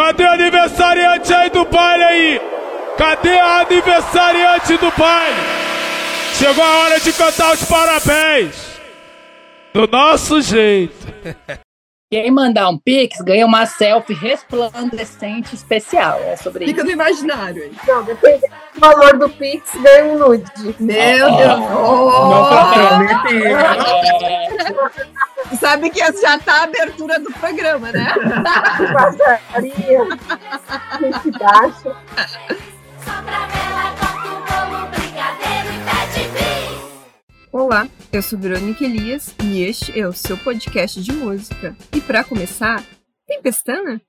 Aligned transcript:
Cadê 0.00 0.24
a 0.24 0.32
aniversariante 0.32 1.34
aí 1.34 1.50
do 1.50 1.66
baile 1.66 2.04
aí? 2.04 2.40
Cadê 2.96 3.38
a 3.38 3.60
aniversariante 3.60 4.78
do 4.78 4.90
baile? 4.92 5.36
Chegou 6.32 6.64
a 6.64 6.78
hora 6.78 7.00
de 7.00 7.12
cantar 7.12 7.52
os 7.52 7.64
parabéns. 7.64 8.80
Do 9.74 9.86
nosso 9.86 10.40
jeito. 10.40 11.06
Quem 12.12 12.28
mandar 12.32 12.68
um 12.68 12.76
pix 12.76 13.20
ganha 13.20 13.46
uma 13.46 13.66
selfie 13.66 14.14
resplandecente 14.14 15.54
especial. 15.54 16.18
É 16.18 16.34
sobre 16.34 16.64
Fica 16.66 16.80
isso. 16.80 16.86
no 16.86 16.92
imaginário 16.92 17.62
aí. 17.62 17.72
Não, 17.86 18.02
depende 18.02 18.40
do 18.74 18.80
valor 18.80 19.16
do 19.16 19.30
Pix, 19.30 19.70
ganha 19.80 20.04
um 20.06 20.18
nude. 20.18 20.42
Meu 20.80 21.26
Ah, 21.28 21.36
Deus. 21.36 21.60
não 21.60 21.86
Oh! 21.86 22.74
prometo. 22.74 23.28
Tu 25.50 25.56
Sabe 25.56 25.88
que 25.90 26.02
essa 26.02 26.20
já 26.20 26.36
tá 26.40 26.54
a 26.54 26.62
abertura 26.64 27.20
do 27.20 27.32
programa, 27.32 27.92
né? 27.92 28.12
Passaria. 28.92 29.70
Que 30.98 31.30
se 31.30 31.44
acha? 31.44 31.96
Sobra 33.04 33.59
Olá, 37.52 37.88
eu 38.12 38.22
sou 38.22 38.38
Verônica 38.38 38.84
Elias 38.84 39.34
e 39.42 39.62
este 39.62 39.98
é 39.98 40.06
o 40.06 40.12
seu 40.12 40.38
podcast 40.38 41.02
de 41.02 41.12
música. 41.12 41.76
E 41.92 42.00
para 42.00 42.22
começar, 42.22 42.80
tem 43.26 43.42
pestana? 43.42 44.00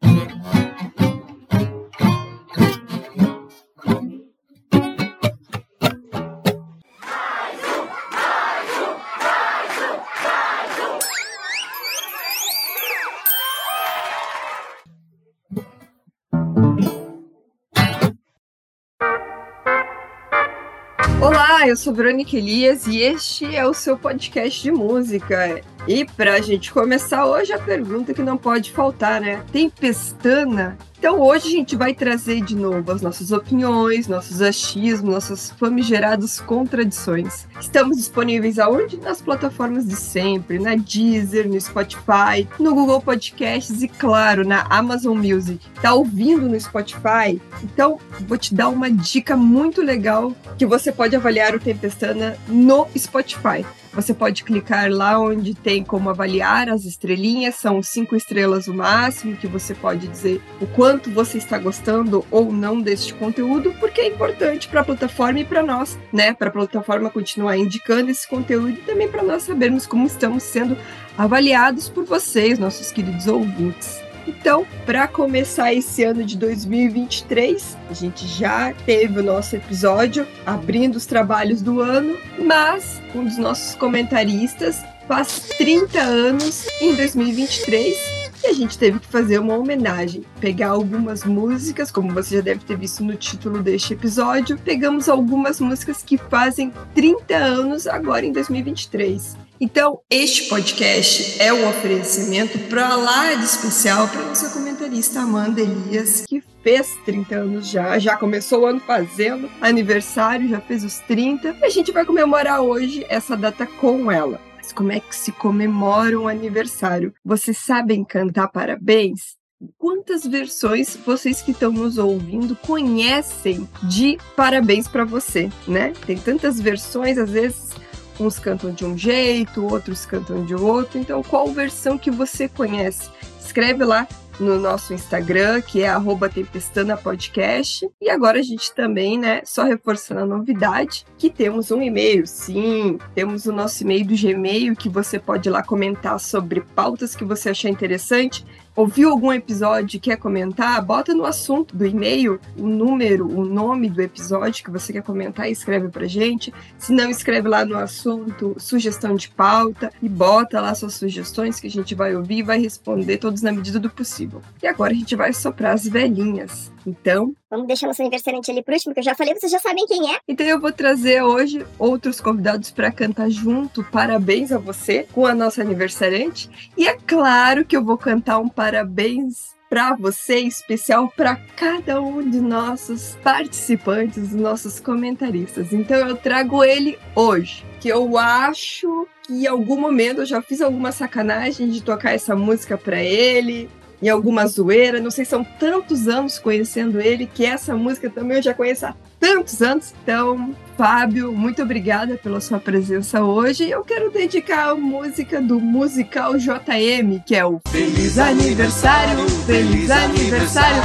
Eu 21.72 21.78
sou 21.78 21.94
Verônica 21.94 22.36
Elias 22.36 22.86
e 22.86 22.98
este 22.98 23.56
é 23.56 23.66
o 23.66 23.74
seu 23.74 23.98
podcast 23.98 24.62
de 24.62 24.74
música. 24.74 25.62
E 25.88 26.04
pra 26.04 26.42
gente 26.42 26.70
começar 26.70 27.26
hoje, 27.26 27.54
a 27.54 27.60
pergunta 27.60 28.14
que 28.14 28.22
não 28.22 28.38
pode 28.38 28.74
faltar, 28.74 29.22
né? 29.22 29.42
Tem 29.54 29.70
pestana? 29.70 30.78
Então 31.02 31.20
hoje 31.20 31.48
a 31.48 31.50
gente 31.50 31.76
vai 31.76 31.96
trazer 31.96 32.42
de 32.42 32.56
novo 32.56 32.92
as 32.92 33.02
nossas 33.02 33.32
opiniões, 33.32 34.08
nossos 34.08 34.40
achismos, 34.40 35.12
nossas 35.12 35.50
famigeradas 35.50 36.40
contradições. 36.40 37.48
Estamos 37.60 37.98
disponíveis 37.98 38.60
aonde? 38.60 38.98
Nas 38.98 39.20
plataformas 39.20 39.88
de 39.88 39.96
sempre, 39.96 40.60
na 40.60 40.76
Deezer, 40.76 41.50
no 41.50 41.60
Spotify, 41.60 42.48
no 42.60 42.76
Google 42.76 43.02
Podcasts 43.02 43.82
e, 43.82 43.88
claro, 43.88 44.48
na 44.48 44.68
Amazon 44.70 45.18
Music. 45.18 45.66
Tá 45.82 45.92
ouvindo 45.92 46.48
no 46.48 46.62
Spotify? 46.62 47.42
Então 47.64 47.98
vou 48.28 48.38
te 48.38 48.54
dar 48.54 48.70
uma 48.70 48.92
dica 48.92 49.36
muito 49.36 49.82
legal 49.82 50.32
que 50.56 50.68
você 50.68 50.92
pode 50.92 51.16
avaliar 51.16 51.56
o 51.56 51.60
Tempestana 51.60 52.38
no 52.48 52.88
Spotify. 52.96 53.66
Você 53.94 54.14
pode 54.14 54.46
clicar 54.46 54.90
lá 54.90 55.20
onde 55.20 55.54
tem 55.54 55.84
como 55.84 56.10
avaliar 56.10 56.70
as 56.70 56.86
estrelinhas, 56.86 57.56
são 57.56 57.84
cinco 57.84 58.16
estrelas 58.16 58.68
o 58.68 58.74
máximo, 58.74 59.36
que 59.36 59.48
você 59.48 59.76
pode 59.76 60.08
dizer 60.08 60.42
o 60.62 60.68
quanto 60.68 60.91
você 61.00 61.38
está 61.38 61.58
gostando 61.58 62.26
ou 62.30 62.52
não 62.52 62.82
deste 62.82 63.14
conteúdo, 63.14 63.74
porque 63.80 64.02
é 64.02 64.08
importante 64.08 64.68
para 64.68 64.82
a 64.82 64.84
plataforma 64.84 65.40
e 65.40 65.46
para 65.46 65.64
nós, 65.64 65.98
né? 66.12 66.34
Para 66.34 66.50
a 66.50 66.52
plataforma 66.52 67.10
continuar 67.10 67.58
indicando 67.58 68.12
esse 68.12 68.28
conteúdo 68.28 68.70
e 68.72 68.82
também 68.82 69.08
para 69.08 69.24
nós 69.24 69.44
sabermos 69.44 69.86
como 69.86 70.06
estamos 70.06 70.44
sendo 70.44 70.78
avaliados 71.18 71.90
por 71.90 72.04
vocês, 72.04 72.60
nossos 72.60 72.92
queridos 72.92 73.28
ouvintes. 73.28 74.02
Então, 74.28 74.66
para 74.86 75.08
começar 75.08 75.74
esse 75.74 76.04
ano 76.04 76.24
de 76.24 76.38
2023, 76.38 77.78
a 77.90 77.94
gente 77.94 78.28
já 78.28 78.74
teve 78.86 79.20
o 79.20 79.24
nosso 79.24 79.56
episódio 79.56 80.28
abrindo 80.46 80.96
os 80.96 81.06
trabalhos 81.06 81.62
do 81.62 81.82
ano, 81.82 82.18
mas 82.38 83.02
um 83.16 83.24
dos 83.24 83.38
nossos 83.38 83.76
comentaristas 83.76 84.82
faz 85.08 85.50
30 85.58 86.00
anos 86.00 86.68
em 86.80 86.96
2023 86.96 88.21
e 88.44 88.48
a 88.48 88.54
gente 88.54 88.78
teve 88.78 89.00
que 89.00 89.08
fazer 89.08 89.40
uma 89.40 89.58
homenagem. 89.58 90.24
Pegar 90.40 90.70
algumas 90.70 91.24
músicas, 91.24 91.92
como 91.92 92.14
você 92.14 92.38
já 92.38 92.42
deve 92.42 92.64
ter 92.66 92.78
visto 92.78 93.04
no 93.04 93.16
título 93.16 93.62
deste 93.62 93.94
episódio, 93.94 94.58
pegamos 94.58 95.08
algumas 95.10 95.60
músicas 95.60 96.02
que 96.04 96.18
fazem 96.18 96.74
30 96.94 97.36
anos 97.36 97.88
agora 97.88 98.26
em 98.26 98.32
2023. 98.32 99.38
Então, 99.60 100.00
este 100.10 100.50
podcast 100.50 101.40
é 101.40 101.54
um 101.54 101.70
oferecimento 101.70 102.58
para 102.68 102.96
lá 102.96 103.36
de 103.36 103.46
especial 103.46 104.08
para 104.08 104.24
nossa 104.24 104.50
comentarista 104.50 105.20
Amanda 105.20 105.62
Elias, 105.62 106.26
que 106.28 106.42
fez 106.64 106.98
30 107.06 107.36
anos 107.36 107.70
já, 107.70 108.00
já 108.00 108.18
começou 108.18 108.62
o 108.62 108.66
ano 108.66 108.80
fazendo 108.80 109.48
aniversário, 109.62 110.50
já 110.50 110.60
fez 110.60 110.84
os 110.84 110.98
30, 111.02 111.58
e 111.62 111.64
a 111.64 111.70
gente 111.70 111.92
vai 111.92 112.04
comemorar 112.04 112.62
hoje 112.62 113.06
essa 113.08 113.38
data 113.38 113.68
com 113.68 114.12
ela. 114.12 114.42
Mas 114.62 114.72
como 114.72 114.92
é 114.92 115.00
que 115.00 115.16
se 115.16 115.32
comemora 115.32 116.20
um 116.20 116.28
aniversário? 116.28 117.12
Vocês 117.26 117.58
sabem 117.58 118.04
cantar 118.04 118.48
parabéns? 118.48 119.36
Quantas 119.76 120.24
versões 120.24 120.96
vocês 121.04 121.42
que 121.42 121.50
estão 121.50 121.72
nos 121.72 121.98
ouvindo 121.98 122.56
conhecem 122.56 123.68
de 123.84 124.20
parabéns 124.36 124.88
para 124.88 125.04
você, 125.04 125.50
né? 125.68 125.94
Tem 126.06 126.16
tantas 126.16 126.62
versões, 126.62 127.18
às 127.18 127.32
vezes 127.32 127.72
uns 128.20 128.38
cantam 128.38 128.72
de 128.72 128.86
um 128.86 128.96
jeito, 128.96 129.66
outros 129.66 130.06
cantam 130.06 130.46
de 130.46 130.54
outro. 130.54 131.00
Então, 131.00 131.24
qual 131.24 131.48
versão 131.48 131.98
que 131.98 132.12
você 132.12 132.48
conhece? 132.48 133.10
Escreve 133.40 133.84
lá 133.84 134.08
no 134.40 134.60
nosso 134.60 134.94
Instagram, 134.94 135.62
que 135.62 135.82
é 135.82 135.90
arroba 135.90 136.30
Tempestana 136.30 136.98
Podcast. 136.98 137.90
E 138.02 138.10
agora 138.10 138.40
a 138.40 138.44
gente 138.44 138.74
também, 138.74 139.18
né, 139.18 139.42
só 139.46 139.64
reforçando 139.64 140.22
a 140.22 140.26
novidade, 140.26 141.06
que 141.18 141.30
temos 141.30 141.72
um 141.72 141.82
e-mail, 141.82 142.26
sim, 142.26 142.98
temos 143.14 143.46
o 143.46 143.52
nosso 143.52 143.84
e-mail 143.84 144.06
do 144.06 144.16
Gmail, 144.16 144.76
que 144.76 144.90
você 144.90 145.20
pode 145.20 145.50
ir 145.50 145.52
lá 145.52 145.64
comentar 145.64 146.20
sobre 146.20 146.62
pautas 146.62 147.16
que 147.16 147.24
você 147.24 147.50
achar 147.50 147.70
interessante. 147.70 148.46
Ouviu 148.74 149.10
algum 149.10 149.34
episódio 149.34 149.98
e 149.98 150.00
quer 150.00 150.16
comentar? 150.16 150.82
Bota 150.82 151.14
no 151.14 151.26
assunto 151.26 151.76
do 151.76 151.86
e-mail 151.86 152.40
o 152.58 152.68
número, 152.68 153.28
o 153.28 153.44
nome 153.44 153.90
do 153.90 154.02
episódio 154.02 154.64
que 154.64 154.72
você 154.72 154.94
quer 154.94 155.04
comentar 155.04 155.50
e 155.50 155.52
escreve 155.52 155.90
pra 155.90 156.08
gente. 156.08 156.54
Se 156.78 156.94
não, 156.94 157.10
escreve 157.10 157.50
lá 157.50 157.66
no 157.66 157.78
assunto 157.78 158.56
sugestão 158.58 159.16
de 159.16 159.30
pauta 159.30 159.92
e 160.02 160.08
bota 160.08 160.62
lá 160.62 160.74
suas 160.74 160.94
sugestões 160.94 161.60
que 161.60 161.68
a 161.68 161.70
gente 161.70 161.94
vai 161.94 162.16
ouvir 162.16 162.38
e 162.38 162.44
vai 162.44 162.62
responder 162.62 163.18
todos 163.18 163.42
na 163.42 163.52
medida 163.52 163.78
do 163.78 163.90
possível. 163.90 164.42
E 164.64 164.68
agora 164.68 164.94
a 164.94 164.96
gente 164.96 165.18
vai 165.18 165.34
soprar 165.34 165.74
as 165.74 165.86
velhinhas. 165.86 166.72
Então, 166.86 167.34
Vamos 167.50 167.68
deixar 167.68 167.88
nosso 167.88 168.02
aniversariante 168.02 168.50
ali 168.50 168.64
por 168.64 168.74
último, 168.74 168.94
que 168.94 169.00
eu 169.00 169.04
já 169.04 169.14
falei, 169.14 169.34
vocês 169.34 169.52
já 169.52 169.60
sabem 169.60 169.86
quem 169.86 170.14
é. 170.14 170.20
então 170.28 170.46
eu 170.46 170.60
vou 170.60 170.72
trazer 170.72 171.22
hoje 171.22 171.66
outros 171.78 172.22
convidados 172.22 172.72
para 172.72 172.92
cantar 172.92 173.30
junto. 173.30 173.84
Parabéns 173.84 174.52
a 174.52 174.58
você 174.58 175.06
com 175.12 175.26
a 175.26 175.36
nossa 175.36 175.62
aniversariante. 175.62 176.50
E 176.78 176.88
é 176.88 176.96
claro 176.96 177.66
que 177.66 177.76
eu 177.76 177.84
vou 177.84 177.98
cantar 177.98 178.40
um 178.40 178.48
parabéns 178.48 179.52
para 179.72 179.96
você, 179.96 180.40
especial 180.40 181.08
para 181.16 181.38
cada 181.56 182.02
um 182.02 182.30
de 182.30 182.42
nossos 182.42 183.16
participantes, 183.24 184.34
nossos 184.34 184.82
comentaristas. 184.82 185.72
Então 185.72 185.96
eu 185.96 186.18
trago 186.18 186.62
ele 186.62 187.00
hoje, 187.16 187.66
que 187.80 187.88
eu 187.88 188.18
acho 188.18 189.08
que 189.24 189.32
em 189.32 189.48
algum 189.48 189.80
momento 189.80 190.22
eu 190.22 190.26
já 190.26 190.42
fiz 190.42 190.60
alguma 190.60 190.92
sacanagem 190.92 191.70
de 191.70 191.82
tocar 191.82 192.12
essa 192.12 192.36
música 192.36 192.78
para 192.78 193.02
ele. 193.02 193.70
Em 194.02 194.10
alguma 194.10 194.48
zoeira, 194.48 195.00
não 195.00 195.12
sei, 195.12 195.24
são 195.24 195.44
tantos 195.44 196.08
anos 196.08 196.40
conhecendo 196.40 197.00
ele 197.00 197.28
que 197.28 197.46
essa 197.46 197.76
música 197.76 198.10
também 198.10 198.38
eu 198.38 198.44
já 198.44 198.54
conheço 198.54 198.88
há 198.88 198.96
tantos 199.20 199.62
anos. 199.62 199.94
Então, 200.02 200.56
Fábio, 200.76 201.32
muito 201.32 201.62
obrigada 201.62 202.18
pela 202.18 202.42
sua 202.42 202.60
presença 202.60 203.24
hoje. 203.24 203.70
Eu 203.70 203.84
quero 203.84 204.10
dedicar 204.10 204.70
a 204.70 204.76
música 204.76 205.40
do 205.40 205.60
musical 205.60 206.36
JM, 206.36 207.20
que 207.24 207.36
é 207.36 207.46
o 207.46 207.62
Feliz 207.68 208.18
Aniversário, 208.18 209.30
Feliz 209.46 209.92
Aniversário, 209.92 210.82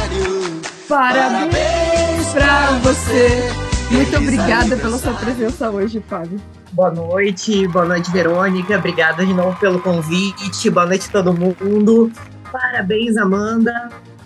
parabéns 0.86 2.26
pra 2.34 2.72
você. 2.82 3.66
Muito 3.90 4.16
obrigada 4.16 4.76
pela 4.76 4.98
sua 4.98 5.14
presença 5.14 5.70
hoje, 5.70 6.02
Fábio. 6.06 6.38
Boa 6.72 6.90
noite, 6.90 7.66
boa 7.68 7.86
noite, 7.86 8.10
Verônica. 8.10 8.76
Obrigada 8.76 9.24
de 9.24 9.32
novo 9.32 9.58
pelo 9.58 9.80
convite. 9.80 10.68
Boa 10.68 10.84
noite 10.84 11.08
todo 11.08 11.32
mundo. 11.32 12.12
Parabéns, 12.50 13.16
Amanda. 13.16 13.72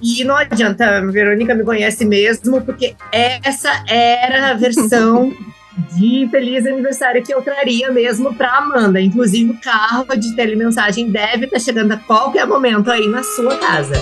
E 0.02 0.25
não 0.25 0.37
adianta, 0.37 0.99
a 0.99 1.00
Verônica 1.06 1.55
me 1.55 1.62
conhece 1.62 2.05
mesmo, 2.05 2.62
porque 2.62 2.94
essa 3.12 3.84
era 3.87 4.50
a 4.50 4.55
versão 4.55 5.32
de 5.96 6.28
feliz 6.31 6.67
aniversário 6.67 7.22
que 7.22 7.32
eu 7.34 7.43
traria 7.43 7.90
mesmo 7.90 8.34
para 8.34 8.56
Amanda. 8.58 9.00
Inclusive, 9.00 9.50
o 9.50 9.61
carro 9.61 10.06
de 10.17 10.34
telemensagem 10.34 11.11
deve 11.11 11.44
estar 11.44 11.58
chegando 11.58 11.93
a 11.93 11.99
qualquer 11.99 12.46
momento 12.46 12.90
aí 12.90 13.06
na 13.08 13.22
sua 13.22 13.56
casa. 13.58 13.94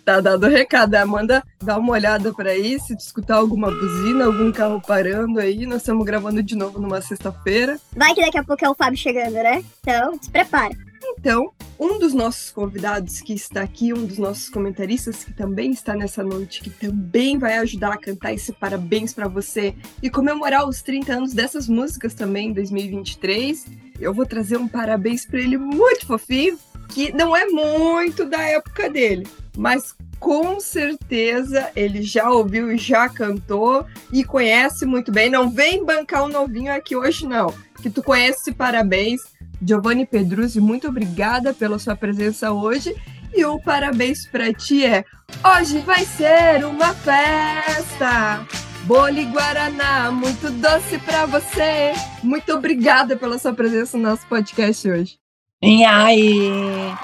Tá 0.05 0.21
dado 0.21 0.47
o 0.47 0.51
recado. 0.51 0.95
Amanda, 0.97 1.43
dá 1.63 1.79
uma 1.79 1.93
olhada 1.93 2.33
para 2.33 2.51
aí, 2.51 2.79
se 2.79 2.95
escutar 2.95 3.37
alguma 3.37 3.71
buzina, 3.71 4.27
algum 4.27 4.53
carro 4.53 4.81
parando 4.87 5.41
aí. 5.41 5.65
Nós 5.65 5.79
estamos 5.79 6.05
gravando 6.05 6.43
de 6.43 6.55
novo 6.55 6.79
numa 6.79 7.01
sexta-feira. 7.01 7.81
Vai 7.97 8.15
que 8.15 8.21
daqui 8.21 8.37
a 8.37 8.45
pouco 8.45 8.65
é 8.65 8.69
o 8.69 8.75
Fábio 8.75 8.99
chegando, 8.99 9.33
né? 9.33 9.65
Então, 9.81 10.19
se 10.21 10.31
prepara. 10.31 10.77
Então, 11.19 11.51
um 11.79 11.99
dos 11.99 12.13
nossos 12.13 12.51
convidados 12.51 13.21
que 13.21 13.33
está 13.33 13.63
aqui, 13.63 13.95
um 13.95 14.05
dos 14.05 14.19
nossos 14.19 14.51
comentaristas 14.51 15.25
que 15.25 15.33
também 15.33 15.71
está 15.71 15.95
nessa 15.95 16.23
noite, 16.23 16.61
que 16.61 16.71
também 16.71 17.39
vai 17.39 17.57
ajudar 17.59 17.93
a 17.93 17.99
cantar 17.99 18.35
esse 18.35 18.53
parabéns 18.53 19.15
para 19.15 19.27
você 19.27 19.75
e 20.03 20.11
comemorar 20.11 20.69
os 20.69 20.83
30 20.83 21.15
anos 21.15 21.33
dessas 21.33 21.67
músicas 21.67 22.13
também 22.13 22.51
em 22.51 22.53
2023. 22.53 23.67
Eu 23.99 24.13
vou 24.13 24.27
trazer 24.27 24.59
um 24.59 24.69
parabéns 24.69 25.25
para 25.25 25.41
ele 25.41 25.57
muito 25.57 26.07
fofinho, 26.07 26.59
que 26.89 27.13
não 27.13 27.35
é 27.35 27.47
muito 27.47 28.25
da 28.25 28.43
época 28.43 28.89
dele, 28.91 29.27
mas 29.57 29.95
com 30.19 30.59
certeza 30.59 31.71
ele 31.77 32.03
já 32.03 32.31
ouviu 32.31 32.73
e 32.73 32.79
já 32.79 33.09
cantou 33.09 33.87
e 34.13 34.25
conhece 34.25 34.87
muito 34.87 35.13
bem. 35.13 35.31
Não 35.31 35.51
vem 35.51 35.85
bancar 35.85 36.25
o 36.25 36.29
novinho 36.29 36.73
aqui 36.73 36.97
hoje, 36.97 37.27
não. 37.27 37.53
Que 37.83 37.91
tu 37.91 38.03
conhece 38.03 38.53
parabéns. 38.53 39.21
Giovanni 39.63 40.05
Pedruzzi, 40.05 40.61
muito 40.61 40.89
obrigada 40.89 41.55
pela 41.55 41.79
sua 41.79 41.95
presença 41.95 42.53
hoje. 42.53 42.95
E 43.35 43.45
o 43.45 43.61
parabéns 43.61 44.27
para 44.27 44.53
ti 44.53 44.85
é: 44.85 45.05
hoje 45.57 45.79
vai 45.81 46.05
ser 46.05 46.65
uma 46.65 46.95
festa. 46.95 48.47
Bolo 48.85 49.23
Guaraná, 49.33 50.11
muito 50.11 50.51
doce 50.51 50.99
para 50.99 51.25
você. 51.27 51.95
Muito 52.23 52.53
obrigada 52.53 53.17
pela 53.17 53.39
sua 53.39 53.53
presença 53.55 53.97
no 53.97 54.05
nosso 54.05 54.27
podcast 54.27 54.89
hoje. 54.89 55.19
E 55.63 55.83
aí? 55.85 56.95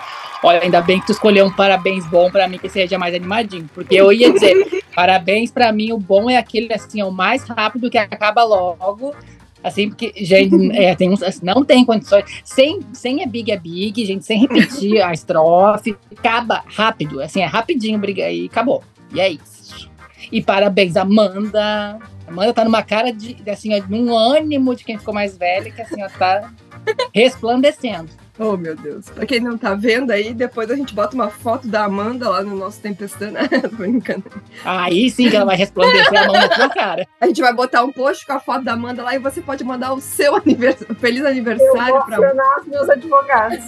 Olha, 0.43 0.61
ainda 0.63 0.81
bem 0.81 0.99
que 0.99 1.07
tu 1.07 1.13
escolheu 1.13 1.45
um 1.45 1.53
parabéns 1.53 2.07
bom 2.07 2.31
pra 2.31 2.49
mim, 2.49 2.59
que 2.59 2.69
seja 2.69 2.99
mais 2.99 3.15
animadinho. 3.15 3.69
Porque 3.75 3.95
eu 3.95 4.11
ia 4.11 4.33
dizer, 4.33 4.83
parabéns 4.95 5.51
pra 5.51 5.71
mim, 5.71 5.93
o 5.93 5.99
bom 5.99 6.31
é 6.31 6.37
aquele 6.37 6.73
assim, 6.73 7.01
é 7.01 7.05
o 7.05 7.13
mais 7.13 7.45
rápido 7.45 7.91
que 7.91 7.99
acaba 7.99 8.43
logo. 8.43 9.15
Assim, 9.63 9.91
porque, 9.91 10.15
gente, 10.17 10.75
é, 10.75 10.95
tem 10.95 11.11
uns, 11.11 11.23
assim, 11.23 11.45
não 11.45 11.63
tem 11.63 11.85
condições. 11.85 12.25
Sem, 12.43 12.81
sem 12.95 13.23
é 13.23 13.27
big 13.27 13.53
é 13.53 13.59
big, 13.59 14.05
gente, 14.07 14.25
sem 14.25 14.41
repetir 14.41 15.03
a 15.03 15.13
estrofe. 15.13 15.95
Acaba 16.17 16.65
rápido, 16.67 17.21
assim, 17.21 17.43
é 17.43 17.47
rapidinho, 17.47 17.99
briga 17.99 18.31
e 18.31 18.47
acabou. 18.47 18.83
E 19.13 19.21
é 19.21 19.29
isso. 19.29 19.91
E 20.33 20.43
parabéns, 20.43 20.97
Amanda. 20.97 21.99
Amanda 22.27 22.55
tá 22.55 22.65
numa 22.65 22.83
cara 22.83 23.13
de, 23.13 23.35
de, 23.35 23.51
assim, 23.51 23.79
ó, 23.79 23.83
num 23.89 24.17
ânimo 24.17 24.75
de 24.75 24.85
quem 24.85 24.97
ficou 24.97 25.13
mais 25.13 25.37
velha, 25.37 25.71
que 25.71 25.83
assim, 25.83 26.03
ó, 26.03 26.09
tá 26.09 26.51
resplandecendo. 27.13 28.09
Oh, 28.43 28.57
meu 28.57 28.75
Deus. 28.75 29.11
Pra 29.11 29.27
quem 29.27 29.39
não 29.39 29.59
tá 29.59 29.75
vendo 29.75 30.11
aí, 30.11 30.33
depois 30.33 30.71
a 30.71 30.75
gente 30.75 30.95
bota 30.95 31.15
uma 31.15 31.29
foto 31.29 31.69
da 31.69 31.85
Amanda 31.85 32.27
lá 32.27 32.43
no 32.43 32.57
nosso 32.57 32.81
Tempestando. 32.81 33.37
Tô 33.61 33.77
brincando. 33.77 34.25
Aí 34.65 35.11
sim 35.11 35.29
que 35.29 35.37
ela 35.37 35.45
vai 35.45 35.57
resplandecer 35.57 36.23
a 36.23 36.27
mão 36.27 36.33
na 36.33 36.49
tua 36.49 36.69
cara. 36.71 37.07
A 37.21 37.27
gente 37.27 37.43
vai 37.43 37.53
botar 37.53 37.85
um 37.85 37.93
post 37.93 38.25
com 38.27 38.33
a 38.33 38.41
foto 38.41 38.65
da 38.65 38.73
Amanda 38.73 39.03
lá 39.03 39.15
e 39.15 39.19
você 39.19 39.43
pode 39.43 39.63
mandar 39.63 39.93
o 39.93 40.01
seu 40.01 40.35
aniversário, 40.37 40.95
feliz 40.95 41.21
Eu 41.21 41.27
aniversário 41.27 41.95
vou 41.95 42.05
pra 42.07 42.17
acionar 42.17 42.61
os 42.61 42.67
meus 42.67 42.89
advogados. 42.89 43.65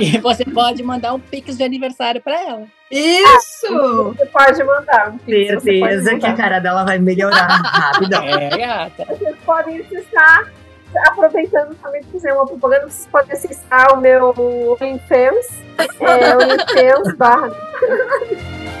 E 0.00 0.18
você 0.18 0.44
pode 0.44 0.82
mandar 0.82 1.14
um 1.14 1.20
pix 1.20 1.56
de 1.56 1.62
aniversário 1.62 2.20
pra 2.20 2.42
ela. 2.42 2.66
Isso! 2.90 4.14
Você 4.16 4.26
pode 4.26 4.64
mandar. 4.64 5.10
um 5.10 5.18
pode 5.18 5.46
Certeza 5.46 5.60
que 6.18 6.26
a 6.26 6.30
mandar. 6.30 6.36
cara 6.36 6.58
dela 6.58 6.84
vai 6.84 6.98
melhorar 6.98 7.46
rapidão. 7.46 8.24
É, 8.24 8.48
gata. 8.48 9.04
Vocês 9.04 9.36
podem 9.44 9.80
acessar, 9.80 10.50
aproveitando 11.06 11.74
também 11.76 12.02
de 12.02 12.12
fazer 12.12 12.32
uma 12.32 12.46
propaganda, 12.46 12.88
vocês 12.88 13.06
podem 13.10 13.32
acessar 13.32 13.94
o 13.94 14.00
meu 14.00 14.34
OnlyFans, 14.80 15.62
é 16.00 16.36
OnlyFans 16.36 17.14
barra 17.16 17.50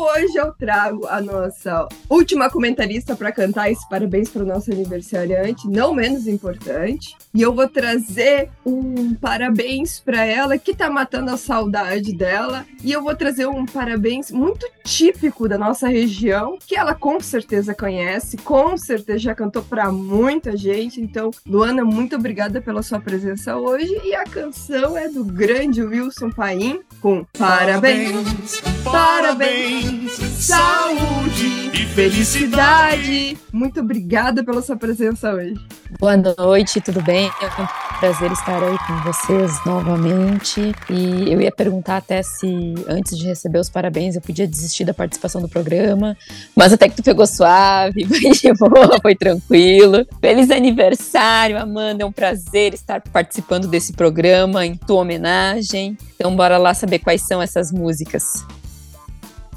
Então 0.00 0.14
hoje 0.14 0.34
eu 0.34 0.50
trago 0.52 1.06
a 1.06 1.20
nossa 1.20 1.86
última 2.08 2.48
comentarista 2.48 3.14
para 3.14 3.30
cantar 3.30 3.70
esse 3.70 3.86
parabéns 3.86 4.30
para 4.30 4.42
o 4.42 4.46
nosso 4.46 4.72
aniversariante, 4.72 5.68
não 5.68 5.92
menos 5.92 6.26
importante. 6.26 7.14
E 7.34 7.42
eu 7.42 7.54
vou 7.54 7.68
trazer 7.68 8.48
um 8.64 9.14
parabéns 9.14 10.00
para 10.00 10.24
ela 10.24 10.56
que 10.56 10.74
tá 10.74 10.88
matando 10.88 11.30
a 11.30 11.36
saudade 11.36 12.16
dela. 12.16 12.64
E 12.82 12.90
eu 12.90 13.02
vou 13.02 13.14
trazer 13.14 13.46
um 13.46 13.66
parabéns 13.66 14.30
muito 14.30 14.66
típico 14.84 15.46
da 15.46 15.58
nossa 15.58 15.86
região, 15.86 16.58
que 16.66 16.74
ela 16.74 16.94
com 16.94 17.20
certeza 17.20 17.74
conhece, 17.74 18.38
com 18.38 18.76
certeza 18.78 19.18
já 19.18 19.34
cantou 19.34 19.62
para 19.62 19.92
muita 19.92 20.56
gente. 20.56 21.00
Então, 21.00 21.30
Luana, 21.46 21.84
muito 21.84 22.16
obrigada 22.16 22.60
pela 22.60 22.82
sua 22.82 23.00
presença 23.00 23.56
hoje. 23.56 24.00
E 24.02 24.14
a 24.14 24.24
canção 24.24 24.96
é 24.96 25.08
do 25.08 25.24
grande 25.24 25.82
Wilson 25.82 26.30
Paim 26.30 26.80
com 27.02 27.24
Parabéns. 27.38 28.60
Parabéns, 28.84 29.89
saúde 30.38 31.70
e 31.74 31.86
felicidade. 31.86 33.36
Muito 33.52 33.80
obrigada 33.80 34.44
pela 34.44 34.62
sua 34.62 34.76
presença 34.76 35.32
hoje. 35.32 35.54
Boa 35.98 36.16
noite, 36.16 36.80
tudo 36.80 37.02
bem? 37.02 37.30
É 37.40 37.62
um 37.62 37.98
prazer 37.98 38.32
estar 38.32 38.62
aí 38.62 38.78
com 38.86 38.96
vocês 39.02 39.64
novamente. 39.66 40.72
E 40.88 41.32
eu 41.32 41.40
ia 41.40 41.50
perguntar 41.50 41.98
até 41.98 42.22
se, 42.22 42.74
antes 42.88 43.18
de 43.18 43.26
receber 43.26 43.58
os 43.58 43.68
parabéns, 43.68 44.16
eu 44.16 44.22
podia 44.22 44.46
desistir 44.46 44.84
da 44.84 44.94
participação 44.94 45.42
do 45.42 45.48
programa. 45.48 46.16
Mas 46.54 46.72
até 46.72 46.88
que 46.88 46.96
tu 46.96 47.02
pegou 47.02 47.26
suave, 47.26 48.06
foi 48.08 48.30
de 48.30 48.52
boa, 48.54 48.98
foi 49.02 49.14
tranquilo. 49.14 50.06
Feliz 50.20 50.50
aniversário, 50.50 51.60
Amanda. 51.60 52.02
É 52.02 52.06
um 52.06 52.12
prazer 52.12 52.74
estar 52.74 53.02
participando 53.12 53.66
desse 53.66 53.92
programa 53.92 54.64
em 54.64 54.76
tua 54.76 55.00
homenagem. 55.00 55.98
Então, 56.14 56.34
bora 56.34 56.56
lá 56.56 56.72
saber 56.72 57.00
quais 57.00 57.22
são 57.22 57.42
essas 57.42 57.72
músicas. 57.72 58.44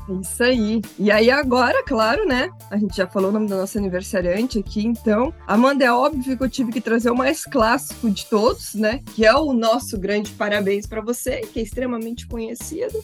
É 0.09 0.13
Isso 0.13 0.43
aí. 0.43 0.81
E 0.99 1.11
aí 1.11 1.31
agora, 1.31 1.83
claro, 1.83 2.25
né? 2.25 2.49
A 2.69 2.77
gente 2.77 2.95
já 2.95 3.07
falou 3.07 3.29
o 3.29 3.33
nome 3.33 3.47
da 3.47 3.57
nossa 3.57 3.79
aniversariante 3.79 4.59
aqui, 4.59 4.85
então. 4.85 5.33
Amanda, 5.47 5.85
é 5.85 5.91
óbvio 5.91 6.37
que 6.37 6.43
eu 6.43 6.49
tive 6.49 6.71
que 6.71 6.81
trazer 6.81 7.09
o 7.09 7.15
mais 7.15 7.45
clássico 7.45 8.09
de 8.09 8.25
todos, 8.25 8.73
né? 8.73 8.99
Que 9.15 9.25
é 9.25 9.33
o 9.33 9.53
nosso 9.53 9.97
grande 9.97 10.31
parabéns 10.31 10.85
para 10.85 11.01
você, 11.01 11.41
que 11.41 11.59
é 11.59 11.63
extremamente 11.63 12.27
conhecido. 12.27 13.03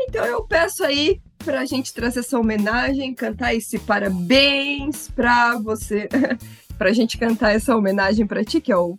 Então 0.00 0.24
eu 0.24 0.44
peço 0.44 0.84
aí 0.84 1.20
pra 1.44 1.64
gente 1.64 1.92
trazer 1.92 2.20
essa 2.20 2.38
homenagem, 2.38 3.14
cantar 3.14 3.54
esse 3.54 3.78
parabéns 3.78 5.08
pra 5.08 5.58
você, 5.58 6.08
pra 6.78 6.92
gente 6.92 7.18
cantar 7.18 7.54
essa 7.54 7.76
homenagem 7.76 8.26
pra 8.26 8.44
ti, 8.44 8.60
que 8.60 8.72
é 8.72 8.76
o 8.76 8.98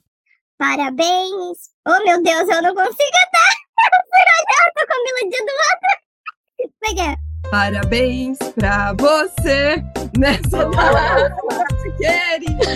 Parabéns. 0.58 1.70
Oh, 1.88 2.04
meu 2.04 2.22
Deus, 2.22 2.50
eu 2.50 2.62
não 2.62 2.76
consigo 2.76 3.12
cantar. 3.12 3.56
Eu 4.60 4.74
tô 4.76 4.88
com 4.88 4.94
a 4.94 5.04
melodia 5.04 5.40
do 5.46 5.52
outro. 5.52 6.10
É? 7.00 7.29
Parabéns 7.52 8.38
pra 8.56 8.94
você 8.94 9.84
nessa 10.18 10.66
data 10.70 11.36
querida. 11.98 12.76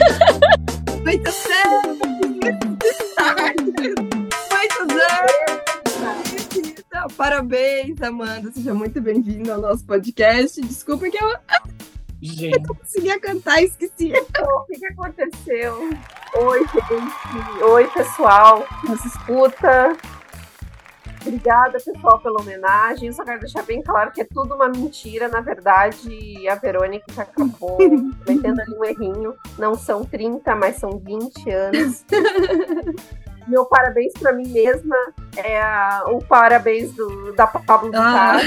Muitos 1.04 1.46
anos. 1.46 1.98
Então, 6.56 7.08
Parabéns, 7.16 8.02
Amanda. 8.02 8.52
Seja 8.52 8.74
muito 8.74 9.00
bem-vinda 9.00 9.54
ao 9.54 9.62
nosso 9.62 9.86
podcast. 9.86 10.60
Desculpa 10.62 11.10
que 11.10 11.18
eu 11.24 11.36
Gente. 12.22 12.58
não 12.60 12.76
conseguia 12.76 13.20
cantar, 13.20 13.62
esqueci. 13.62 14.14
O 14.40 14.66
que, 14.66 14.80
que 14.80 14.86
aconteceu? 14.88 15.90
Oi, 16.36 16.60
gente. 16.60 17.64
Oi, 17.64 17.88
pessoal. 17.90 18.66
Nos 18.88 19.04
escuta. 19.06 19.96
Obrigada, 21.26 21.80
pessoal, 21.80 22.20
pela 22.20 22.42
homenagem. 22.42 23.12
Só 23.14 23.24
quero 23.24 23.40
deixar 23.40 23.64
bem 23.64 23.82
claro 23.82 24.12
que 24.12 24.22
é 24.22 24.26
tudo 24.26 24.56
uma 24.56 24.68
mentira. 24.68 25.28
Na 25.30 25.40
verdade, 25.42 26.48
a 26.50 26.56
Verônica 26.56 27.06
acabou 27.18 27.78
metendo 28.28 28.62
ali 28.62 28.74
um 28.78 28.84
errinho. 28.84 29.34
Não 29.58 29.74
são 29.76 30.04
30, 30.04 30.54
mas 30.56 30.76
são 30.78 30.98
20 31.00 31.50
anos. 31.50 32.06
Meu 33.48 33.66
parabéns 33.66 34.14
para 34.14 34.32
mim 34.32 34.48
mesma 34.48 34.96
é 35.36 35.62
a- 35.62 36.06
o 36.08 36.24
parabéns 36.24 36.94
do, 36.94 37.34
da 37.34 37.46
Pablo 37.46 37.92
Ah. 37.94 38.38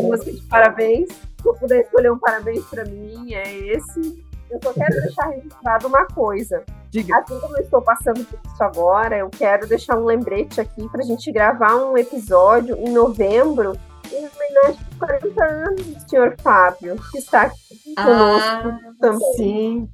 Música 0.00 0.30
de 0.32 0.40
parabéns. 0.48 1.08
Se 1.08 1.48
eu 1.48 1.54
puder 1.54 1.80
escolher 1.82 2.12
um 2.12 2.18
parabéns 2.18 2.64
pra 2.66 2.84
mim, 2.84 3.34
é 3.34 3.56
esse. 3.58 4.24
Eu 4.54 4.60
só 4.62 4.72
quero 4.72 5.02
deixar 5.02 5.26
registrado 5.26 5.88
uma 5.88 6.06
coisa. 6.06 6.64
Diga. 6.90 7.18
Assim 7.18 7.38
como 7.40 7.56
eu 7.56 7.62
estou 7.62 7.82
passando 7.82 8.24
por 8.24 8.38
isso 8.44 8.62
agora, 8.62 9.18
eu 9.18 9.28
quero 9.28 9.66
deixar 9.66 9.98
um 9.98 10.04
lembrete 10.04 10.60
aqui 10.60 10.88
pra 10.88 11.02
gente 11.02 11.32
gravar 11.32 11.74
um 11.74 11.98
episódio 11.98 12.76
em 12.76 12.90
novembro 12.90 13.76
em 14.12 14.18
homenagem 14.18 14.78
aos 14.86 14.98
40 14.98 15.44
anos 15.44 15.86
do 15.86 16.08
senhor 16.08 16.36
Fábio, 16.40 16.96
que 17.10 17.18
está 17.18 17.42
aqui 17.42 17.94
conosco 17.96 18.96
também. 19.00 19.28
Ah, 19.28 19.36
sim. 19.36 19.88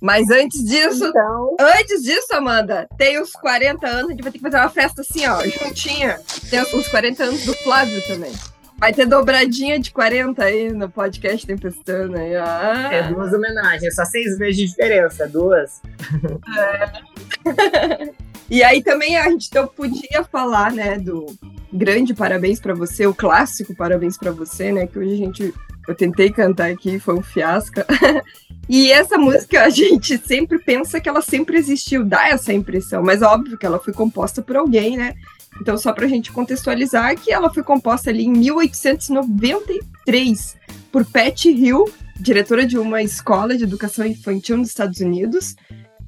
Mas 0.00 0.30
antes 0.30 0.62
disso, 0.62 1.06
Então, 1.06 1.56
antes 1.58 2.02
disso, 2.02 2.34
Amanda, 2.34 2.86
tem 2.96 3.20
os 3.20 3.32
40 3.32 3.86
anos, 3.86 4.06
a 4.06 4.10
gente 4.10 4.22
vai 4.22 4.30
ter 4.30 4.38
que 4.38 4.44
fazer 4.44 4.58
uma 4.58 4.68
festa 4.68 5.00
assim, 5.00 5.26
ó, 5.26 5.42
juntinha. 5.42 6.20
Tem 6.50 6.60
os 6.60 6.88
40 6.88 7.24
anos 7.24 7.44
do 7.46 7.54
Flávio 7.54 8.06
também. 8.06 8.32
Vai 8.78 8.92
ter 8.92 9.06
dobradinha 9.06 9.78
de 9.78 9.90
40 9.90 10.44
aí 10.44 10.72
no 10.72 10.90
podcast 10.90 11.46
Tempestando 11.46 12.16
aí. 12.16 12.36
Ah. 12.36 12.90
É 12.92 13.02
duas 13.04 13.32
homenagens, 13.32 13.94
só 13.94 14.04
seis 14.04 14.36
vezes 14.36 14.56
de 14.56 14.66
diferença, 14.66 15.28
duas. 15.28 15.80
E 18.50 18.62
aí 18.62 18.82
também 18.82 19.16
a 19.16 19.28
gente 19.30 19.48
então 19.48 19.66
podia 19.66 20.22
falar, 20.30 20.72
né, 20.72 20.98
do 20.98 21.26
grande 21.72 22.14
parabéns 22.14 22.60
pra 22.60 22.74
você, 22.74 23.06
o 23.06 23.14
clássico 23.14 23.74
parabéns 23.74 24.18
pra 24.18 24.30
você, 24.30 24.70
né, 24.70 24.86
que 24.86 24.98
hoje 24.98 25.14
a 25.14 25.16
gente 25.16 25.54
eu 25.88 25.94
tentei 25.94 26.30
cantar 26.30 26.70
aqui, 26.70 26.98
foi 26.98 27.14
um 27.14 27.22
fiasco. 27.22 27.80
e 28.68 28.90
essa 28.90 29.18
música 29.18 29.64
a 29.64 29.70
gente 29.70 30.16
sempre 30.18 30.58
pensa 30.58 31.00
que 31.00 31.08
ela 31.08 31.20
sempre 31.20 31.58
existiu, 31.58 32.04
dá 32.04 32.28
essa 32.28 32.52
impressão, 32.52 33.02
mas 33.02 33.22
óbvio 33.22 33.58
que 33.58 33.66
ela 33.66 33.78
foi 33.78 33.92
composta 33.92 34.40
por 34.40 34.56
alguém, 34.56 34.96
né? 34.96 35.14
Então, 35.60 35.78
só 35.78 35.92
pra 35.92 36.08
gente 36.08 36.32
contextualizar, 36.32 37.16
que 37.16 37.32
ela 37.32 37.52
foi 37.52 37.62
composta 37.62 38.10
ali 38.10 38.24
em 38.24 38.32
1893 38.32 40.56
por 40.90 41.04
Pat 41.04 41.44
Hill, 41.44 41.84
diretora 42.18 42.66
de 42.66 42.78
uma 42.78 43.02
escola 43.02 43.56
de 43.56 43.64
educação 43.64 44.06
infantil 44.06 44.56
nos 44.56 44.68
Estados 44.68 45.00
Unidos, 45.00 45.54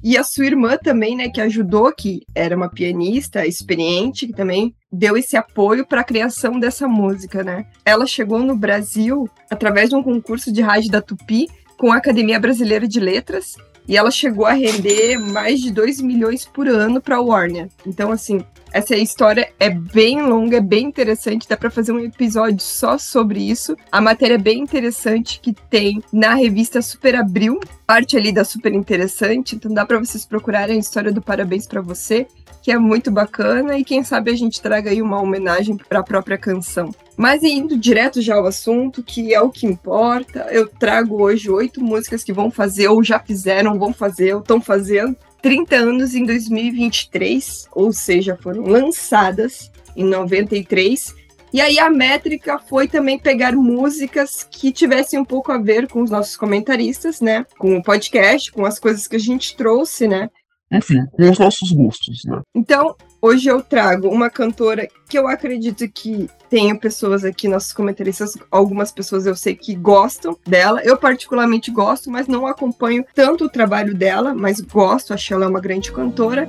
e 0.03 0.17
a 0.17 0.23
sua 0.23 0.45
irmã 0.45 0.77
também, 0.77 1.15
né, 1.15 1.29
que 1.29 1.41
ajudou, 1.41 1.91
que 1.91 2.21
era 2.35 2.55
uma 2.55 2.69
pianista 2.69 3.45
experiente, 3.45 4.27
que 4.27 4.33
também 4.33 4.75
deu 4.91 5.17
esse 5.17 5.35
apoio 5.35 5.85
para 5.85 6.01
a 6.01 6.03
criação 6.03 6.59
dessa 6.59 6.87
música, 6.87 7.43
né? 7.43 7.65
Ela 7.83 8.05
chegou 8.05 8.39
no 8.39 8.55
Brasil 8.55 9.27
através 9.49 9.89
de 9.89 9.95
um 9.95 10.03
concurso 10.03 10.51
de 10.51 10.61
rádio 10.61 10.91
da 10.91 11.01
Tupi 11.01 11.47
com 11.77 11.91
a 11.91 11.97
Academia 11.97 12.39
Brasileira 12.39 12.87
de 12.87 12.99
Letras 12.99 13.55
e 13.87 13.95
ela 13.95 14.11
chegou 14.11 14.45
a 14.45 14.53
render 14.53 15.17
mais 15.17 15.59
de 15.59 15.71
2 15.71 16.01
milhões 16.01 16.45
por 16.45 16.67
ano 16.67 17.01
para 17.01 17.17
a 17.17 17.21
Warner. 17.21 17.69
Então, 17.85 18.11
assim, 18.11 18.43
essa 18.71 18.95
história 18.95 19.51
é 19.59 19.69
bem 19.69 20.21
longa, 20.21 20.57
é 20.57 20.61
bem 20.61 20.85
interessante, 20.85 21.47
dá 21.47 21.55
para 21.55 21.71
fazer 21.71 21.93
um 21.93 21.99
episódio 21.99 22.59
só 22.59 22.97
sobre 22.97 23.39
isso. 23.39 23.75
A 23.91 24.01
matéria 24.01 24.35
é 24.35 24.37
bem 24.37 24.59
interessante 24.59 25.39
que 25.39 25.53
tem 25.53 26.03
na 26.11 26.35
revista 26.35 26.81
Super 26.81 27.15
Abril, 27.15 27.59
parte 27.85 28.17
ali 28.17 28.31
da 28.31 28.43
Super 28.43 28.73
Interessante, 28.73 29.55
então 29.55 29.73
dá 29.73 29.85
para 29.85 29.99
vocês 29.99 30.25
procurarem 30.25 30.75
a 30.75 30.79
história 30.79 31.11
do 31.11 31.21
Parabéns 31.21 31.65
para 31.65 31.81
você, 31.81 32.27
que 32.61 32.71
é 32.71 32.77
muito 32.77 33.09
bacana 33.09 33.77
e 33.77 33.83
quem 33.83 34.03
sabe 34.03 34.31
a 34.31 34.35
gente 34.35 34.61
traga 34.61 34.91
aí 34.91 35.01
uma 35.01 35.21
homenagem 35.21 35.77
para 35.77 35.99
a 35.99 36.03
própria 36.03 36.37
canção. 36.37 36.93
Mas 37.17 37.41
indo 37.41 37.75
direto 37.75 38.21
já 38.21 38.35
ao 38.35 38.45
assunto, 38.45 39.01
que 39.01 39.33
é 39.33 39.41
o 39.41 39.49
que 39.49 39.65
importa, 39.65 40.47
eu 40.51 40.67
trago 40.67 41.19
hoje 41.19 41.49
oito 41.49 41.83
músicas 41.83 42.23
que 42.23 42.31
vão 42.31 42.51
fazer, 42.51 42.87
ou 42.89 43.03
já 43.03 43.19
fizeram, 43.19 43.79
vão 43.79 43.91
fazer, 43.91 44.35
ou 44.35 44.41
estão 44.41 44.61
fazendo 44.61 45.17
30 45.41 45.75
anos 45.75 46.13
em 46.13 46.23
2023, 46.23 47.67
ou 47.71 47.91
seja, 47.91 48.37
foram 48.39 48.63
lançadas 48.63 49.71
em 49.95 50.03
93. 50.03 51.15
E 51.51 51.59
aí 51.59 51.79
a 51.79 51.89
métrica 51.89 52.59
foi 52.59 52.87
também 52.87 53.17
pegar 53.17 53.53
músicas 53.53 54.43
que 54.43 54.71
tivessem 54.71 55.17
um 55.17 55.25
pouco 55.25 55.51
a 55.51 55.57
ver 55.57 55.87
com 55.87 56.03
os 56.03 56.11
nossos 56.11 56.37
comentaristas, 56.37 57.19
né? 57.19 57.45
Com 57.57 57.77
o 57.77 57.83
podcast, 57.83 58.51
com 58.51 58.63
as 58.63 58.77
coisas 58.77 59.07
que 59.07 59.15
a 59.15 59.19
gente 59.19 59.55
trouxe, 59.55 60.07
né? 60.07 60.29
Enfim, 60.71 61.05
com 61.13 61.29
os 61.29 61.39
nossos 61.39 61.71
gostos, 61.71 62.21
né? 62.25 62.41
Então, 62.53 62.95
hoje 63.21 63.47
eu 63.47 63.61
trago 63.61 64.09
uma 64.09 64.29
cantora 64.29 64.87
que 65.09 65.17
eu 65.17 65.27
acredito 65.27 65.89
que 65.89 66.29
tenho 66.49 66.79
pessoas 66.79 67.23
aqui, 67.23 67.47
nossos 67.47 67.73
comentaristas, 67.73 68.37
algumas 68.49 68.91
pessoas 68.91 69.25
eu 69.25 69.35
sei 69.35 69.55
que 69.55 69.75
gostam 69.75 70.37
dela. 70.45 70.81
Eu 70.83 70.97
particularmente 70.97 71.71
gosto, 71.71 72.09
mas 72.09 72.27
não 72.27 72.47
acompanho 72.47 73.05
tanto 73.13 73.45
o 73.45 73.49
trabalho 73.49 73.93
dela, 73.93 74.33
mas 74.33 74.61
gosto, 74.61 75.13
acho 75.13 75.33
ela 75.33 75.47
uma 75.47 75.59
grande 75.59 75.91
cantora. 75.91 76.47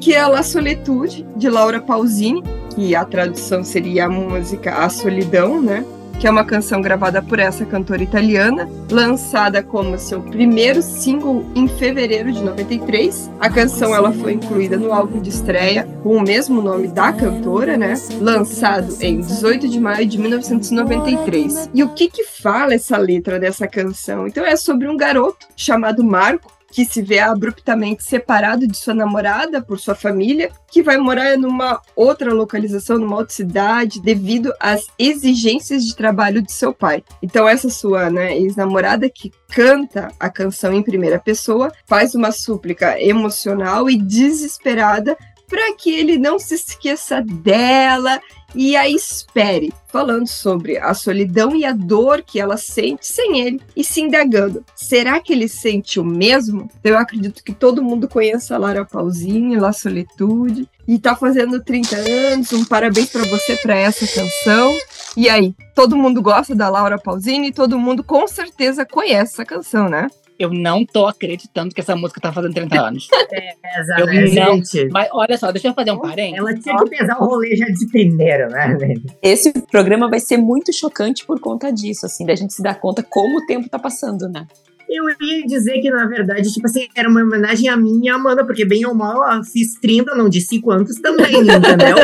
Que 0.00 0.14
é 0.14 0.26
La 0.26 0.42
Solitude, 0.42 1.26
de 1.36 1.48
Laura 1.48 1.80
Pausini, 1.80 2.42
que 2.74 2.94
a 2.94 3.04
tradução 3.04 3.64
seria 3.64 4.06
a 4.06 4.08
música 4.08 4.74
A 4.74 4.88
Solidão, 4.88 5.62
né? 5.62 5.84
Que 6.18 6.26
é 6.26 6.30
uma 6.30 6.44
canção 6.44 6.80
gravada 6.80 7.20
por 7.20 7.38
essa 7.38 7.64
cantora 7.64 8.02
italiana, 8.02 8.68
lançada 8.90 9.62
como 9.62 9.98
seu 9.98 10.20
primeiro 10.22 10.82
single 10.82 11.44
em 11.54 11.68
fevereiro 11.68 12.32
de 12.32 12.42
93. 12.42 13.30
A 13.40 13.50
canção 13.50 13.94
ela 13.94 14.12
foi 14.12 14.32
incluída 14.32 14.76
no 14.76 14.92
álbum 14.92 15.20
de 15.20 15.30
estreia 15.30 15.88
com 16.02 16.16
o 16.16 16.22
mesmo 16.22 16.62
nome 16.62 16.88
da 16.88 17.12
cantora, 17.12 17.76
né? 17.76 17.94
Lançado 18.20 18.96
em 19.00 19.20
18 19.20 19.68
de 19.68 19.80
maio 19.80 20.06
de 20.06 20.18
1993. 20.18 21.70
E 21.74 21.82
o 21.82 21.90
que 21.90 22.08
que 22.08 22.24
fala 22.24 22.74
essa 22.74 22.96
letra 22.96 23.38
dessa 23.38 23.66
canção? 23.66 24.26
Então 24.26 24.44
é 24.44 24.56
sobre 24.56 24.88
um 24.88 24.96
garoto 24.96 25.46
chamado 25.56 26.02
Marco 26.04 26.52
que 26.74 26.84
se 26.84 27.00
vê 27.00 27.20
abruptamente 27.20 28.02
separado 28.02 28.66
de 28.66 28.76
sua 28.76 28.92
namorada 28.92 29.62
por 29.62 29.78
sua 29.78 29.94
família, 29.94 30.50
que 30.68 30.82
vai 30.82 30.98
morar 30.98 31.38
numa 31.38 31.80
outra 31.94 32.34
localização, 32.34 32.98
numa 32.98 33.14
outra 33.14 33.32
cidade, 33.32 34.02
devido 34.02 34.52
às 34.58 34.84
exigências 34.98 35.84
de 35.84 35.94
trabalho 35.94 36.42
de 36.42 36.50
seu 36.50 36.74
pai. 36.74 37.04
Então, 37.22 37.48
essa 37.48 37.70
sua 37.70 38.10
né, 38.10 38.36
ex-namorada 38.36 39.08
que 39.08 39.30
canta 39.54 40.08
a 40.18 40.28
canção 40.28 40.72
em 40.72 40.82
primeira 40.82 41.20
pessoa 41.20 41.72
faz 41.86 42.16
uma 42.16 42.32
súplica 42.32 43.00
emocional 43.00 43.88
e 43.88 43.96
desesperada 43.96 45.16
para 45.48 45.76
que 45.76 45.94
ele 45.94 46.18
não 46.18 46.40
se 46.40 46.56
esqueça 46.56 47.22
dela 47.22 48.20
e 48.54 48.76
a 48.76 48.88
espere, 48.88 49.72
falando 49.88 50.26
sobre 50.26 50.78
a 50.78 50.94
solidão 50.94 51.54
e 51.56 51.64
a 51.64 51.72
dor 51.72 52.22
que 52.22 52.40
ela 52.40 52.56
sente 52.56 53.06
sem 53.06 53.40
ele 53.40 53.60
e 53.76 53.82
se 53.82 54.00
indagando: 54.00 54.64
será 54.74 55.20
que 55.20 55.32
ele 55.32 55.48
sente 55.48 55.98
o 55.98 56.04
mesmo? 56.04 56.70
Eu 56.82 56.96
acredito 56.96 57.42
que 57.42 57.52
todo 57.52 57.82
mundo 57.82 58.08
conheça 58.08 58.54
a 58.54 58.58
Lara 58.58 58.84
Pausini, 58.84 59.56
La 59.56 59.72
Solitude, 59.72 60.68
e 60.86 60.98
tá 60.98 61.16
fazendo 61.16 61.62
30 61.62 61.96
anos. 61.96 62.52
Um 62.52 62.64
parabéns 62.64 63.10
para 63.10 63.24
você 63.24 63.56
para 63.56 63.76
essa 63.76 64.06
canção. 64.06 64.76
E 65.16 65.28
aí, 65.28 65.54
todo 65.74 65.96
mundo 65.96 66.20
gosta 66.20 66.54
da 66.54 66.68
Laura 66.68 66.98
Pausini 66.98 67.48
e 67.48 67.52
todo 67.52 67.78
mundo 67.78 68.02
com 68.02 68.26
certeza 68.26 68.84
conhece 68.84 69.34
essa 69.34 69.44
canção, 69.44 69.88
né? 69.88 70.08
Eu 70.38 70.50
não 70.52 70.84
tô 70.84 71.06
acreditando 71.06 71.74
que 71.74 71.80
essa 71.80 71.94
música 71.94 72.20
tá 72.20 72.32
fazendo 72.32 72.54
30 72.54 72.80
anos. 72.80 73.08
É, 73.32 73.52
Eu 74.00 74.08
exatamente. 74.08 74.34
não- 74.34 74.56
gente. 74.56 74.88
Mas 74.90 75.08
olha 75.12 75.36
só, 75.38 75.50
deixa 75.50 75.68
eu 75.68 75.74
fazer 75.74 75.90
um 75.92 75.98
parênteses. 75.98 76.38
Ela 76.38 76.54
tinha 76.54 76.76
que 76.76 76.90
pesar 76.90 77.18
o 77.20 77.24
rolê 77.26 77.56
já 77.56 77.66
de 77.66 77.86
primeiro, 77.88 78.48
né? 78.50 78.76
Esse 79.22 79.52
programa 79.70 80.08
vai 80.08 80.20
ser 80.20 80.36
muito 80.36 80.72
chocante 80.72 81.24
por 81.26 81.40
conta 81.40 81.72
disso, 81.72 82.06
assim, 82.06 82.24
da 82.26 82.34
gente 82.34 82.52
se 82.54 82.62
dar 82.62 82.74
conta 82.80 83.02
como 83.02 83.38
o 83.38 83.46
tempo 83.46 83.68
tá 83.68 83.78
passando, 83.78 84.28
né? 84.28 84.46
Eu 84.88 85.04
ia 85.08 85.46
dizer 85.46 85.80
que, 85.80 85.90
na 85.90 86.06
verdade, 86.06 86.52
tipo 86.52 86.66
assim, 86.66 86.86
era 86.94 87.08
uma 87.08 87.22
homenagem 87.22 87.68
a 87.68 87.76
mim 87.76 88.00
e 88.04 88.08
a 88.08 88.14
Amanda, 88.14 88.44
porque 88.44 88.64
bem 88.64 88.84
ou 88.86 88.94
mal, 88.94 89.36
eu 89.36 89.42
fiz 89.42 89.74
30, 89.80 90.14
não 90.14 90.28
disse 90.28 90.60
quantos 90.60 91.00
também, 91.00 91.36
entendeu? 91.36 91.96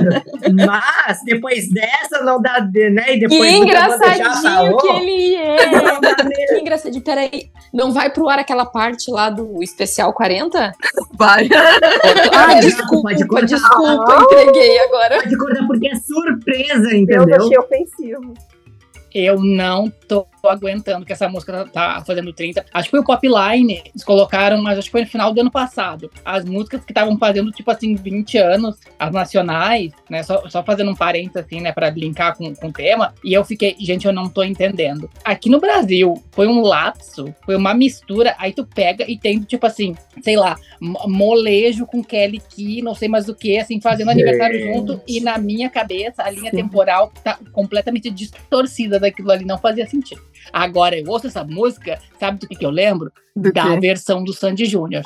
Mas, 0.66 1.18
depois 1.24 1.68
dessa, 1.70 2.22
não 2.24 2.40
dá, 2.40 2.60
né? 2.60 3.16
E 3.16 3.20
depois 3.20 3.40
Que 3.40 3.56
engraçadinho 3.56 4.42
falou, 4.42 4.76
que 4.78 4.88
ele 4.88 5.34
é! 5.34 5.56
que 6.48 6.58
engraçadinho. 6.60 7.04
Peraí, 7.04 7.50
não 7.74 7.92
vai 7.92 8.10
pro 8.10 8.28
ar 8.28 8.38
aquela 8.38 8.64
parte 8.64 9.10
lá 9.10 9.28
do 9.30 9.62
especial 9.62 10.12
40? 10.12 10.72
Vai. 11.16 11.48
Ah, 12.32 12.54
desculpa, 12.60 13.10
pode 13.10 13.26
cortar. 13.26 13.46
desculpa, 13.46 14.22
entreguei 14.22 14.78
agora. 14.80 15.18
Pode 15.22 15.36
cortar 15.36 15.66
porque 15.66 15.88
é 15.88 15.94
surpresa, 15.94 16.90
Eu 16.90 16.96
entendeu? 16.98 17.36
achei 17.36 17.58
ofensivo. 17.58 18.34
Eu 19.14 19.42
não 19.42 19.90
tô 20.08 20.26
aguentando 20.44 21.04
que 21.04 21.12
essa 21.12 21.28
música 21.28 21.52
tá, 21.52 21.96
tá 21.96 22.04
fazendo 22.04 22.32
30. 22.32 22.64
Acho 22.72 22.84
que 22.86 22.90
foi 22.90 23.00
o 23.00 23.04
Popline, 23.04 23.82
eles 23.86 24.02
colocaram, 24.04 24.62
mas 24.62 24.78
acho 24.78 24.86
que 24.88 24.92
foi 24.92 25.02
no 25.02 25.06
final 25.06 25.32
do 25.34 25.40
ano 25.40 25.50
passado. 25.50 26.10
As 26.24 26.44
músicas 26.44 26.84
que 26.84 26.92
estavam 26.92 27.18
fazendo, 27.18 27.50
tipo 27.52 27.70
assim, 27.70 27.94
20 27.94 28.38
anos, 28.38 28.76
as 28.98 29.12
nacionais, 29.12 29.92
né? 30.08 30.22
Só, 30.22 30.48
só 30.48 30.62
fazendo 30.62 30.90
um 30.90 30.94
parênteses, 30.96 31.36
assim, 31.44 31.60
né, 31.60 31.72
pra 31.72 31.90
linkar 31.90 32.36
com, 32.36 32.54
com 32.54 32.68
o 32.68 32.72
tema. 32.72 33.14
E 33.24 33.32
eu 33.34 33.44
fiquei, 33.44 33.76
gente, 33.78 34.06
eu 34.06 34.12
não 34.12 34.28
tô 34.28 34.42
entendendo. 34.42 35.10
Aqui 35.24 35.50
no 35.50 35.60
Brasil, 35.60 36.14
foi 36.32 36.46
um 36.46 36.60
lapso, 36.62 37.34
foi 37.44 37.56
uma 37.56 37.74
mistura. 37.74 38.34
Aí 38.38 38.52
tu 38.52 38.64
pega 38.66 39.04
e 39.10 39.18
tem, 39.18 39.40
tipo 39.40 39.66
assim, 39.66 39.94
sei 40.22 40.36
lá, 40.36 40.56
mo- 40.80 41.06
molejo 41.08 41.86
com 41.86 42.02
Kelly 42.02 42.40
Key, 42.48 42.80
não 42.82 42.94
sei 42.94 43.08
mais 43.08 43.28
o 43.28 43.34
que, 43.34 43.58
assim, 43.58 43.80
fazendo 43.80 44.10
aniversário 44.10 44.58
Gente. 44.58 44.74
junto. 44.74 45.00
E 45.06 45.20
na 45.20 45.36
minha 45.38 45.68
cabeça, 45.68 46.22
a 46.22 46.30
linha 46.30 46.50
temporal 46.50 47.12
tá 47.22 47.38
completamente 47.52 48.10
distorcida 48.10 48.99
daquilo 49.00 49.30
ali, 49.32 49.44
não 49.44 49.58
fazia 49.58 49.86
sentido. 49.86 50.20
Agora, 50.52 50.98
eu 50.98 51.08
ouço 51.08 51.26
essa 51.26 51.44
música, 51.44 51.98
sabe 52.18 52.38
do 52.38 52.48
que, 52.48 52.56
que 52.56 52.64
eu 52.66 52.70
lembro? 52.70 53.10
Do 53.34 53.52
Da 53.52 53.62
quê? 53.74 53.80
versão 53.80 54.22
do 54.24 54.32
Sandy 54.32 54.64
Júnior. 54.66 55.02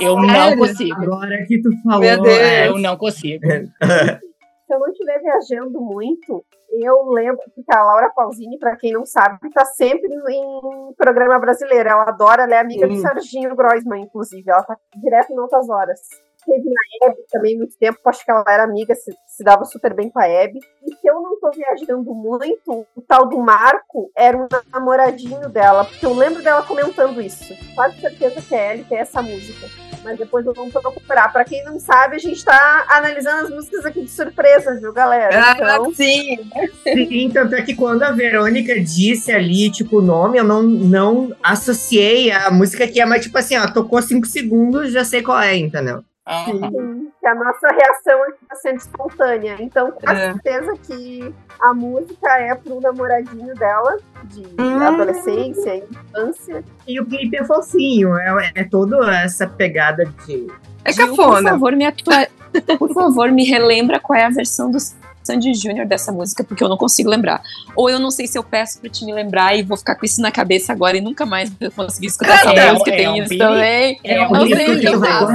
Eu 0.00 0.14
sério? 0.20 0.26
não 0.26 0.56
consigo. 0.56 1.02
Agora 1.02 1.44
que 1.46 1.60
tu 1.62 1.70
falou. 1.84 2.00
Meu 2.00 2.22
Deus. 2.22 2.38
é, 2.38 2.68
Eu 2.68 2.78
não 2.78 2.96
consigo. 2.96 3.42
Se 4.66 4.74
eu 4.74 4.80
não 4.80 4.88
estiver 4.88 5.20
viajando 5.20 5.80
muito, 5.80 6.44
eu 6.82 7.08
lembro, 7.12 7.38
porque 7.54 7.72
a 7.72 7.84
Laura 7.84 8.10
Pausini, 8.16 8.58
pra 8.58 8.76
quem 8.76 8.92
não 8.92 9.06
sabe, 9.06 9.38
tá 9.54 9.64
sempre 9.64 10.08
em 10.12 10.92
programa 10.96 11.38
brasileiro. 11.38 11.88
Ela 11.88 12.02
adora, 12.08 12.42
ela 12.42 12.56
é 12.56 12.58
amiga 12.58 12.86
Hum. 12.86 12.88
do 12.88 12.96
Serginho 13.00 13.54
Groisman, 13.54 14.00
inclusive. 14.02 14.42
Ela 14.50 14.64
tá 14.64 14.76
direto 14.96 15.30
em 15.32 15.38
outras 15.38 15.68
horas. 15.68 16.00
Teve 16.46 16.70
na 16.70 17.08
Hebe 17.08 17.24
também 17.30 17.58
muito 17.58 17.76
tempo, 17.76 17.98
acho 18.06 18.24
que 18.24 18.30
ela 18.30 18.44
era 18.48 18.62
amiga, 18.62 18.94
se, 18.94 19.12
se 19.26 19.42
dava 19.42 19.64
super 19.64 19.92
bem 19.92 20.08
com 20.08 20.20
a 20.20 20.28
Hebe. 20.28 20.60
E 20.84 20.94
se 20.94 21.06
eu 21.06 21.20
não 21.20 21.40
tô 21.40 21.50
viajando 21.50 22.14
muito, 22.14 22.86
o 22.94 23.02
tal 23.02 23.28
do 23.28 23.38
Marco 23.38 24.10
era 24.16 24.36
um 24.36 24.46
namoradinho 24.72 25.48
dela, 25.48 25.84
porque 25.84 26.06
eu 26.06 26.14
lembro 26.14 26.42
dela 26.42 26.62
comentando 26.62 27.20
isso. 27.20 27.52
Quase 27.74 28.00
certeza 28.00 28.40
que 28.40 28.54
é 28.54 28.74
ele, 28.74 28.84
que 28.84 28.94
é 28.94 29.00
essa 29.00 29.20
música. 29.20 29.66
Mas 30.04 30.18
depois 30.18 30.44
vamos 30.44 30.72
procurar. 30.72 31.32
Pra 31.32 31.44
quem 31.44 31.64
não 31.64 31.80
sabe, 31.80 32.14
a 32.14 32.18
gente 32.20 32.44
tá 32.44 32.86
analisando 32.88 33.46
as 33.46 33.50
músicas 33.50 33.84
aqui 33.84 34.02
de 34.02 34.10
surpresa, 34.10 34.78
viu, 34.78 34.92
galera? 34.92 35.36
Ah, 35.44 35.54
Então, 35.56 35.92
sim. 35.92 36.38
Sim, 36.84 37.30
tanto 37.32 37.56
é 37.56 37.62
que 37.62 37.74
quando 37.74 38.04
a 38.04 38.12
Verônica 38.12 38.78
disse 38.80 39.32
ali, 39.32 39.68
tipo, 39.68 39.98
o 39.98 40.02
nome, 40.02 40.38
eu 40.38 40.44
não, 40.44 40.62
não 40.62 41.34
associei 41.42 42.30
a 42.30 42.52
música 42.52 42.86
que 42.86 43.00
é, 43.00 43.04
mas 43.04 43.24
tipo 43.24 43.36
assim, 43.36 43.56
ó, 43.56 43.66
tocou 43.66 44.00
cinco 44.00 44.28
segundos, 44.28 44.92
já 44.92 45.04
sei 45.04 45.22
qual 45.22 45.40
é, 45.40 45.56
entendeu? 45.56 46.04
Sim, 46.44 47.10
que 47.20 47.26
a 47.26 47.34
nossa 47.34 47.68
reação 47.68 48.22
aqui 48.24 48.46
tá 48.48 48.56
sendo 48.56 48.76
espontânea. 48.78 49.56
Então, 49.60 49.90
com 49.92 50.10
É. 50.10 50.32
certeza 50.32 50.72
que 50.86 51.34
a 51.60 51.72
música 51.74 52.28
é 52.40 52.54
pro 52.54 52.80
namoradinho 52.80 53.54
dela, 53.54 53.96
de 54.24 54.42
Hum. 54.60 54.80
adolescência, 54.80 55.76
infância. 55.76 56.64
E 56.86 57.00
o 57.00 57.06
clipe 57.06 57.36
é 57.36 57.44
fofinho, 57.44 58.16
é, 58.18 58.52
é 58.54 58.64
toda 58.64 58.96
essa 59.22 59.46
pegada 59.46 60.04
de. 60.26 60.46
É 60.84 60.92
Gil, 60.92 61.08
Por 61.08 61.16
cafona. 61.16 61.50
favor, 61.50 61.72
me 61.74 61.84
atua... 61.86 62.26
por 62.78 62.92
favor, 62.92 63.30
me 63.32 63.44
relembra 63.44 63.98
qual 64.00 64.18
é 64.18 64.24
a 64.24 64.30
versão 64.30 64.70
do 64.70 64.78
Sandy 65.26 65.52
Júnior 65.54 65.86
dessa 65.86 66.12
música, 66.12 66.42
porque 66.44 66.62
eu 66.62 66.68
não 66.68 66.76
consigo 66.76 67.10
lembrar. 67.10 67.42
Ou 67.74 67.90
eu 67.90 67.98
não 67.98 68.10
sei 68.10 68.26
se 68.26 68.38
eu 68.38 68.44
peço 68.44 68.80
pra 68.80 68.88
te 68.88 69.04
me 69.04 69.12
lembrar 69.12 69.56
e 69.56 69.62
vou 69.62 69.76
ficar 69.76 69.94
com 69.96 70.06
isso 70.06 70.20
na 70.20 70.30
cabeça 70.30 70.72
agora 70.72 70.96
e 70.96 71.00
nunca 71.00 71.26
mais 71.26 71.50
vou 71.50 71.70
conseguir 71.70 72.06
escutar 72.06 72.34
essa 72.34 72.50
É, 72.52 72.72
música. 72.72 72.90
é 72.90 72.96
Tem 72.96 73.08
um 73.08 73.16
isso 73.16 73.36
também. 73.38 74.00
É 74.04 74.26
um 74.26 74.30
Não 74.30 74.46
sei 74.46 74.74
o 74.76 74.80
que 74.80 74.86
eu 74.88 75.00
faço. 75.00 75.26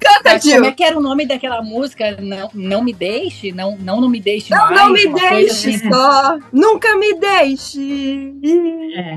Canta, 0.00 0.20
Mas 0.32 0.42
como 0.44 0.64
é 0.64 0.72
que 0.72 0.82
era 0.82 0.96
o 0.98 1.00
nome 1.02 1.26
daquela 1.26 1.60
música? 1.62 2.16
Não, 2.20 2.50
não 2.54 2.82
me 2.82 2.92
deixe? 2.92 3.52
Não, 3.52 3.76
não, 3.78 4.00
não 4.00 4.08
me 4.08 4.18
deixe 4.18 4.50
Não, 4.50 4.58
mais? 4.70 4.76
não 4.76 4.92
me 4.92 5.06
deixe 5.12 5.68
assim. 5.70 5.90
só. 5.92 6.38
Nunca 6.52 6.96
me 6.96 7.14
deixe. 7.20 8.32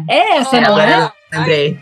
É, 0.09 0.13
É 0.13 0.37
essa, 0.37 0.59
não 0.59 0.71
agora 0.75 1.13
é? 1.31 1.37
lembrei. 1.37 1.79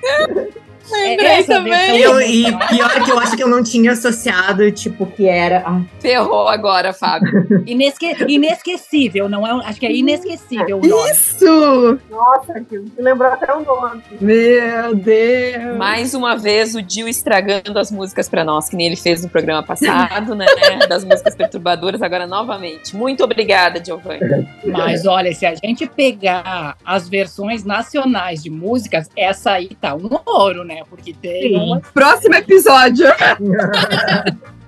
Lembrei 0.91 1.27
É 1.27 1.43
também. 1.43 1.98
E, 1.98 2.01
eu, 2.01 2.21
e 2.21 2.43
pior 2.67 3.03
que 3.03 3.12
eu 3.12 3.19
acho 3.19 3.36
que 3.36 3.43
eu 3.43 3.48
não 3.48 3.63
tinha 3.63 3.91
associado, 3.91 4.69
tipo, 4.71 5.05
que 5.05 5.27
era. 5.27 5.63
ah, 5.65 5.81
Ferrou 6.00 6.48
agora, 6.48 6.93
Fábio. 6.93 7.48
Inesque... 7.65 8.15
Inesquecível, 8.27 9.29
não 9.29 9.45
é? 9.45 9.65
Acho 9.65 9.79
que 9.79 9.86
é 9.86 9.91
inesquecível 9.91 10.79
o 10.79 10.88
nome. 10.88 11.12
Isso! 11.12 12.00
Nossa, 12.10 12.53
me 12.69 12.91
lembrou 12.98 13.31
até 13.31 13.53
o 13.53 13.63
nome. 13.63 14.01
Meu 14.19 14.95
Deus! 14.95 15.77
Mais 15.77 16.13
uma 16.13 16.36
vez, 16.36 16.75
o 16.75 16.81
Dil 16.81 17.07
estragando 17.07 17.77
as 17.77 17.91
músicas 17.91 18.29
pra 18.29 18.43
nós, 18.43 18.69
que 18.69 18.75
nem 18.75 18.88
ele 18.88 18.95
fez 18.95 19.24
no 19.24 19.29
programa 19.29 19.63
passado, 19.63 20.36
né? 20.36 20.45
Das 20.88 21.03
músicas 21.03 21.36
perturbadoras, 21.36 22.01
agora 22.01 22.27
novamente. 22.27 22.95
Muito 22.95 23.24
obrigada, 23.24 23.83
Giovanni. 23.83 24.48
Mas 24.65 25.05
olha, 25.05 25.33
se 25.33 25.45
a 25.45 25.55
gente 25.55 25.88
pegar 25.88 26.75
as 26.86 27.07
versões 27.07 27.63
nacionais 27.63 28.43
de 28.43 28.50
músicas, 28.50 29.10
essa 29.15 29.51
aí 29.51 29.69
tá 29.79 29.95
um 29.95 30.10
ouro, 30.25 30.63
né? 30.63 30.80
Porque 30.89 31.13
tem 31.13 31.50
Sim. 31.50 31.57
uma. 31.57 31.81
Próximo 31.93 32.35
episódio. 32.35 33.05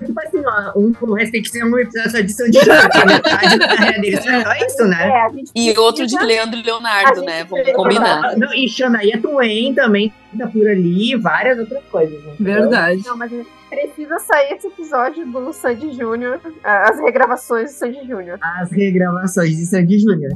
Tipo 0.06 0.20
assim, 0.20 0.42
ó, 0.46 0.78
um, 0.78 0.94
o 1.02 1.14
resto 1.14 1.32
tem 1.32 1.42
que 1.42 1.50
ser 1.50 1.64
um 1.64 1.78
episódio 1.80 2.12
só 2.12 2.46
de 2.46 2.60
Jorge, 2.60 3.06
metade 3.06 3.58
da 3.58 3.68
carreira 3.70 4.02
deles. 4.02 4.20
Só 4.22 4.66
isso, 4.66 4.84
né? 4.86 5.10
É, 5.10 5.28
E 5.56 5.78
outro 5.78 6.06
de 6.06 6.18
Leandro 6.18 6.60
e 6.60 6.64
Leonardo, 6.64 7.22
né? 7.22 7.46
Vamos 7.46 7.72
combinar. 7.72 8.22
Ah, 8.26 8.36
Não, 8.36 8.54
e 8.54 8.68
Xanaia 8.68 9.22
Twain 9.22 9.74
também 9.74 10.14
tá 10.38 10.48
por 10.48 10.68
ali, 10.68 11.16
várias 11.16 11.58
outras 11.58 11.84
coisas. 11.86 12.22
né? 12.24 12.34
Verdade. 12.38 13.02
Não, 13.06 13.16
mas 13.16 13.32
precisa 13.70 14.20
sair 14.20 14.54
esse 14.54 14.68
episódio 14.68 15.26
do 15.26 15.54
Sandy 15.54 15.94
Júnior, 15.94 16.40
ah, 16.64 16.90
as 16.90 17.00
regravações 17.00 17.72
do 17.72 17.78
Sandy 17.78 18.06
Júnior. 18.06 18.38
As 18.42 18.72
regravações 18.72 19.56
de 19.56 19.66
Sandy 19.66 20.00
Júnior. 20.00 20.32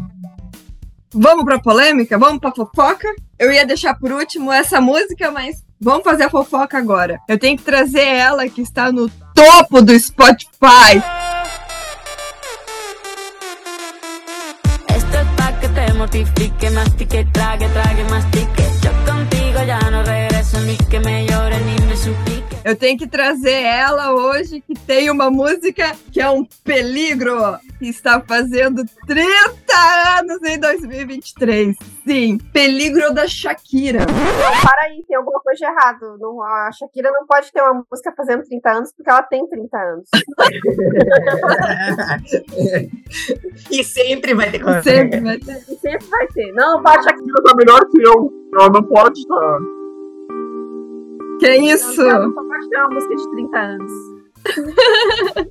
Vamos 1.14 1.46
pra 1.46 1.60
polêmica? 1.60 2.18
Vamos 2.18 2.40
pra 2.40 2.52
fofoca? 2.52 3.08
Eu 3.40 3.52
ia 3.52 3.66
deixar 3.66 3.96
por 3.98 4.12
último 4.12 4.52
essa 4.52 4.80
música, 4.82 5.32
mas 5.32 5.64
vamos 5.80 6.04
fazer 6.04 6.24
a 6.24 6.30
fofoca 6.30 6.78
agora. 6.78 7.20
Eu 7.28 7.38
tenho 7.38 7.58
que 7.58 7.64
trazer 7.64 8.06
ela 8.06 8.48
que 8.50 8.62
está 8.62 8.92
no 8.92 9.10
topo 9.34 9.82
do 9.82 9.98
Spotify. 9.98 11.02
Que 20.90 21.00
me 21.00 21.26
llore, 21.28 21.58
ni 21.66 21.86
me 21.86 21.98
suplique. 21.98 22.47
Eu 22.68 22.76
tenho 22.76 22.98
que 22.98 23.08
trazer 23.08 23.64
ela 23.64 24.14
hoje, 24.14 24.60
que 24.60 24.74
tem 24.74 25.10
uma 25.10 25.32
música 25.32 25.96
que 26.12 26.20
é 26.20 26.30
um 26.30 26.44
peligro, 26.66 27.58
que 27.80 27.88
está 27.88 28.20
fazendo 28.20 28.84
30 29.08 29.30
anos 30.20 30.44
em 30.44 30.60
2023. 30.60 31.78
Sim, 32.06 32.38
Peligro 32.52 33.14
da 33.14 33.26
Shakira. 33.26 34.00
Não, 34.00 34.62
para 34.62 34.82
aí, 34.82 35.02
tem 35.08 35.16
alguma 35.16 35.40
coisa 35.40 35.60
de 35.60 35.66
errado. 35.66 36.18
Não, 36.20 36.44
a 36.44 36.70
Shakira 36.74 37.10
não 37.10 37.26
pode 37.26 37.54
ter 37.54 37.62
uma 37.62 37.86
música 37.90 38.14
fazendo 38.18 38.44
30 38.44 38.70
anos 38.70 38.92
porque 38.92 39.10
ela 39.10 39.24
tem 39.24 39.48
30 39.48 39.78
anos. 39.78 40.10
e 43.72 43.82
sempre 43.82 44.34
vai 44.34 44.52
ter 44.52 44.60
coisa. 44.60 44.82
Sempre 44.82 45.22
vai 45.22 45.38
ter. 45.38 45.64
E 45.70 45.76
sempre 45.78 46.06
vai 46.10 46.28
ter. 46.28 46.52
Não, 46.52 46.84
vai, 46.84 47.02
Shakira. 47.02 47.44
tá 47.46 47.56
melhor 47.56 47.80
que 47.90 48.02
eu. 48.02 48.30
Ela 48.60 48.70
não 48.72 48.84
pode 48.84 49.20
estar. 49.20 49.77
Que 51.40 51.56
isso? 51.56 51.96
Ter 51.96 52.12
uma 52.18 52.90
música 52.90 53.16
de 53.16 53.32
30 53.32 53.58
anos. 53.60 53.92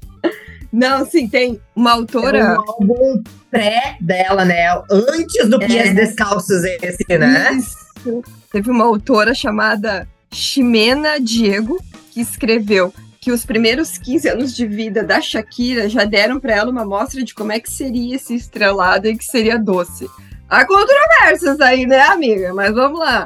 Não, 0.73 1.07
sim, 1.07 1.29
tem 1.29 1.61
uma 1.75 1.91
É 1.91 1.95
autora. 1.95 2.55
um 2.61 2.71
álbum 2.71 3.23
pré 3.51 3.97
dela, 4.01 4.45
né? 4.45 4.69
Antes 4.91 5.49
do 5.49 5.59
Pies 5.59 5.87
É. 5.87 5.95
Descalços 5.95 6.65
esse, 6.65 7.05
né? 7.19 7.53
Isso. 7.55 8.23
Teve 8.53 8.71
uma 8.71 8.85
autora 8.85 9.33
chamada 9.35 10.07
Ximena 10.33 11.19
Diego 11.21 11.79
que 12.11 12.21
escreveu 12.21 12.93
que 13.21 13.33
os 13.33 13.45
primeiros 13.47 13.97
15 13.99 14.29
anos 14.29 14.55
de 14.55 14.67
vida 14.67 15.03
da 15.03 15.21
Shakira 15.21 15.89
já 15.89 16.05
deram 16.05 16.39
para 16.39 16.55
ela 16.55 16.71
uma 16.71 16.83
amostra 16.83 17.23
de 17.25 17.35
como 17.35 17.53
é 17.53 17.59
que 17.59 17.71
seria 17.71 18.17
esse 18.17 18.35
estrelado 18.35 19.09
e 19.09 19.17
que 19.17 19.25
seria 19.25 19.59
doce. 19.59 20.09
Há 20.49 20.65
controvérsias 20.65 21.61
aí, 21.61 21.87
né, 21.87 22.01
amiga? 22.03 22.53
Mas 22.55 22.73
vamos 22.75 23.01
lá. 23.01 23.25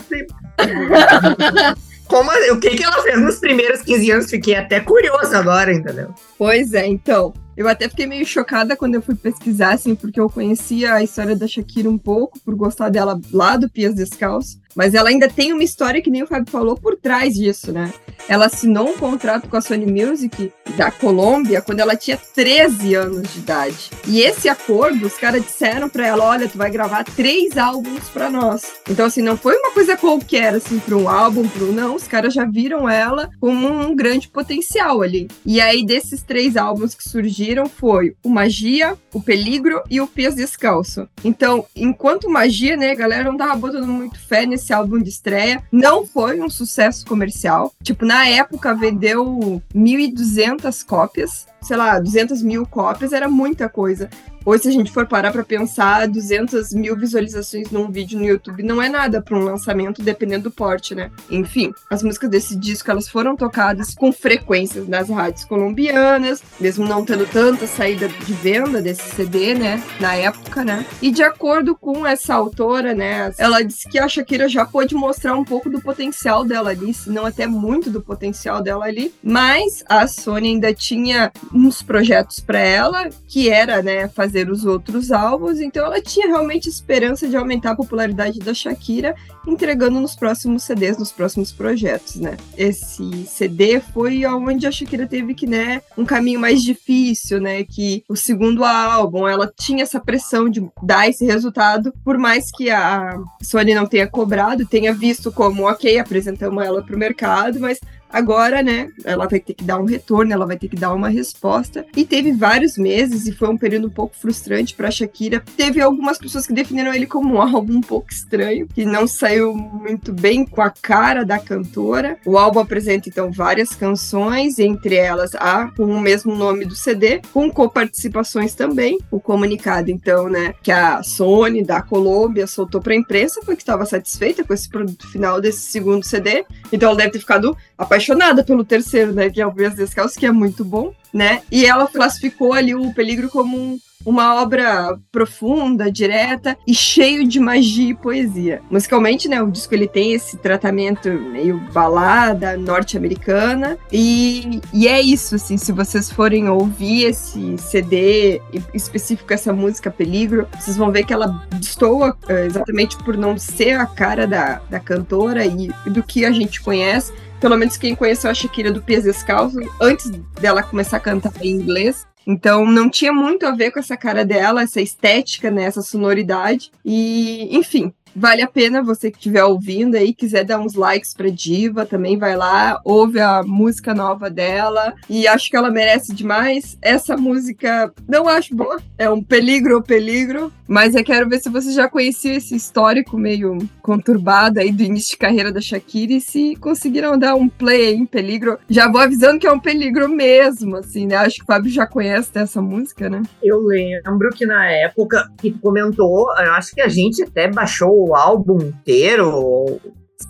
Como, 2.11 2.29
o 2.29 2.59
que, 2.59 2.71
que 2.71 2.83
ela 2.83 3.01
fez 3.05 3.21
nos 3.21 3.39
primeiros 3.39 3.83
15 3.83 4.11
anos? 4.11 4.31
Fiquei 4.31 4.57
até 4.57 4.81
curioso 4.81 5.33
agora, 5.37 5.73
entendeu? 5.73 6.13
Pois 6.37 6.75
é, 6.75 6.85
então. 6.85 7.33
Eu 7.57 7.69
até 7.69 7.89
fiquei 7.89 8.05
meio 8.05 8.27
chocada 8.27 8.77
quando 8.77 8.97
eu 8.97 9.03
fui 9.03 9.15
pesquisar, 9.15 9.75
assim, 9.75 9.95
porque 9.95 10.19
eu 10.19 10.29
conhecia 10.29 10.95
a 10.95 11.05
história 11.05 11.37
da 11.37 11.47
Shakira 11.47 11.89
um 11.89 11.99
pouco, 11.99 12.41
por 12.41 12.57
gostar 12.57 12.89
dela 12.89 13.21
lá 13.33 13.57
do 13.57 13.71
Pias 13.71 13.95
Descalço. 13.95 14.60
Mas 14.75 14.95
ela 14.95 15.09
ainda 15.09 15.29
tem 15.29 15.53
uma 15.53 15.63
história, 15.63 16.03
que 16.03 16.11
nem 16.11 16.23
o 16.23 16.27
Fábio 16.27 16.51
falou, 16.51 16.77
por 16.77 16.97
trás 16.97 17.35
disso, 17.35 17.73
né? 17.73 17.93
Ela 18.29 18.47
assinou 18.47 18.91
um 18.91 18.97
contrato 18.97 19.49
com 19.49 19.57
a 19.57 19.61
Sony 19.61 19.87
Music 19.87 20.53
da 20.77 20.91
Colômbia 20.91 21.61
quando 21.61 21.81
ela 21.81 21.97
tinha 21.97 22.17
13 22.17 22.95
anos 22.95 23.33
de 23.33 23.41
idade. 23.41 23.91
E 24.07 24.21
esse 24.21 24.49
acordo, 24.49 25.07
os 25.07 25.15
caras 25.15 25.43
disseram 25.43 25.89
pra 25.89 26.07
ela: 26.07 26.25
olha, 26.25 26.49
tu 26.49 26.57
vai 26.57 26.71
gravar 26.71 27.05
três 27.05 27.59
álbuns 27.59 28.09
pra 28.11 28.31
nós. 28.31 28.63
Então, 28.89 29.07
assim, 29.07 29.23
não 29.23 29.37
foi 29.37 29.57
uma 29.57 29.73
coisa 29.73 29.97
qualquer, 29.97 30.55
assim, 30.55 30.79
pra 30.79 30.97
um 30.97 31.09
álbum, 31.09 31.49
pra 31.49 31.65
um. 31.65 31.73
Não, 31.73 31.95
os 31.95 32.07
caras 32.07 32.33
já 32.33 32.45
viram 32.45 32.89
ela 32.89 33.31
como 33.41 33.69
um 33.69 33.97
grande 33.97 34.29
potencial 34.29 35.03
ali. 35.03 35.29
E 35.45 35.61
aí, 35.61 35.85
desses 35.85 36.23
três 36.23 36.57
álbuns 36.57 36.95
que 36.95 37.09
surgiram, 37.09 37.67
foi 37.67 38.15
o 38.23 38.29
Magia, 38.29 38.97
o 39.13 39.21
Peligro 39.21 39.83
e 39.91 40.01
o 40.01 40.07
Pias 40.07 40.35
Descalço. 40.35 41.09
Então, 41.25 41.67
enquanto 41.75 42.31
Magia, 42.31 42.77
né, 42.77 42.93
a 42.93 42.97
galera 42.97 43.25
não 43.25 43.37
tava 43.37 43.57
botando 43.57 43.87
muito 43.87 44.21
fé 44.21 44.47
nesse 44.47 44.60
álbum 44.73 44.99
de 44.99 45.09
estreia, 45.09 45.63
não 45.71 46.07
foi 46.07 46.41
um 46.41 46.51
sucesso 46.51 47.07
comercial. 47.07 47.73
Tipo, 47.83 48.05
na 48.05 48.27
época 48.29 48.75
vendeu 48.75 49.63
1.200 49.75 50.85
cópias, 50.85 51.47
sei 51.63 51.77
lá, 51.77 51.99
200 51.99 52.43
mil 52.43 52.67
cópias, 52.67 53.13
era 53.13 53.29
muita 53.29 53.69
coisa. 53.69 54.11
Hoje, 54.45 54.63
se 54.63 54.69
a 54.69 54.73
gente 54.73 54.91
for 54.91 55.07
parar 55.07 55.33
pra 55.33 55.45
pensar, 55.45 56.09
200 56.09 56.73
mil 56.73 56.97
visualizações 56.97 57.71
num 57.71 57.91
vídeo 57.91 58.19
no 58.19 58.25
YouTube 58.25 58.63
não 58.63 58.81
é 58.81 58.89
nada 58.89 59.21
para 59.21 59.37
um 59.37 59.45
lançamento, 59.45 60.03
dependendo 60.03 60.45
do 60.45 60.51
porte, 60.51 60.95
né? 60.95 61.11
Enfim, 61.31 61.75
as 61.91 62.03
músicas 62.03 62.31
desse 62.31 62.57
disco, 62.57 62.91
elas 62.91 63.09
foram 63.09 63.37
tocadas 63.37 63.95
com 63.95 64.11
frequências 64.11 64.89
nas 64.89 65.11
rádios 65.11 65.45
colombianas, 65.45 66.43
mesmo 66.59 66.87
não 66.87 67.05
tendo 67.05 67.27
tanta 67.27 67.67
saída 67.67 68.09
de 68.09 68.33
venda 68.33 68.81
desse 68.81 69.15
CD, 69.15 69.55
né? 69.55 69.83
Na 70.01 70.15
época, 70.15 70.65
né? 70.65 70.87
E 71.03 71.11
de 71.11 71.23
acordo 71.23 71.77
com 71.77 72.07
essa 72.07 72.35
autora, 72.35 72.95
né? 72.95 73.33
Ela 73.37 73.63
disse 73.63 73.89
que 73.89 73.99
a 73.99 74.09
Shakira 74.09 74.49
já 74.49 74.65
pôde 74.65 74.95
mostrar 74.95 75.35
um 75.35 75.45
pouco 75.45 75.69
do 75.69 75.83
potencial 75.83 76.45
dela 76.45 76.71
ali, 76.71 76.95
se 76.95 77.11
não 77.11 77.27
até 77.27 77.47
muito 77.47 77.91
do 77.91 78.01
potencial 78.01 78.63
dela 78.63 78.87
ali, 78.87 79.13
mas 79.23 79.85
a 79.87 80.07
Sony 80.07 80.49
ainda 80.49 80.73
tinha 80.73 81.31
uns 81.53 81.83
projetos 81.83 82.41
para 82.41 82.59
ela, 82.59 83.11
que 83.29 83.51
era, 83.51 83.83
né, 83.83 84.09
fazer 84.09 84.40
os 84.49 84.65
outros 84.65 85.11
álbuns, 85.11 85.59
então 85.59 85.85
ela 85.85 86.01
tinha 86.01 86.29
realmente 86.29 86.69
esperança 86.69 87.29
de 87.29 87.37
aumentar 87.37 87.73
a 87.73 87.77
popularidade 87.77 88.39
da 88.39 88.55
Shakira, 88.55 89.15
entregando 89.47 90.01
nos 90.01 90.15
próximos 90.15 90.63
CDs, 90.63 90.97
nos 90.97 91.11
próximos 91.11 91.51
projetos, 91.51 92.17
né? 92.17 92.37
Esse 92.57 93.27
CD 93.27 93.81
foi 93.81 94.25
onde 94.27 94.67
a 94.67 94.71
Shakira 94.71 95.07
teve 95.07 95.35
que, 95.35 95.47
né, 95.47 95.83
um 95.99 96.05
caminho 96.05 96.39
mais 96.39 96.63
difícil, 96.63 97.41
né, 97.41 97.65
que 97.65 98.05
o 98.09 98.17
segundo 98.17 98.65
álbum, 98.65 99.27
ela 99.27 99.51
tinha 99.59 99.83
essa 99.83 99.99
pressão 99.99 100.49
de 100.49 100.65
dar 100.83 101.09
esse 101.09 101.25
resultado, 101.25 101.93
por 102.05 102.17
mais 102.17 102.51
que 102.51 102.71
a 102.71 103.19
Sony 103.43 103.75
não 103.75 103.87
tenha 103.87 104.07
cobrado, 104.07 104.67
tenha 104.67 104.95
visto 104.95 105.33
como, 105.33 105.69
ok, 105.69 105.99
apresentamos 105.99 106.65
ela 106.65 106.83
para 106.83 106.95
o 106.95 106.99
mercado, 106.99 107.59
mas 107.59 107.81
agora, 108.13 108.63
né, 108.63 108.91
ela 109.05 109.27
vai 109.27 109.41
ter 109.41 109.55
que 109.55 109.65
dar 109.65 109.79
um 109.79 109.85
retorno, 109.85 110.33
ela 110.33 110.47
vai 110.47 110.57
ter 110.57 110.69
que 110.69 110.77
dar 110.77 110.93
uma 110.95 111.09
resposta. 111.09 111.87
E 111.97 112.05
teve 112.05 112.33
vários 112.33 112.77
meses 112.77 113.27
e 113.27 113.33
foi 113.33 113.49
um 113.49 113.57
período 113.57 113.87
um 113.89 113.91
pouco 113.91 114.17
frustrante 114.17 114.75
para 114.75 114.91
Shakira. 114.91 115.43
Teve 115.57 115.81
algumas 115.81 116.19
pessoas 116.19 116.47
que 116.47 116.53
definiram 116.53 116.93
ele 116.93 117.07
como 117.07 117.35
um 117.35 117.41
álbum 117.43 117.79
um 117.79 117.81
pouco 117.81 118.13
estranho, 118.13 118.67
que 118.67 118.85
não 118.85 119.07
saiu 119.07 119.55
muito 119.55 120.13
bem 120.13 120.45
com 120.45 120.63
a 120.63 120.71
cara 120.71 121.25
da 121.25 121.39
cantora. 121.39 122.19
O 122.25 122.37
álbum 122.37 122.61
apresenta 122.61 123.09
então 123.09 123.31
várias 123.31 123.75
canções, 123.75 124.59
entre 124.59 124.97
elas 124.97 125.35
a 125.35 125.69
com 125.69 125.85
o 125.85 126.01
mesmo 126.01 126.35
nome 126.35 126.65
do 126.65 126.75
CD, 126.75 127.21
com 127.33 127.51
coparticipações 127.51 128.55
também. 128.55 128.99
O 129.11 129.21
comunicado 129.21 129.91
então, 129.91 130.29
né, 130.29 130.55
que 130.63 130.73
a 130.73 131.03
Sony 131.03 131.63
da 131.63 131.83
Colômbia 131.83 132.47
soltou 132.47 132.81
para 132.81 132.93
a 132.93 132.97
imprensa 132.97 133.41
foi 133.45 133.57
que 133.57 133.63
estava 133.63 133.85
satisfeita 133.87 134.45
com 134.45 134.53
esse 134.53 134.69
produto 134.69 135.09
final 135.09 135.41
desse 135.41 135.61
segundo 135.61 136.05
CD. 136.05 136.45
Então 136.73 136.89
ela 136.89 136.99
deve 136.99 137.11
ter 137.11 137.19
ficado 137.19 137.57
apaixonada 137.81 138.45
pelo 138.45 138.63
terceiro, 138.63 139.13
né, 139.13 139.31
que 139.31 139.41
é 139.41 139.47
o 139.47 139.51
Vias 139.51 139.75
Descalços, 139.75 140.17
que 140.17 140.27
é 140.27 140.31
muito 140.31 140.63
bom, 140.65 140.93
né? 141.13 141.43
E 141.51 141.65
ela 141.65 141.87
classificou 141.89 142.53
ali 142.53 142.75
o 142.75 142.93
Peligro 142.93 143.31
como 143.31 143.57
um 143.57 143.79
uma 144.05 144.41
obra 144.41 144.99
profunda, 145.13 145.91
direta 145.91 146.57
e 146.67 146.75
cheio 146.75 147.27
de 147.27 147.39
magia 147.39 147.91
e 147.91 147.95
poesia. 147.95 148.63
Musicalmente, 148.71 149.29
né, 149.29 149.43
o 149.43 149.51
disco 149.51 149.75
ele 149.75 149.87
tem 149.87 150.15
esse 150.15 150.39
tratamento 150.39 151.11
meio 151.11 151.59
balada 151.73 152.57
norte-americana 152.57 153.77
e, 153.93 154.61
e 154.73 154.89
é 154.89 155.01
isso, 155.01 155.35
assim, 155.35 155.57
se 155.57 155.73
vocês 155.73 156.11
forem 156.11 156.49
ouvir 156.49 157.05
esse 157.05 157.59
CD 157.59 158.41
específico 158.73 159.33
essa 159.33 159.53
música 159.53 159.91
Peligro, 159.91 160.49
vocês 160.59 160.77
vão 160.77 160.91
ver 160.91 161.05
que 161.05 161.13
ela 161.13 161.47
destoa 161.57 162.17
eh, 162.29 162.47
exatamente 162.47 162.97
por 163.05 163.17
não 163.17 163.37
ser 163.37 163.73
a 163.73 163.87
cara 163.87 164.27
da, 164.27 164.61
da 164.71 164.81
cantora 164.81 165.45
e 165.45 165.69
do 165.87 166.03
que 166.03 166.25
a 166.25 166.33
gente 166.33 166.61
conhece, 166.61 167.13
pelo 167.41 167.57
menos 167.57 167.77
quem 167.77 167.95
conheceu 167.95 168.31
a 168.31 168.35
Shakira 168.35 168.71
do 168.71 168.83
Pés 168.83 169.05
Descalço, 169.05 169.59
antes 169.81 170.11
dela 170.41 170.63
começar 170.63 170.99
a 170.99 171.01
cantar 171.01 171.33
em 171.41 171.51
inglês, 171.51 172.07
então 172.27 172.65
não 172.65 172.91
tinha 172.91 173.13
muito 173.13 173.47
a 173.47 173.53
ver 173.53 173.71
com 173.71 173.81
essa 173.81 173.97
cara 173.97 174.25
dela, 174.25 174.63
essa 174.63 174.81
estética, 174.81 175.51
né, 175.51 175.65
essa 175.65 175.83
sonoridade. 175.83 176.71
E, 176.85 177.49
enfim, 177.57 177.93
Vale 178.15 178.43
a 178.43 178.49
pena 178.49 178.83
você 178.83 179.11
que 179.11 179.19
estiver 179.19 179.45
ouvindo 179.45 179.97
aí, 179.97 180.13
quiser 180.13 180.45
dar 180.45 180.59
uns 180.59 180.75
likes 180.75 181.15
pra 181.15 181.29
Diva, 181.29 181.87
também 181.87 182.19
vai 182.19 182.37
lá, 182.37 182.81
ouve 182.85 183.21
a 183.21 183.43
música 183.43 183.95
nova 183.95 184.29
dela. 184.29 184.95
E 185.09 185.27
acho 185.27 185.51
que 185.51 185.57
ela 185.57 185.71
merece 185.71 186.15
demais. 186.15 186.77
Essa 186.83 187.17
música 187.17 187.93
não 188.09 188.29
acho 188.29 188.55
boa, 188.55 188.81
é 188.99 189.09
um 189.09 189.23
peligro 189.23 189.83
peligro, 189.83 190.53
mas 190.69 190.95
eu 190.95 191.05
quero 191.05 191.29
ver 191.29 191.41
se 191.41 191.49
você 191.49 191.73
já 191.73 191.89
conhecia 191.89 192.37
esse 192.37 192.55
histórico 192.55 193.19
meio 193.19 193.59
conturbado 193.83 194.61
aí 194.61 194.71
do 194.71 194.83
início 194.83 195.13
de 195.13 195.19
carreira 195.19 195.53
da 195.53 195.61
Shakira 195.61 196.13
e 196.13 196.21
se 196.21 196.57
conseguiram 196.57 197.19
dar 197.19 197.35
um 197.35 197.49
play 197.49 197.89
aí 197.89 197.95
em 197.95 198.07
peligro. 198.07 198.59
Já 198.69 198.91
vou 198.91 199.01
avisando 199.01 199.39
que 199.39 199.47
é 199.47 199.53
um 199.53 199.59
peligro 199.59 200.09
mesmo, 200.09 200.77
assim, 200.77 201.07
né? 201.07 201.17
Acho 201.17 201.37
que 201.37 201.43
o 201.43 201.47
Fábio 201.47 201.71
já 201.71 201.87
conhece 201.87 202.31
essa 202.35 202.63
música, 202.63 203.09
né? 203.09 203.23
Eu 203.43 203.61
lembro 203.61 204.31
que 204.31 204.47
na 204.47 204.71
época 204.71 205.29
que 205.39 205.51
comentou, 205.53 206.31
acho 206.31 206.75
que 206.75 206.81
a 206.81 206.89
gente 206.89 207.23
até 207.23 207.49
baixou 207.49 208.00
o 208.09 208.15
álbum 208.15 208.59
inteiro, 208.63 209.31
ou 209.31 209.81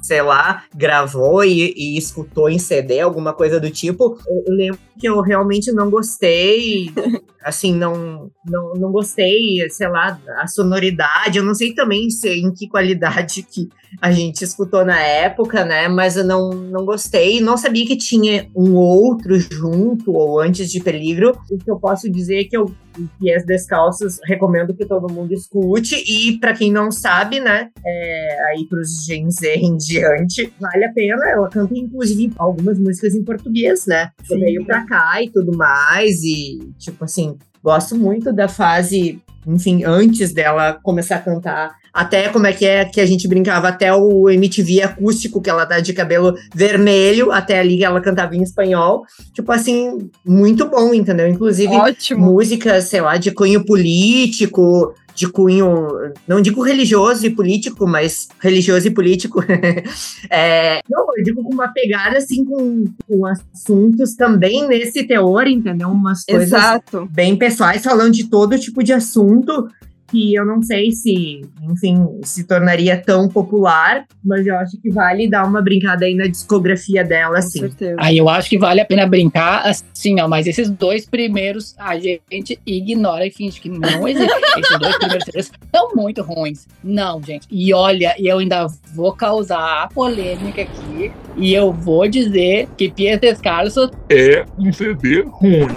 sei 0.03 0.23
lá, 0.23 0.65
gravou 0.75 1.45
e, 1.45 1.75
e, 1.77 1.99
escutou 1.99 2.49
em 2.49 2.59
CD, 2.59 3.01
alguma 3.01 3.33
coisa 3.33 3.59
do 3.59 3.71
tipo. 3.71 4.17
Eu 4.47 4.55
lembro 4.55 4.79
que 4.99 5.09
eu 5.09 5.21
realmente 5.21 5.73
não 5.73 5.91
gostei, 5.91 6.93
assim, 7.45 7.75
não, 7.75 8.31
não, 8.47 8.75
não 8.75 8.93
gostei, 8.93 9.69
sei 9.71 9.89
lá, 9.89 10.19
a 10.39 10.47
sonoridade. 10.47 11.39
Eu 11.39 11.45
não 11.45 11.55
sei 11.55 11.75
também 11.75 12.09
se, 12.11 12.29
em 12.29 12.53
que 12.53 12.69
qualidade 12.69 13.43
que 13.43 13.69
a 14.01 14.13
gente 14.13 14.43
escutou 14.43 14.85
na 14.85 15.01
época, 15.01 15.65
né? 15.65 15.89
Mas 15.89 16.17
eu 16.17 16.25
não, 16.25 16.51
não 16.51 16.85
gostei. 16.85 17.41
Não 17.41 17.57
sabia 17.57 17.87
que 17.87 17.97
tinha 17.97 18.49
um 18.55 18.75
outro 18.75 19.39
junto 19.39 20.13
ou 20.13 20.41
antes 20.41 20.71
de 20.71 20.81
Peligro. 20.81 21.37
O 21.51 21.59
que 21.59 21.71
eu 21.71 21.79
posso 21.79 22.11
dizer 22.11 22.41
é 22.41 22.45
que 22.45 22.57
eu 22.57 22.71
Pies 23.18 23.44
Descalços, 23.44 24.18
recomendo 24.24 24.74
que 24.74 24.87
todo 24.87 25.12
mundo 25.12 25.33
escute. 25.33 25.96
E 25.96 26.38
para 26.38 26.55
quem 26.55 26.72
não 26.72 26.90
sabe, 26.90 27.40
né, 27.40 27.70
é, 27.85 28.44
aí 28.48 28.66
pros 28.66 29.05
Gen 29.05 29.31
Z 29.31 29.55
em 29.57 29.76
diante, 29.76 30.53
vale 30.61 30.85
a 30.85 30.92
pena. 30.92 31.29
Ela 31.29 31.48
canta, 31.48 31.74
inclusive, 31.76 32.33
algumas 32.37 32.79
músicas 32.79 33.14
em 33.14 33.24
português, 33.24 33.87
né? 33.87 34.11
Sim. 34.24 34.40
Veio 34.40 34.64
pra 34.64 34.85
cá 34.87 35.22
e 35.22 35.31
tudo 35.31 35.57
mais. 35.57 36.22
E, 36.22 36.72
tipo 36.79 37.05
assim, 37.05 37.37
gosto 37.62 37.96
muito 37.96 38.33
da 38.33 38.48
fase, 38.48 39.22
enfim, 39.46 39.85
antes 39.85 40.33
dela 40.33 40.79
começar 40.83 41.16
a 41.16 41.22
cantar 41.22 41.80
até 41.92 42.29
como 42.29 42.46
é 42.46 42.53
que 42.53 42.64
é 42.64 42.85
que 42.85 43.00
a 43.00 43.07
gente 43.07 43.26
brincava, 43.26 43.68
até 43.68 43.92
o 43.92 44.29
MTV 44.31 44.83
acústico, 44.83 45.40
que 45.40 45.50
ela 45.50 45.66
tá 45.66 45.81
de 45.81 45.92
cabelo 45.92 46.35
vermelho, 46.55 47.33
até 47.33 47.59
ali 47.59 47.83
ela 47.83 48.00
cantava 48.00 48.37
em 48.37 48.42
espanhol. 48.42 49.05
Tipo 49.35 49.50
assim, 49.53 50.11
muito 50.24 50.68
bom, 50.68 50.94
entendeu? 50.94 51.29
Inclusive, 51.29 51.74
Ótimo. 51.74 52.33
músicas, 52.33 52.85
sei 52.85 53.00
lá, 53.00 53.16
de 53.16 53.33
cunho 53.33 53.64
político, 53.64 54.94
de 55.14 55.29
cunho, 55.29 55.88
não 56.26 56.40
digo 56.40 56.62
religioso 56.62 57.26
e 57.26 57.31
político, 57.31 57.87
mas 57.87 58.29
religioso 58.40 58.87
e 58.87 58.90
político. 58.90 59.42
é, 60.31 60.81
não, 60.88 61.07
eu 61.16 61.24
digo 61.24 61.42
com 61.42 61.53
uma 61.53 61.68
pegada 61.68 62.18
assim, 62.18 62.44
com, 62.44 62.85
com 63.07 63.26
assuntos 63.26 64.14
também 64.14 64.66
nesse 64.66 65.05
teor, 65.05 65.46
entendeu? 65.46 65.88
Umas 65.88 66.24
coisas 66.24 66.48
Exato. 66.48 67.09
bem 67.11 67.37
pessoais, 67.37 67.83
falando 67.83 68.12
de 68.12 68.31
todo 68.31 68.59
tipo 68.59 68.83
de 68.83 68.92
assunto 68.92 69.68
que 70.11 70.35
eu 70.35 70.44
não 70.44 70.62
sei 70.62 70.90
se, 70.90 71.42
enfim, 71.62 72.20
se 72.23 72.44
tornaria 72.44 72.96
tão 72.96 73.29
popular, 73.29 74.05
mas 74.25 74.46
eu 74.46 74.57
acho 74.57 74.81
que 74.81 74.90
vale 74.90 75.29
dar 75.29 75.46
uma 75.46 75.62
brincada 75.62 76.05
aí 76.05 76.14
na 76.14 76.27
discografia 76.27 77.05
dela, 77.05 77.38
assim. 77.38 77.70
Aí 77.99 78.18
eu 78.18 78.29
acho 78.29 78.51
que 78.51 78.59
vale 78.59 78.81
a 78.81 78.85
pena 78.85 79.07
brincar, 79.07 79.66
assim, 79.66 80.20
ó, 80.20 80.29
mas 80.29 80.46
esses 80.46 80.68
dois 80.70 81.07
primeiros 81.07 81.75
a 81.79 81.99
gente 81.99 82.59
ignora 82.66 83.27
e 83.27 83.31
finge 83.31 83.61
que 83.61 83.68
não 83.68 84.07
existe. 84.07 84.31
esses 84.59 84.79
dois 84.79 84.96
primeiros 84.96 85.25
CDs 85.25 85.53
são 85.75 85.94
muito 85.94 86.23
ruins. 86.23 86.66
Não, 86.83 87.23
gente. 87.23 87.46
E 87.51 87.73
olha, 87.73 88.14
eu 88.18 88.38
ainda 88.38 88.66
vou 88.94 89.12
causar 89.12 89.85
a 89.85 89.88
polêmica 89.88 90.62
aqui 90.62 91.12
e 91.37 91.55
eu 91.55 91.73
vou 91.73 92.09
dizer 92.09 92.68
que 92.77 92.90
Pies 92.90 93.18
Descalços 93.20 93.90
é 94.11 94.44
um 94.59 94.73
CD 94.73 95.23
ruim. 95.23 95.68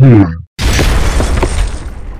Hum. 0.00 0.47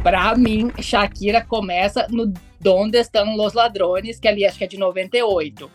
Pra 0.02 0.34
mim, 0.36 0.72
Shakira 0.80 1.44
começa 1.44 2.06
no 2.08 2.32
Donde 2.60 2.98
Estão 2.98 3.36
Los 3.36 3.52
Ladrones, 3.52 4.18
que 4.18 4.28
ali 4.28 4.46
acho 4.46 4.56
que 4.56 4.64
é 4.64 4.66
de 4.66 4.78
98. 4.78 5.70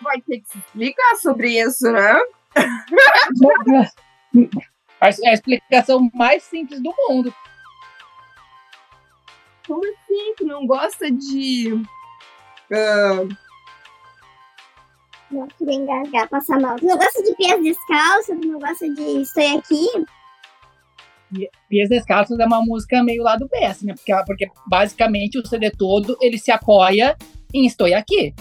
Vai 0.00 0.20
ter 0.22 0.40
que 0.40 0.48
se 0.48 0.58
explicar 0.58 1.16
sobre 1.16 1.60
isso, 1.60 1.92
né? 1.92 2.18
É 5.02 5.30
a 5.30 5.32
explicação 5.32 6.08
mais 6.14 6.44
simples 6.44 6.80
do 6.80 6.94
mundo. 6.96 7.34
Como 9.66 9.82
assim? 9.84 10.34
Tu 10.36 10.44
não 10.46 10.66
gosta 10.66 11.10
de. 11.10 11.72
Uh... 11.72 13.28
Não 15.30 15.48
queria 15.48 15.74
engasgar, 15.74 16.28
passar 16.28 16.60
mal. 16.60 16.76
Tu 16.76 16.84
não 16.84 16.96
gosta 16.96 17.22
de 17.22 17.34
pés 17.34 17.62
descalços? 17.62 18.38
Tu 18.40 18.48
não 18.48 18.60
gosta 18.60 18.88
de 18.88 19.02
Estou 19.22 19.58
Aqui? 19.58 19.88
Pies 21.68 21.88
Descalços 21.88 22.38
é 22.38 22.44
uma 22.44 22.60
música 22.62 23.02
meio 23.02 23.22
lado 23.22 23.48
B, 23.48 23.64
assim, 23.64 23.86
né? 23.86 23.94
Porque, 23.94 24.12
porque 24.26 24.50
basicamente 24.66 25.38
o 25.38 25.46
CD 25.46 25.70
todo 25.70 26.16
ele 26.20 26.38
se 26.38 26.50
apoia 26.50 27.16
em 27.54 27.66
Estou 27.66 27.92
Aqui. 27.94 28.34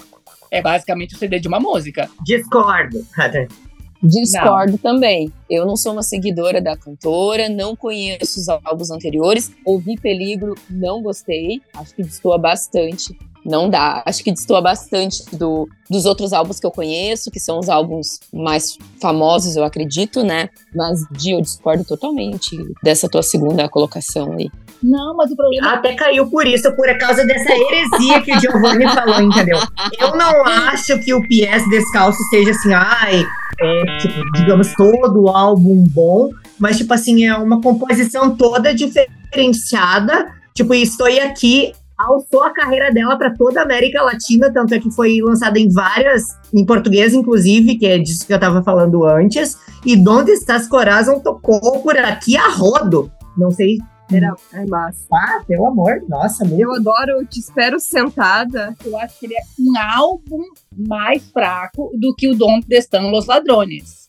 É 0.51 0.61
basicamente 0.61 1.15
o 1.15 1.17
CD 1.17 1.39
de 1.39 1.47
uma 1.47 1.59
música. 1.59 2.09
Discordo. 2.25 2.99
Discordo 4.01 4.73
não. 4.73 4.77
também. 4.77 5.31
Eu 5.49 5.65
não 5.65 5.75
sou 5.75 5.91
uma 5.93 6.03
seguidora 6.03 6.61
da 6.61 6.75
cantora, 6.75 7.49
não 7.49 7.75
conheço 7.75 8.39
os 8.39 8.49
álbuns 8.49 8.89
anteriores. 8.89 9.51
Ouvi 9.65 9.99
Peligro, 9.99 10.55
não 10.69 11.01
gostei. 11.01 11.61
Acho 11.73 11.93
que 11.93 12.03
destoa 12.03 12.37
bastante. 12.37 13.15
Não 13.45 13.69
dá. 13.69 14.03
Acho 14.05 14.23
que 14.23 14.31
destoa 14.31 14.61
bastante 14.61 15.23
do, 15.35 15.67
dos 15.89 16.05
outros 16.05 16.31
álbuns 16.31 16.59
que 16.59 16.65
eu 16.65 16.71
conheço, 16.71 17.31
que 17.31 17.39
são 17.39 17.59
os 17.59 17.69
álbuns 17.69 18.19
mais 18.31 18.77
famosos, 19.01 19.55
eu 19.55 19.63
acredito, 19.63 20.23
né? 20.23 20.49
Mas, 20.75 21.03
Di, 21.11 21.31
eu 21.31 21.41
discordo 21.41 21.83
totalmente 21.83 22.55
dessa 22.83 23.09
tua 23.09 23.23
segunda 23.23 23.67
colocação 23.67 24.33
aí. 24.33 24.49
Não, 24.83 25.15
mas 25.15 25.31
o 25.31 25.35
problema. 25.35 25.73
Até 25.73 25.95
caiu 25.95 26.29
por 26.29 26.45
isso, 26.45 26.71
por 26.75 26.87
causa 26.97 27.25
dessa 27.25 27.51
heresia 27.51 28.21
que 28.21 28.35
o 28.35 28.39
Giovanni 28.39 28.87
falou, 28.89 29.21
entendeu? 29.21 29.59
Eu 29.99 30.15
não 30.15 30.45
acho 30.45 30.99
que 30.99 31.13
o 31.13 31.21
PS 31.21 31.69
Descalço 31.69 32.19
seja 32.29 32.51
assim, 32.51 32.73
ai, 32.73 33.23
é, 33.61 33.97
tipo, 33.97 34.31
digamos, 34.33 34.73
todo 34.73 35.23
o 35.23 35.29
álbum 35.29 35.83
bom, 35.89 36.29
mas, 36.59 36.77
tipo 36.77 36.93
assim, 36.93 37.25
é 37.25 37.35
uma 37.35 37.61
composição 37.61 38.35
toda 38.35 38.73
diferenciada. 38.73 40.31
Tipo, 40.53 40.73
estou 40.73 41.07
aqui 41.07 41.73
alçou 41.97 42.43
a 42.43 42.49
carreira 42.51 42.91
dela 42.91 43.15
para 43.15 43.31
toda 43.35 43.59
a 43.59 43.63
América 43.63 44.01
Latina, 44.01 44.51
tanto 44.51 44.73
é 44.73 44.79
que 44.79 44.89
foi 44.91 45.19
lançada 45.21 45.59
em 45.59 45.69
várias, 45.69 46.23
em 46.53 46.65
português 46.65 47.13
inclusive, 47.13 47.77
que 47.77 47.85
é 47.85 47.99
disso 47.99 48.25
que 48.25 48.33
eu 48.33 48.37
estava 48.37 48.63
falando 48.63 49.05
antes. 49.05 49.57
E 49.85 49.95
Donde 49.95 50.31
Estás 50.31 50.67
Corazon 50.67 51.19
tocou 51.19 51.79
por 51.81 51.97
aqui 51.97 52.35
a 52.35 52.49
rodo. 52.49 53.11
Não 53.37 53.51
sei 53.51 53.77
era 54.11 54.35
é 54.53 54.65
massa. 54.65 55.05
Ah, 55.11 55.43
pelo 55.47 55.67
amor, 55.67 56.03
nossa, 56.07 56.43
muito. 56.43 56.61
Eu 56.61 56.73
adoro 56.73 57.25
Te 57.25 57.39
Espero 57.39 57.79
Sentada. 57.79 58.75
Eu 58.83 58.97
acho 58.99 59.19
que 59.19 59.25
ele 59.25 59.35
é 59.35 59.41
um 59.59 59.77
álbum 59.77 60.43
mais 60.75 61.29
fraco 61.31 61.91
do 61.97 62.13
que 62.15 62.27
o 62.27 62.35
Donde 62.35 62.65
Estão 62.75 63.09
Los 63.09 63.25
Ladrones. 63.25 64.01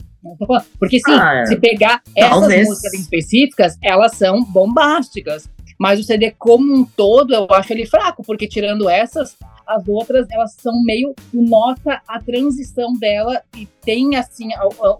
Porque 0.78 1.00
sim, 1.00 1.12
ah, 1.12 1.44
se 1.46 1.56
pegar 1.56 2.00
talvez. 2.14 2.60
essas 2.60 2.68
músicas 2.68 2.92
específicas, 2.94 3.78
elas 3.82 4.16
são 4.16 4.44
bombásticas. 4.44 5.48
Mas 5.78 5.98
o 5.98 6.04
CD 6.04 6.32
como 6.38 6.72
um 6.72 6.84
todo, 6.84 7.34
eu 7.34 7.46
acho 7.50 7.72
ele 7.72 7.86
fraco, 7.86 8.22
porque 8.22 8.46
tirando 8.46 8.88
essas, 8.88 9.36
as 9.66 9.86
outras, 9.88 10.26
elas 10.30 10.54
são 10.54 10.80
meio. 10.84 11.14
Nota 11.32 12.00
a 12.06 12.20
transição 12.20 12.92
dela 12.92 13.42
e 13.56 13.66
tem, 13.84 14.14
assim, 14.16 14.48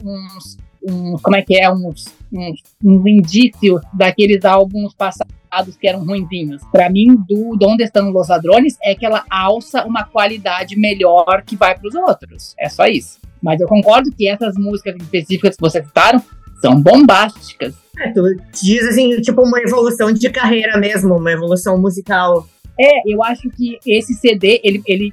uns. 0.02 0.58
uns 0.82 1.22
como 1.22 1.36
é 1.36 1.42
que 1.42 1.56
é? 1.56 1.70
Uns, 1.70 2.06
uns, 2.32 2.62
uns 2.84 3.06
indícios 3.06 3.80
daqueles 3.92 4.44
álbuns 4.44 4.94
passados 4.94 5.76
que 5.78 5.86
eram 5.86 6.04
ruinzinhos. 6.04 6.62
Para 6.72 6.88
mim, 6.88 7.14
do 7.28 7.56
Donde 7.56 7.84
Estão 7.84 8.10
Los 8.10 8.28
Ladrones, 8.28 8.76
é 8.82 8.94
que 8.94 9.04
ela 9.04 9.24
alça 9.28 9.84
uma 9.84 10.04
qualidade 10.04 10.76
melhor 10.76 11.42
que 11.44 11.56
vai 11.56 11.78
para 11.78 11.88
os 11.88 11.94
outros. 11.94 12.54
É 12.58 12.68
só 12.68 12.86
isso. 12.86 13.20
Mas 13.42 13.60
eu 13.60 13.66
concordo 13.66 14.10
que 14.12 14.28
essas 14.28 14.56
músicas 14.56 14.96
específicas 14.96 15.56
que 15.56 15.60
vocês 15.60 15.84
citaram 15.84 16.22
são 16.60 16.80
bombásticas. 16.80 17.74
É, 17.98 18.10
tu 18.12 18.22
diz 18.62 18.86
assim, 18.86 19.20
tipo 19.20 19.42
uma 19.42 19.60
evolução 19.60 20.12
de 20.12 20.30
carreira 20.30 20.78
mesmo, 20.78 21.16
uma 21.16 21.32
evolução 21.32 21.78
musical. 21.78 22.46
É, 22.80 23.12
eu 23.12 23.22
acho 23.22 23.50
que 23.50 23.78
esse 23.84 24.14
CD, 24.14 24.60
ele, 24.64 24.82
ele 24.86 25.12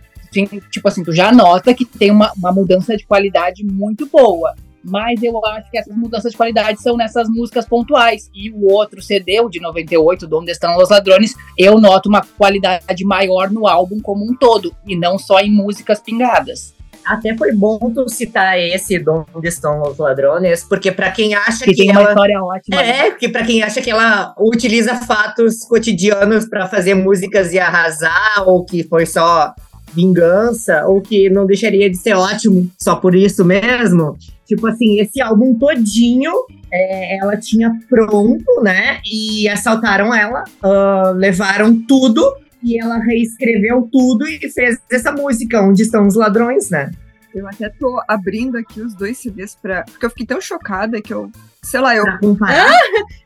tipo 0.71 0.87
assim, 0.87 1.03
tu 1.03 1.11
já 1.11 1.31
nota 1.31 1.73
que 1.73 1.83
tem 1.83 2.11
uma, 2.11 2.31
uma 2.37 2.51
mudança 2.51 2.95
de 2.95 3.05
qualidade 3.05 3.65
muito 3.65 4.05
boa. 4.05 4.55
Mas 4.83 5.21
eu 5.21 5.39
acho 5.45 5.69
que 5.69 5.77
essas 5.77 5.95
mudanças 5.95 6.31
de 6.31 6.37
qualidade 6.37 6.81
são 6.81 6.95
nessas 6.95 7.27
músicas 7.29 7.67
pontuais. 7.67 8.29
E 8.33 8.51
o 8.51 8.71
outro 8.71 9.01
CD, 9.01 9.39
o 9.41 9.49
de 9.49 9.59
98, 9.59 10.27
Onde 10.31 10.51
Estão 10.51 10.77
os 10.77 10.89
Ladrones, 10.89 11.35
eu 11.57 11.79
noto 11.79 12.09
uma 12.09 12.21
qualidade 12.37 13.03
maior 13.03 13.51
no 13.51 13.67
álbum 13.67 13.99
como 13.99 14.23
um 14.23 14.35
todo, 14.35 14.73
e 14.85 14.95
não 14.95 15.17
só 15.17 15.39
em 15.39 15.51
músicas 15.51 15.99
pingadas. 15.99 16.73
Até 17.05 17.35
foi 17.35 17.53
bom 17.53 17.79
tu 17.93 18.07
citar 18.07 18.59
esse 18.59 19.03
Onde 19.33 19.47
Estão 19.47 19.81
os 19.81 19.97
Ladrones, 19.97 20.63
porque 20.63 20.91
para 20.91 21.11
quem 21.11 21.33
acha 21.33 21.65
que, 21.65 21.71
que 21.71 21.83
tem 21.83 21.89
ela... 21.89 22.01
uma 22.01 22.09
história 22.09 22.43
ótima. 22.43 22.81
É, 22.81 23.09
né? 23.09 23.11
que 23.11 23.27
para 23.27 23.45
quem 23.45 23.63
acha 23.63 23.81
que 23.81 23.89
ela 23.89 24.33
utiliza 24.37 24.95
fatos 24.95 25.63
cotidianos 25.63 26.47
para 26.47 26.67
fazer 26.67 26.93
músicas 26.93 27.51
e 27.51 27.59
arrasar, 27.59 28.43
ou 28.45 28.63
que 28.63 28.83
foi 28.83 29.05
só 29.05 29.53
vingança, 29.93 30.85
ou 30.85 31.01
que 31.01 31.29
não 31.29 31.45
deixaria 31.45 31.89
de 31.89 31.97
ser 31.97 32.13
ótimo 32.13 32.69
só 32.77 32.95
por 32.95 33.15
isso 33.15 33.43
mesmo. 33.45 34.17
Tipo 34.45 34.67
assim, 34.67 34.99
esse 34.99 35.21
álbum 35.21 35.57
todinho 35.57 36.31
é, 36.71 37.17
ela 37.19 37.37
tinha 37.37 37.71
pronto, 37.87 38.61
né? 38.63 38.99
E 39.05 39.47
assaltaram 39.47 40.13
ela, 40.13 40.43
uh, 40.63 41.13
levaram 41.13 41.75
tudo 41.87 42.21
e 42.63 42.79
ela 42.81 42.97
reescreveu 42.97 43.87
tudo 43.91 44.27
e 44.27 44.49
fez 44.49 44.77
essa 44.91 45.11
música, 45.11 45.61
Onde 45.61 45.83
Estão 45.83 46.07
os 46.07 46.15
Ladrões, 46.15 46.69
né? 46.69 46.91
Eu 47.33 47.47
até 47.47 47.69
tô 47.69 48.01
abrindo 48.07 48.57
aqui 48.57 48.81
os 48.81 48.93
dois 48.95 49.17
CDs 49.19 49.55
pra. 49.55 49.83
Porque 49.83 50.05
eu 50.05 50.09
fiquei 50.09 50.25
tão 50.25 50.41
chocada 50.41 50.99
que 51.01 51.13
eu. 51.13 51.29
Sei 51.61 51.79
lá, 51.79 51.95
eu. 51.95 52.03
Pra 52.03 52.17
comparar? 52.17 52.73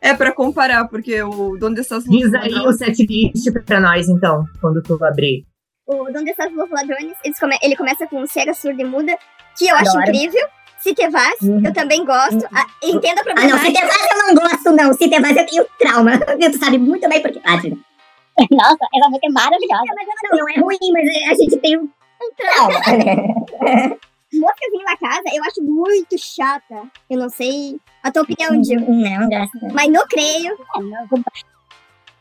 é, 0.02 0.13
pra 0.13 0.34
comparar, 0.34 0.88
porque 0.89 1.21
o 1.23 1.56
Donde 1.58 1.80
Estás 1.80 2.04
Diz 2.04 2.34
aí 2.34 2.54
o 2.54 2.73
setlist 2.73 3.49
pra 3.65 3.80
nós, 3.80 4.10
então, 4.10 4.45
quando 4.60 4.82
tu 4.82 5.02
abrir. 5.04 5.45
O 5.86 6.12
Donde 6.12 6.32
Estás 6.32 6.52
os 6.52 6.69
Ladrões, 6.69 7.13
come... 7.39 7.58
ele 7.62 7.76
começa 7.76 8.08
com 8.08 8.26
Cega, 8.26 8.54
Surda 8.54 8.82
e 8.82 8.86
Muda, 8.86 9.17
que 9.58 9.67
eu 9.67 9.76
acho 9.76 10.00
incrível. 10.00 10.46
Se 10.80 10.93
te 10.93 11.10
vas, 11.10 11.39
uhum. 11.41 11.62
eu 11.63 11.74
também 11.74 12.04
gosto. 12.04 12.34
Uhum. 12.34 12.50
Ah, 12.54 12.65
entenda 12.84 13.22
a 13.22 13.24
problemática. 13.24 13.56
Ah, 13.56 13.58
não, 13.58 13.65
se 13.65 13.74
te 13.74 13.86
vas 13.86 14.12
eu 14.12 14.17
não 14.17 14.36
gosto, 14.36 14.72
não. 14.72 14.93
Se 14.93 15.10
te 15.10 15.19
vas 15.19 15.38
eu 15.38 15.46
tenho 15.46 15.65
trauma. 15.80 16.12
Tu 16.52 16.58
sabe 16.58 16.78
muito 16.78 17.08
bem 17.08 17.22
por 17.22 17.32
que. 17.32 17.41
Ah, 17.46 17.56
Nossa, 18.52 18.88
essa 18.93 19.10
música 19.10 19.28
é 19.28 19.32
maravilhosa. 19.32 19.84
Não, 19.88 19.96
mas 19.96 20.08
não, 20.24 20.39
não 20.39 20.50
é 20.50 20.60
ruim, 20.60 20.91
mas 20.91 21.08
a 21.30 21.34
gente 21.36 21.58
tem 21.58 21.78
um, 21.78 21.84
um 21.84 22.32
trauma, 22.36 22.80
né? 22.98 23.98
Moscas 24.34 24.74
em 24.74 24.98
casa, 24.98 25.24
eu 25.32 25.43
acho 25.43 25.62
muito 25.62 26.17
chata. 26.17 26.89
Eu 27.10 27.19
não 27.19 27.30
sei 27.30 27.80
a 28.02 28.12
tua 28.12 28.24
opinião, 28.24 28.63
Gil. 28.63 28.80
Não, 28.82 29.30
graças 29.30 29.56
a 29.56 29.60
Deus. 29.60 29.74
Mas 29.74 29.88
não 29.89 30.06
creio. 30.08 30.54
É, 30.54 30.82
não, 30.82 31.08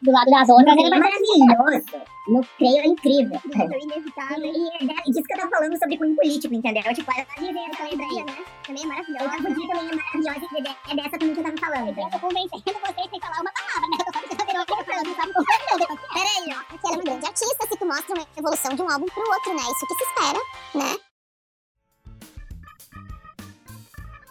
do 0.03 0.11
lado 0.11 0.31
das 0.31 0.49
outras, 0.49 0.77
ele 0.77 0.95
é 0.95 0.99
maravilhoso. 0.99 2.13
No 2.29 2.41
creio 2.59 2.79
é 2.79 2.87
incrível. 2.87 3.41
É 3.55 3.79
inevitável. 3.83 4.45
E, 4.45 4.85
e, 4.85 4.91
é 4.91 5.03
disso 5.11 5.23
que 5.23 5.33
eu 5.33 5.39
tava 5.39 5.51
falando 5.51 5.79
sobre 5.79 5.99
cunho 5.99 6.17
político, 6.17 6.55
entendeu? 6.55 6.83
Tipo, 6.95 7.11
ela 7.13 7.25
tá 7.25 7.35
vivendo 7.39 7.77
também 7.77 7.97
daí, 7.97 8.25
né? 8.25 8.45
Também 8.67 8.83
é 8.83 8.87
maravilhosa. 8.87 9.27
A 9.27 9.39
Budi 9.39 9.69
também 9.69 9.91
é 9.91 9.97
maravilhosa 9.97 10.41
e 10.53 10.91
é 10.91 10.97
dessa 10.97 11.19
também 11.19 11.35
que 11.35 11.41
eu 11.41 11.45
tava 11.45 11.57
falando. 11.59 11.89
Eu 11.89 12.11
tô 12.11 12.19
convencendo 12.19 12.81
vocês 12.81 13.11
sem 13.11 13.21
falar 13.21 13.41
uma 13.41 13.53
palavra, 13.53 13.89
né? 13.91 13.97
Eu 13.99 14.05
tô 14.05 14.13
falando 14.13 14.29
que 14.29 14.91
eu 14.91 15.05
não 15.05 15.15
sabe 15.15 15.33
como 15.33 15.47
Peraí, 16.13 16.47
ó. 16.49 16.65
Porque 16.69 16.87
ela 16.87 16.95
é 16.95 16.99
uma 16.99 17.05
grande 17.05 17.27
artista, 17.27 17.67
se 17.67 17.79
tu 17.79 17.87
mostra 17.87 18.15
uma 18.15 18.27
evolução 18.37 18.75
de 18.75 18.83
um 18.83 18.91
álbum 18.91 19.07
pro 19.07 19.33
outro, 19.33 19.55
né? 19.55 19.63
Isso 19.63 19.87
que 19.87 19.95
se 19.95 20.05
espera, 20.05 20.41
né? 20.75 20.97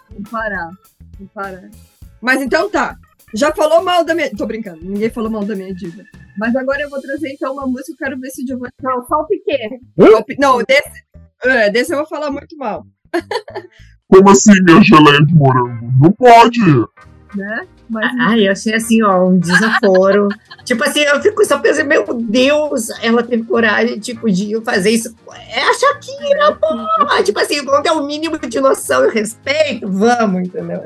Vamos 0.09 0.29
parar. 0.29 0.69
Vamos 1.17 1.33
parar. 1.33 1.69
Mas 2.21 2.41
então 2.41 2.69
tá. 2.69 2.97
Já 3.33 3.53
falou 3.53 3.83
mal 3.83 4.03
da 4.03 4.13
minha. 4.13 4.29
Tô 4.31 4.45
brincando, 4.45 4.79
ninguém 4.81 5.09
falou 5.09 5.29
mal 5.29 5.45
da 5.45 5.55
minha 5.55 5.73
diva. 5.73 6.03
Mas 6.37 6.55
agora 6.55 6.81
eu 6.81 6.89
vou 6.89 7.01
trazer 7.01 7.31
então 7.31 7.53
uma 7.53 7.65
música, 7.65 7.91
eu 7.91 7.97
quero 7.97 8.19
ver 8.19 8.29
se 8.29 8.43
o 8.43 8.47
Giovanni. 8.47 8.73
Não, 8.81 9.05
só 9.05 9.15
o 9.21 9.25
Piquet. 9.25 9.79
Não, 10.37 10.57
desse. 10.63 11.03
É, 11.43 11.69
desse 11.69 11.93
eu 11.93 11.97
vou 11.97 12.07
falar 12.07 12.29
muito 12.29 12.57
mal. 12.57 12.85
Como 14.07 14.29
assim, 14.29 14.51
minha 14.63 14.83
geleia 14.83 15.25
de 15.25 15.33
morango? 15.33 15.89
Não 15.99 16.11
pode! 16.11 16.59
Né? 17.33 17.65
Mas... 17.89 18.11
Ai, 18.19 18.47
eu 18.47 18.51
achei 18.51 18.75
assim, 18.75 19.01
ó, 19.01 19.29
um 19.29 19.39
desaforo. 19.39 20.27
tipo 20.65 20.83
assim, 20.83 20.99
eu 20.99 21.21
fico 21.21 21.45
só 21.45 21.57
pensando, 21.59 21.87
meu 21.87 22.05
Deus, 22.13 22.89
ela 23.01 23.23
teve 23.23 23.43
coragem, 23.43 23.99
tipo, 23.99 24.29
de 24.29 24.59
fazer 24.65 24.91
isso. 24.91 25.15
É 25.49 25.61
a 25.61 25.73
Shakira, 25.73 26.51
pô! 26.55 27.23
Tipo 27.23 27.39
assim, 27.39 27.63
vamos 27.63 27.83
ter 27.83 27.91
o 27.91 28.01
um 28.01 28.05
mínimo 28.05 28.37
de 28.37 28.59
noção 28.59 29.05
e 29.05 29.13
respeito? 29.13 29.89
Vamos, 29.89 30.47
entendeu? 30.47 30.81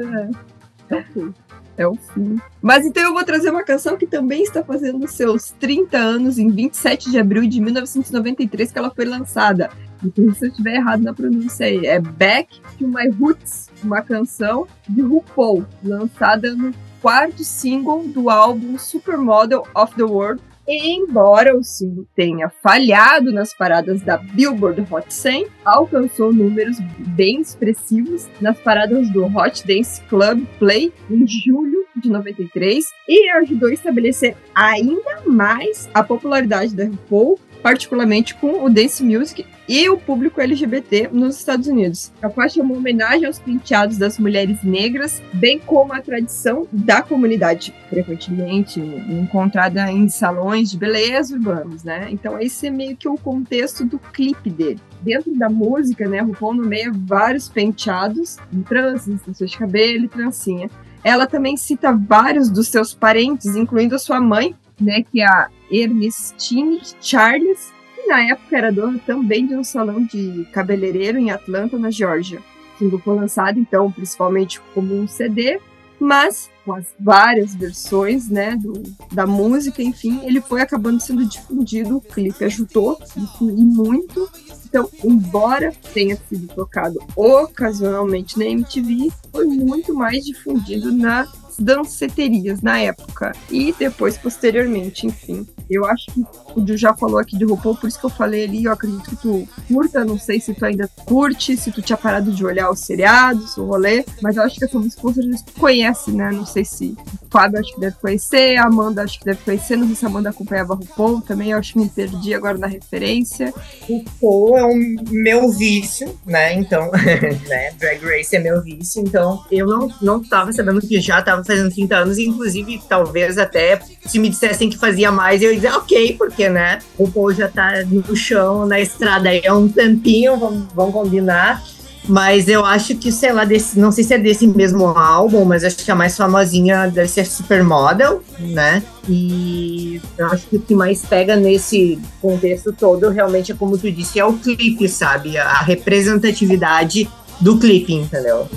É. 0.92 0.96
Ok 0.96 1.34
é 1.78 1.88
o 1.88 1.96
fim. 1.96 2.38
Mas 2.62 2.86
então 2.86 3.04
eu 3.04 3.14
vou 3.14 3.24
trazer 3.24 3.50
uma 3.50 3.64
canção 3.64 3.98
que 3.98 4.08
também 4.08 4.44
está 4.44 4.64
fazendo 4.64 5.08
seus 5.08 5.52
30 5.60 5.98
anos 5.98 6.38
em 6.38 6.50
27 6.50 7.12
de 7.12 7.20
abril 7.20 7.48
de 7.48 7.60
1993 7.62 8.72
que 8.72 8.80
ela 8.80 8.92
foi 8.92 9.06
lançada. 9.06 9.70
Então, 10.04 10.34
se 10.34 10.46
eu 10.46 10.50
estiver 10.50 10.76
errado 10.76 11.02
na 11.02 11.14
pronúncia 11.14 11.66
aí, 11.66 11.86
é 11.86 12.00
Back 12.00 12.62
to 12.78 12.88
My 12.88 13.10
Roots, 13.10 13.70
uma 13.84 14.02
canção 14.02 14.68
de 14.88 15.02
RuPaul, 15.02 15.66
lançada 15.84 16.54
no 16.56 16.74
quarto 17.02 17.44
single 17.44 18.08
do 18.08 18.30
álbum 18.30 18.78
Supermodel 18.78 19.64
of 19.74 19.96
the 19.96 20.04
World, 20.04 20.42
embora 20.68 21.56
o 21.56 21.64
single 21.64 22.06
tenha 22.16 22.50
falhado 22.50 23.32
nas 23.32 23.54
paradas 23.54 24.02
da 24.02 24.18
Billboard 24.18 24.86
Hot 24.92 25.14
100, 25.14 25.48
alcançou 25.64 26.34
números 26.34 26.78
bem 27.00 27.42
expressivos 27.42 28.28
nas 28.42 28.60
paradas 28.60 29.10
do 29.12 29.26
Hot 29.26 29.66
Dance 29.66 30.02
Club 30.04 30.46
Play 30.60 30.92
em 31.10 31.28
julho 31.28 31.86
de 31.96 32.10
93 32.10 32.86
e 33.08 33.30
ajudou 33.32 33.70
a 33.70 33.74
estabelecer 33.74 34.36
ainda 34.54 35.22
mais 35.26 35.90
a 35.94 36.04
popularidade 36.04 36.76
da 36.76 36.86
RuPaul 36.86 37.40
particularmente 37.66 38.36
com 38.36 38.64
o 38.64 38.70
dance 38.70 39.04
music 39.04 39.44
e 39.68 39.90
o 39.90 39.98
público 39.98 40.40
LGBT 40.40 41.10
nos 41.12 41.36
Estados 41.36 41.66
Unidos. 41.66 42.12
A 42.22 42.30
faixa 42.30 42.60
é 42.60 42.64
uma 42.64 42.76
homenagem 42.76 43.26
aos 43.26 43.40
penteados 43.40 43.98
das 43.98 44.20
mulheres 44.20 44.62
negras, 44.62 45.20
bem 45.34 45.58
como 45.58 45.92
a 45.92 46.00
tradição 46.00 46.68
da 46.72 47.02
comunidade, 47.02 47.74
frequentemente 47.90 48.80
encontrada 48.80 49.92
em 49.92 50.08
salões 50.08 50.70
de 50.70 50.78
beleza 50.78 51.34
urbanos, 51.34 51.84
né? 51.84 52.08
Então 52.12 52.40
esse 52.40 52.68
é 52.68 52.70
meio 52.70 52.96
que 52.96 53.10
o 53.10 53.18
contexto 53.18 53.84
do 53.84 53.98
clipe 53.98 54.52
dele. 54.52 54.80
Dentro 55.02 55.36
da 55.36 55.50
música, 55.50 56.08
né, 56.08 56.20
RuPaul 56.20 56.54
nomeia 56.54 56.92
vários 56.94 57.50
penteados, 57.50 58.38
tranças, 58.70 59.08
extensões 59.08 59.50
de 59.50 59.58
cabelo 59.58 60.06
e 60.06 60.08
trancinha. 60.08 60.70
Ela 61.04 61.26
também 61.26 61.58
cita 61.58 61.92
vários 61.92 62.48
dos 62.48 62.68
seus 62.68 62.94
parentes, 62.94 63.56
incluindo 63.56 63.96
a 63.96 64.00
sua 64.00 64.22
mãe, 64.22 64.56
né, 64.80 65.02
que 65.02 65.22
é 65.22 65.26
a 65.26 65.50
Ernestine 65.72 66.82
Charles, 67.02 67.74
que 67.96 68.08
na 68.08 68.22
época 68.22 68.58
era 68.58 68.72
dona 68.72 69.00
também 69.06 69.48
de 69.48 69.56
um 69.56 69.64
salão 69.64 70.04
de 70.04 70.48
cabeleireiro 70.52 71.18
em 71.18 71.32
Atlanta, 71.32 71.78
na 71.78 71.92
Geórgia. 71.92 72.40
O 72.76 72.78
single 72.78 73.00
foi 73.00 73.16
lançado, 73.16 73.60
então, 73.60 73.92
principalmente 73.92 74.60
como 74.74 74.94
um 74.96 75.08
CD, 75.08 75.60
mas 76.00 76.50
com 76.66 76.74
as 76.74 76.86
várias 77.00 77.56
versões, 77.56 78.28
né, 78.28 78.56
do, 78.56 78.74
da 79.12 79.28
música, 79.28 79.82
enfim, 79.84 80.22
ele 80.24 80.42
foi 80.42 80.62
acabando 80.62 81.00
sendo 81.00 81.26
difundido, 81.26 81.98
o 81.98 82.02
clipe 82.02 82.44
ajudou 82.44 83.00
e 83.16 83.64
muito. 83.64 84.30
Então, 84.66 84.90
embora 85.04 85.72
tenha 85.94 86.18
sido 86.28 86.54
tocado 86.54 87.00
ocasionalmente 87.16 88.38
na 88.38 88.46
MTV, 88.46 89.12
foi 89.32 89.46
muito 89.46 89.94
mais 89.94 90.26
difundido 90.26 90.92
nas 90.92 91.30
danceterias 91.58 92.62
na 92.62 92.80
época 92.80 93.32
e 93.50 93.74
depois 93.80 94.18
posteriormente, 94.18 95.08
enfim, 95.08 95.48
Eu 95.70 95.86
acho 95.86 96.06
que 96.12 96.24
o 96.56 96.66
Gil 96.66 96.78
já 96.78 96.94
falou 96.94 97.20
aqui 97.20 97.38
de 97.38 97.46
RuPaul, 97.46 97.76
por 97.76 97.88
isso 97.88 98.00
que 98.00 98.06
eu 98.06 98.10
falei 98.10 98.46
ali, 98.46 98.64
eu 98.64 98.72
acredito 98.72 99.10
que 99.10 99.16
tu 99.16 99.48
curta, 99.68 100.06
não 100.06 100.18
sei 100.18 100.40
se 100.40 100.54
tu 100.54 100.66
ainda 100.66 100.90
curte, 101.06 101.58
se 101.58 101.72
tu 101.72 101.82
tinha 101.82 101.98
parado 101.98 102.32
de 102.32 102.46
olhar 102.46 102.70
os 102.70 102.80
seriados, 102.80 103.58
o 103.58 103.66
rolê, 103.66 104.06
mas 104.22 104.38
eu 104.38 104.44
acho 104.44 104.58
que 104.58 104.66
essa 104.66 104.78
música 104.78 105.02
certeza 105.14 105.44
tu 105.46 105.54
conhece, 105.54 106.12
né? 106.12 106.32
Não 106.32 106.46
sei 106.46 106.66
se 106.66 106.96
o 107.22 107.28
Fábio 107.32 107.60
acho 107.60 107.74
que 107.74 107.80
deve 107.80 107.96
conhecer, 108.02 108.58
a 108.58 108.66
Amanda 108.66 109.04
acho 109.04 109.20
que 109.20 109.26
deve 109.26 109.40
conhecer, 109.44 109.76
não 109.76 109.88
sei 109.88 109.96
se 109.96 110.06
a 110.06 110.08
Amanda 110.08 110.30
acompanhava 110.30 110.76
RuPaul 110.76 111.22
também, 111.22 111.52
eu 111.52 111.58
acho 111.58 111.74
que 111.74 111.80
me 111.80 111.90
perdi 111.90 112.34
agora 112.34 112.58
na 112.58 112.68
referência. 112.68 113.54
RuPaul 113.82 114.58
é 114.58 114.66
um 114.66 114.96
meu 115.10 115.52
vício, 115.52 116.18
né? 116.26 116.54
Então, 116.54 116.92
né? 117.48 117.72
Drag 117.80 118.04
Race 118.04 118.36
é 118.36 118.40
meu 118.40 118.62
vício, 118.62 119.02
então 119.02 119.44
eu 119.52 119.66
não, 119.66 119.92
não 120.02 120.24
tava 120.24 120.54
sabendo 120.54 120.82
que 120.82 121.00
já 121.02 121.22
tava 121.22 121.44
fazendo 121.44 121.74
30 121.74 121.96
anos, 121.96 122.18
inclusive 122.18 122.82
talvez 122.88 123.38
até 123.38 123.80
se 124.06 124.20
me 124.20 124.30
dissessem 124.30 124.70
que 124.70 124.78
fazia 124.78 125.12
mais, 125.12 125.42
eu 125.42 125.54
ia 125.56 125.62
dizer 125.62 125.74
ok, 125.74 126.16
porque, 126.18 126.50
né? 126.50 126.80
O 126.98 127.10
Paul 127.10 127.34
já 127.34 127.48
tá 127.48 127.84
no 127.86 128.16
chão, 128.16 128.66
na 128.66 128.80
estrada 128.80 129.30
aí 129.30 129.46
há 129.46 129.56
um 129.56 129.68
tempinho, 129.68 130.38
vamos, 130.38 130.64
vamos 130.74 130.94
combinar. 130.94 131.64
Mas 132.08 132.48
eu 132.48 132.64
acho 132.64 132.96
que, 132.96 133.12
sei 133.12 133.34
lá, 133.34 133.46
desse, 133.46 133.80
não 133.80 133.92
sei 133.92 134.04
se 134.04 134.14
é 134.14 134.18
desse 134.18 134.46
mesmo 134.46 134.86
álbum, 134.86 135.44
mas 135.44 135.64
acho 135.64 135.78
que 135.78 135.90
a 135.90 135.96
mais 135.96 136.16
famosinha 136.16 136.88
deve 136.88 137.08
ser 137.08 137.26
Supermodel, 137.26 138.22
né? 138.40 138.84
E 139.10 140.00
eu 140.18 140.28
acho 140.28 140.46
que 140.48 140.58
o 140.58 140.62
que 140.62 140.76
mais 140.76 141.02
pega 141.04 141.36
nesse 141.36 142.00
contexto 142.22 142.72
todo, 142.72 143.10
realmente, 143.10 143.52
é 143.52 143.56
como 143.56 143.78
tu 143.78 143.92
disse, 143.92 144.20
é 144.20 144.26
o 144.26 144.34
clipe, 144.34 144.88
sabe? 144.88 145.38
A 145.38 145.62
representatividade 145.62 147.10
do 147.42 147.58
clipe, 147.58 147.94
entendeu? 147.94 148.48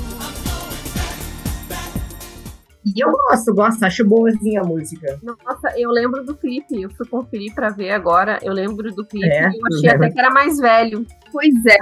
E 2.95 3.01
eu 3.01 3.11
gosto, 3.11 3.55
gosto, 3.55 3.83
acho 3.85 4.05
boazinha 4.05 4.61
a 4.61 4.65
música. 4.65 5.19
Nossa, 5.23 5.73
eu 5.77 5.91
lembro 5.91 6.25
do 6.25 6.35
clipe, 6.35 6.83
eu 6.83 6.91
fui 6.91 7.07
conferir 7.07 7.55
pra 7.55 7.71
ver 7.71 7.91
agora, 7.91 8.39
eu 8.43 8.53
lembro 8.53 8.93
do 8.95 9.05
clipe 9.05 9.27
É? 9.27 9.49
e 9.51 9.59
eu 9.59 9.77
achei 9.77 9.91
até 9.91 10.11
que 10.11 10.19
era 10.19 10.31
mais 10.31 10.59
velho. 10.59 11.05
Pois 11.33 11.55
é. 11.67 11.77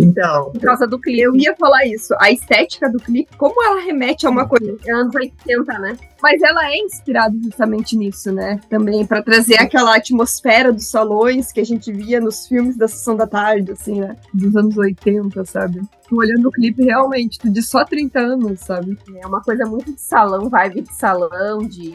Então, 0.00 0.50
Por 0.52 0.60
causa 0.60 0.86
do 0.86 0.98
clipe. 0.98 1.20
Eu 1.20 1.36
ia 1.36 1.54
falar 1.56 1.86
isso. 1.86 2.14
A 2.18 2.30
estética 2.30 2.88
do 2.90 2.98
clipe, 2.98 3.36
como 3.36 3.62
ela 3.64 3.80
remete 3.80 4.26
a 4.26 4.30
uma 4.30 4.46
coisa. 4.46 4.76
Anos 4.88 5.14
80, 5.14 5.78
né? 5.78 5.96
Mas 6.22 6.42
ela 6.42 6.70
é 6.70 6.76
inspirada 6.76 7.34
justamente 7.42 7.96
nisso, 7.96 8.32
né? 8.32 8.60
Também 8.68 9.06
pra 9.06 9.22
trazer 9.22 9.56
aquela 9.58 9.96
atmosfera 9.96 10.72
dos 10.72 10.86
salões 10.86 11.50
que 11.50 11.60
a 11.60 11.64
gente 11.64 11.92
via 11.92 12.20
nos 12.20 12.46
filmes 12.46 12.76
da 12.76 12.86
sessão 12.88 13.16
da 13.16 13.26
tarde, 13.26 13.72
assim, 13.72 14.00
né? 14.00 14.16
Dos 14.34 14.54
anos 14.56 14.76
80, 14.76 15.44
sabe? 15.44 15.80
Tu 16.08 16.16
olhando 16.16 16.48
o 16.48 16.50
clipe, 16.50 16.82
realmente, 16.82 17.38
tu 17.38 17.48
de 17.48 17.62
só 17.62 17.84
30 17.84 18.18
anos, 18.18 18.60
sabe? 18.60 18.98
É 19.16 19.26
uma 19.26 19.40
coisa 19.40 19.64
muito 19.64 19.92
de 19.92 20.00
salão, 20.00 20.48
vibe 20.48 20.82
de 20.82 20.94
salão, 20.94 21.60
de, 21.60 21.90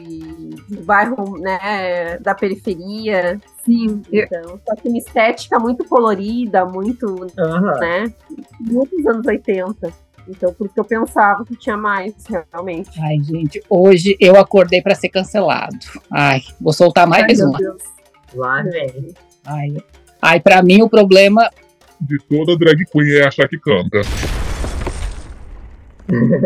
de 0.68 0.76
bairro, 0.82 1.38
né, 1.38 2.18
da 2.18 2.34
periferia. 2.34 3.40
Sim. 3.66 4.02
Então, 4.12 4.58
só 4.64 4.74
que 4.76 4.88
uma 4.88 4.96
estética 4.98 5.58
muito 5.58 5.84
colorida, 5.84 6.64
muito, 6.64 7.26
aham. 7.38 7.78
né, 7.80 8.12
muitos 8.60 9.04
anos 9.06 9.26
80. 9.26 9.92
Então, 10.28 10.52
por 10.54 10.64
isso 10.64 10.74
que 10.74 10.80
eu 10.80 10.84
pensava 10.84 11.44
que 11.44 11.54
tinha 11.56 11.76
mais, 11.76 12.14
realmente. 12.52 12.90
Ai, 13.00 13.18
gente, 13.22 13.62
hoje 13.68 14.16
eu 14.20 14.36
acordei 14.36 14.80
pra 14.80 14.94
ser 14.94 15.08
cancelado. 15.08 15.76
Ai, 16.10 16.40
vou 16.60 16.72
soltar 16.72 17.06
mais 17.06 17.24
Ai, 17.24 17.34
meu 17.36 17.48
uma. 17.48 17.58
Deus. 17.58 17.82
lá 18.34 18.62
vem. 18.62 19.14
Ai, 19.44 19.76
ai 20.22 20.40
para 20.40 20.62
mim 20.62 20.82
o 20.82 20.88
problema. 20.88 21.50
De 22.00 22.18
toda 22.28 22.56
drag 22.58 22.84
queen 22.86 23.18
é 23.20 23.26
achar 23.26 23.48
que 23.48 23.58
canta. 23.58 24.00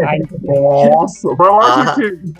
Ai, 0.07 0.19
Nossa, 0.43 1.35
vai 1.35 1.51
lá, 1.51 1.83
Ah. 1.91 1.95
gente. 1.99 2.33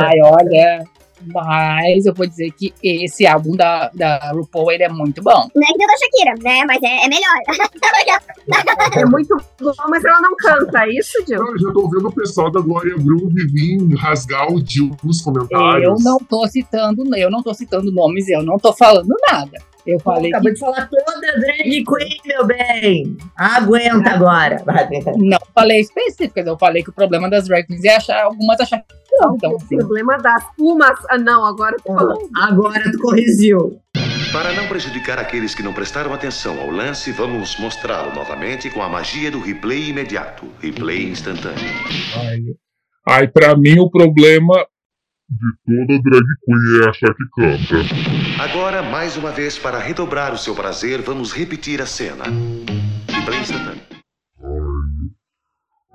ai, 0.00 0.20
olha. 0.22 0.84
Mas 1.32 2.06
eu 2.06 2.14
vou 2.14 2.26
dizer 2.26 2.50
que 2.52 2.72
esse 2.82 3.26
álbum 3.26 3.56
da, 3.56 3.90
da 3.94 4.32
RuPaul 4.32 4.72
ele 4.72 4.84
é 4.84 4.88
muito 4.88 5.22
bom. 5.22 5.48
Não 5.54 5.62
é 5.62 5.72
que 5.72 5.78
deu 5.78 5.86
da 5.86 5.96
Shakira, 5.96 6.34
né? 6.42 6.64
Mas 6.66 6.82
é, 6.82 7.04
é 7.04 7.08
melhor. 7.08 7.34
É 8.96 9.04
muito 9.04 9.36
bom, 9.60 9.72
mas 9.88 10.04
ela 10.04 10.20
não 10.20 10.36
canta, 10.36 10.84
é 10.84 10.90
isso, 10.90 11.12
Gil? 11.26 11.38
Eu 11.38 11.58
já 11.58 11.72
tô 11.72 11.88
vendo 11.88 12.08
o 12.08 12.12
pessoal 12.12 12.50
da 12.50 12.60
Glória 12.60 12.94
Groove 12.96 13.46
vir 13.46 13.94
rasgar 13.96 14.52
o 14.52 14.64
Jill 14.64 14.96
nos 15.02 15.20
comentários. 15.20 15.84
Eu 15.84 15.96
não 16.04 16.18
tô 16.18 16.46
citando, 16.46 17.02
eu 17.16 17.30
não 17.30 17.42
tô 17.42 17.52
citando 17.54 17.90
nomes, 17.90 18.28
eu 18.28 18.42
não 18.42 18.58
tô 18.58 18.72
falando 18.72 19.14
nada. 19.30 19.58
Eu 19.86 20.00
falei 20.00 20.30
Acabou 20.30 20.48
que 20.48 20.54
de 20.54 20.60
falar 20.60 20.88
toda 20.88 21.38
drag 21.38 21.84
queen, 21.84 22.20
meu 22.24 22.46
bem. 22.46 23.16
Aguenta 23.36 24.10
agora. 24.10 24.62
Vai, 24.64 24.88
não 25.18 25.38
falei 25.54 25.80
específicas, 25.80 26.46
eu 26.46 26.56
falei 26.56 26.82
que 26.82 26.90
o 26.90 26.94
problema 26.94 27.28
das 27.28 27.46
drag 27.46 27.66
queens 27.66 27.84
é 27.84 27.96
achar 27.96 28.24
algumas 28.24 28.58
achar 28.60 28.82
que 29.14 29.20
não. 29.20 29.34
Então, 29.36 29.52
O 29.52 29.66
problema 29.78 30.18
das 30.18 30.44
pumas. 30.56 30.98
Ah, 31.08 31.18
não, 31.18 31.44
agora 31.44 31.76
tu 31.76 31.92
falou. 31.92 32.30
Agora 32.36 32.90
tu 32.90 32.98
corrigiu. 32.98 33.80
Para 34.32 34.52
não 34.52 34.66
prejudicar 34.66 35.18
aqueles 35.18 35.54
que 35.54 35.62
não 35.62 35.72
prestaram 35.72 36.12
atenção 36.12 36.58
ao 36.58 36.70
lance, 36.70 37.12
vamos 37.12 37.56
mostrá-lo 37.58 38.12
novamente 38.14 38.68
com 38.68 38.82
a 38.82 38.88
magia 38.88 39.30
do 39.30 39.38
replay 39.38 39.90
imediato, 39.90 40.46
replay 40.60 41.08
instantâneo. 41.08 41.56
Ai, 42.16 42.40
ai, 43.06 43.28
pra 43.28 43.56
mim 43.56 43.78
o 43.78 43.88
problema 43.88 44.66
de 45.28 45.86
toda 45.86 46.02
drag 46.02 46.24
queen 46.44 46.82
é 46.82 46.88
achar 46.88 47.14
que 47.14 47.24
canta. 47.36 48.42
Agora, 48.42 48.82
mais 48.82 49.16
uma 49.16 49.30
vez, 49.30 49.56
para 49.56 49.78
redobrar 49.78 50.34
o 50.34 50.38
seu 50.38 50.54
prazer, 50.54 51.00
vamos 51.00 51.32
repetir 51.32 51.80
a 51.80 51.86
cena. 51.86 52.24
Replay 53.08 53.40
instantâneo. 53.40 53.82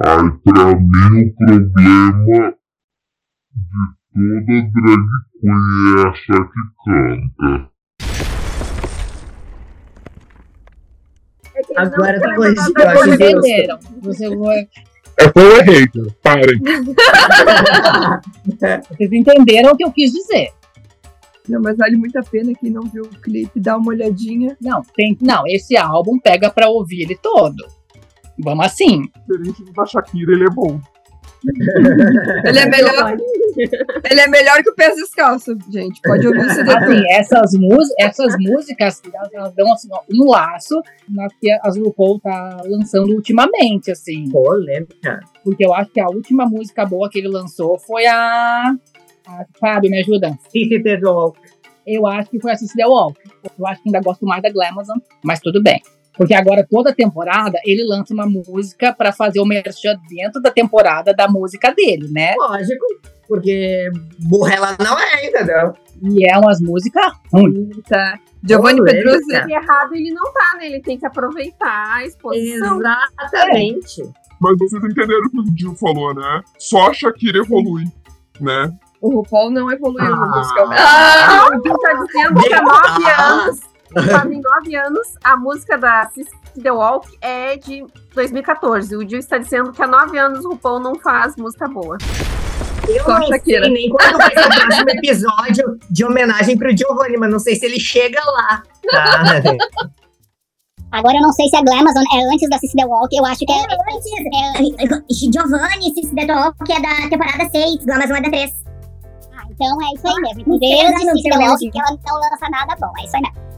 Ai, 0.01 0.31
pra 0.45 0.65
mim 0.75 1.25
o 1.25 1.35
problema 1.35 2.55
de 4.13 4.13
toda 4.13 4.61
drag 4.73 5.05
queen 5.41 5.97
é 5.97 5.99
achar 6.09 6.43
que 6.49 6.61
canta. 6.85 7.49
Que 11.67 11.77
Agora 11.77 12.35
corrigiu, 12.35 12.73
levantar 12.77 12.83
eu 12.83 12.89
acho 13.01 13.13
entenderam. 13.13 13.77
Você 14.01 14.35
vai- 14.37 14.67
É 15.19 15.29
foi 15.29 15.43
eu 15.43 15.57
errei, 15.57 15.87
cara. 15.87 16.07
Parem. 16.23 16.59
vocês 18.89 19.11
entenderam 19.11 19.71
o 19.73 19.77
que 19.77 19.83
eu 19.83 19.91
quis 19.91 20.11
dizer. 20.13 20.49
Não, 21.49 21.61
mas 21.61 21.75
vale 21.77 21.97
muito 21.97 22.17
a 22.17 22.23
pena 22.23 22.53
quem 22.59 22.69
não 22.69 22.83
viu 22.83 23.03
o 23.03 23.09
clipe, 23.21 23.59
dá 23.59 23.75
uma 23.75 23.89
olhadinha. 23.89 24.55
Não, 24.61 24.81
tem, 24.95 25.17
não, 25.19 25.43
esse 25.47 25.75
álbum 25.75 26.17
pega 26.19 26.49
pra 26.49 26.69
ouvir 26.69 27.01
ele 27.01 27.17
todo. 27.17 27.65
Vamos 28.41 28.65
assim. 28.65 29.01
Diferente 29.27 29.65
do 29.65 29.73
da 29.73 29.85
Shakira, 29.85 30.31
ele 30.31 30.45
é 30.45 30.49
bom. 30.49 30.79
Ele 32.45 32.59
é 32.59 32.65
melhor. 32.69 33.17
ele 34.09 34.19
é 34.21 34.27
melhor 34.27 34.61
que 34.63 34.69
o 34.69 34.75
Pés 34.75 34.95
Descalço, 34.95 35.57
gente. 35.71 35.99
Pode 36.01 36.27
ouvir 36.27 36.45
esse 36.45 36.63
detalhe. 36.63 36.85
Assim, 36.97 37.03
essas, 37.13 37.51
mus- 37.53 37.93
essas 37.99 38.35
músicas, 38.39 39.01
elas, 39.13 39.33
elas 39.33 39.53
dão 39.55 39.71
assim, 39.73 39.87
ó, 39.91 40.01
um 40.11 40.29
laço 40.29 40.81
nas 41.09 41.33
que 41.39 41.51
as 41.63 41.77
RuPaul 41.77 42.19
tá 42.19 42.57
lançando 42.65 43.13
ultimamente, 43.13 43.91
assim. 43.91 44.29
Polêmica. 44.29 45.19
Porque 45.43 45.65
eu 45.65 45.73
acho 45.73 45.89
que 45.91 45.99
a 45.99 46.07
última 46.07 46.45
música 46.45 46.85
boa 46.85 47.09
que 47.09 47.19
ele 47.19 47.27
lançou 47.29 47.77
foi 47.79 48.05
a. 48.05 48.73
a 49.27 49.45
Fábio, 49.59 49.89
me 49.89 49.99
ajuda? 49.99 50.37
Cici 50.51 50.79
Pedro. 50.81 51.33
Eu 51.87 52.05
acho 52.05 52.29
que 52.29 52.39
foi 52.39 52.51
a 52.51 52.55
Cecilia 52.55 52.87
Walker. 52.87 53.23
Eu 53.57 53.65
acho 53.65 53.81
que 53.81 53.89
ainda 53.89 54.01
gosto 54.01 54.25
mais 54.25 54.41
da 54.43 54.49
Glamazon, 54.51 54.97
mas 55.23 55.39
tudo 55.39 55.61
bem. 55.63 55.81
Porque 56.15 56.33
agora, 56.33 56.65
toda 56.69 56.93
temporada, 56.93 57.57
ele 57.65 57.83
lança 57.87 58.13
uma 58.13 58.25
música 58.25 58.91
pra 58.93 59.11
fazer 59.13 59.39
o 59.39 59.45
merchan 59.45 59.95
dentro 60.09 60.41
da 60.41 60.51
temporada 60.51 61.13
da 61.13 61.27
música 61.29 61.73
dele, 61.73 62.09
né? 62.11 62.33
Lógico, 62.37 62.85
porque 63.27 63.89
burra 64.19 64.53
ela 64.55 64.77
não 64.83 64.99
é, 64.99 65.25
entendeu? 65.27 65.73
E 66.01 66.29
é 66.29 66.37
umas 66.37 66.59
músicas 66.61 67.11
ruins. 67.31 67.69
Tá. 67.87 68.17
Giovanni 68.43 68.77
Polêmica. 68.79 69.11
Pedroso. 69.11 69.47
E 69.49 69.53
errado 69.53 69.93
ele 69.95 70.13
não 70.13 70.33
tá, 70.33 70.55
né? 70.57 70.65
Ele 70.67 70.81
tem 70.81 70.97
que 70.97 71.05
aproveitar 71.05 71.95
a 71.97 72.05
exposição. 72.05 72.79
Exatamente. 72.79 74.03
Mas 74.41 74.57
vocês 74.57 74.83
entenderam 74.83 75.21
o 75.27 75.29
que 75.29 75.39
o 75.39 75.57
Gil 75.57 75.75
falou, 75.75 76.13
né? 76.13 76.41
Só 76.57 76.89
a 76.89 76.93
Shakira 76.93 77.39
evolui, 77.39 77.83
né? 78.39 78.71
O 79.01 79.15
RuPaul 79.15 79.51
não 79.51 79.69
evoluiu 79.71 80.13
Ah. 80.13 80.37
musicalmente. 80.37 80.81
Ah, 80.81 81.47
o 81.49 81.61
Gil 81.61 81.77
tá 81.77 81.93
dizendo 81.93 82.41
que 82.41 82.53
há 82.53 82.61
nove 82.61 83.05
Ah. 83.05 83.31
anos, 83.33 83.59
fazem 83.93 84.41
nove 84.41 84.75
anos, 84.75 85.07
a 85.23 85.35
música 85.37 85.77
da 85.77 86.09
Sister 86.09 86.37
The 86.61 86.71
Walk 86.71 87.07
é 87.21 87.57
de 87.57 87.85
2014. 88.13 88.95
O 88.95 89.07
Gil 89.07 89.19
está 89.19 89.37
dizendo 89.37 89.71
que 89.71 89.81
há 89.81 89.87
nove 89.87 90.17
anos 90.17 90.45
o 90.45 90.49
RuPaul 90.49 90.79
não 90.79 90.95
faz 90.95 91.35
música 91.35 91.67
boa. 91.67 91.97
Eu 92.87 93.03
Só 93.03 93.19
não 93.19 93.27
Shakira. 93.27 93.65
sei 93.65 93.73
nem 93.73 93.89
quando 93.89 94.17
vai 94.17 94.33
ser 94.33 94.45
o 94.45 94.49
próximo 94.49 94.89
episódio 94.89 95.79
de 95.89 96.05
homenagem 96.05 96.57
pro 96.57 96.75
Giovanni, 96.75 97.17
mas 97.17 97.31
não 97.31 97.39
sei 97.39 97.55
se 97.55 97.65
ele 97.65 97.79
chega 97.79 98.19
lá. 98.25 98.63
Tá? 98.91 99.23
Agora 100.91 101.17
eu 101.17 101.21
não 101.21 101.31
sei 101.31 101.47
se 101.47 101.55
a 101.55 101.61
Glamazon 101.61 102.01
é 102.15 102.33
antes 102.33 102.49
da 102.49 102.57
Cici 102.57 102.75
The 102.75 102.85
Walk, 102.85 103.15
eu 103.15 103.23
acho 103.25 103.45
que 103.45 103.51
é. 103.51 103.57
antes. 103.59 104.07
É, 104.79 105.13
Giovanni, 105.31 105.93
Cici 105.93 106.15
The 106.15 106.33
Walk 106.33 106.71
é 106.71 106.81
da 106.81 107.09
temporada 107.09 107.47
6, 107.49 107.85
Glamazon 107.85 108.15
é 108.15 108.21
da 108.21 108.29
3. 108.29 108.68
Então 109.61 109.77
é 109.81 109.93
isso 109.93 110.07
aí 110.07 110.15
mesmo. 110.21 110.43
Não 110.47 110.55
Inclusive, 110.55 110.77
sei, 110.77 110.79
eu 110.79 110.91
não 110.91 110.97
desisti 110.99 111.21
sei 111.21 111.31
do 111.31 111.37
mesmo. 111.37 111.51
Walk, 111.51 111.71
que 111.71 111.79
ela 111.79 111.89
não 112.05 112.15
lança 112.31 112.49
nada 112.49 112.75
bom. 112.79 112.91
É 112.97 113.03
isso 113.05 113.15
aí 113.17 113.21
mesmo. 113.21 113.49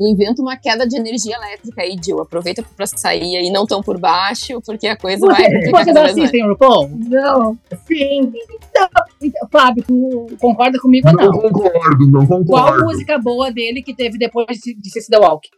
Inventa 0.00 0.42
uma 0.42 0.56
queda 0.56 0.86
de 0.86 0.96
energia 0.96 1.34
elétrica 1.36 1.80
aí, 1.82 1.96
Jill. 2.04 2.20
Aproveita 2.20 2.62
pra 2.76 2.86
sair 2.86 3.36
aí, 3.36 3.50
não 3.50 3.66
tão 3.66 3.82
por 3.82 3.98
baixo, 3.98 4.60
porque 4.66 4.86
a 4.86 4.96
coisa 4.98 5.26
vai 5.26 5.44
complicar 5.50 5.84
Vocês 5.84 5.96
assistem 5.96 6.44
o 6.44 6.48
RuPaul? 6.50 6.90
Não. 7.08 7.58
Sim. 7.86 8.32
Então, 8.70 8.88
então, 9.22 9.48
Fábio, 9.50 9.82
tu 9.86 10.26
concorda 10.38 10.78
comigo 10.78 11.08
ou 11.08 11.14
Não 11.14 11.24
não? 11.24 11.32
concordo, 11.40 12.10
não 12.10 12.26
Qual 12.26 12.44
concordo. 12.44 12.84
música 12.84 13.18
boa 13.18 13.50
dele 13.50 13.82
que 13.82 13.94
teve 13.94 14.18
depois 14.18 14.58
de, 14.58 14.74
de 14.74 14.90
The 15.08 15.18
Walk? 15.18 15.48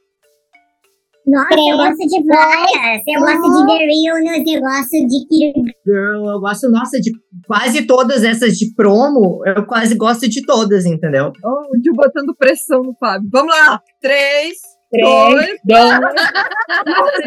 Nossa, 1.26 1.54
eu 1.54 1.76
gosto 1.76 2.06
de 2.06 2.26
várias. 2.26 3.02
Eu 3.06 3.20
gosto 3.20 3.42
de 3.42 3.66
The 3.66 3.78
Realness, 3.86 4.54
eu 4.54 4.60
gosto 4.60 5.06
de 5.06 5.26
Kid 5.28 5.72
Girl, 5.86 6.26
eu 6.28 6.40
gosto, 6.40 6.70
nossa, 6.70 7.00
de 7.00 7.10
quase 7.46 7.86
todas 7.86 8.24
essas 8.24 8.54
de 8.54 8.74
promo, 8.74 9.42
eu 9.46 9.66
quase 9.66 9.94
gosto 9.94 10.28
de 10.28 10.44
todas, 10.44 10.86
entendeu? 10.86 11.32
Oh, 11.44 11.76
o 11.76 11.82
Gil 11.82 11.94
botando 11.94 12.34
pressão 12.36 12.82
no 12.82 12.94
Fábio. 12.98 13.28
Vamos 13.32 13.54
lá. 13.54 13.80
Três, 14.00 14.58
Três, 14.90 15.60
dois. 15.64 16.00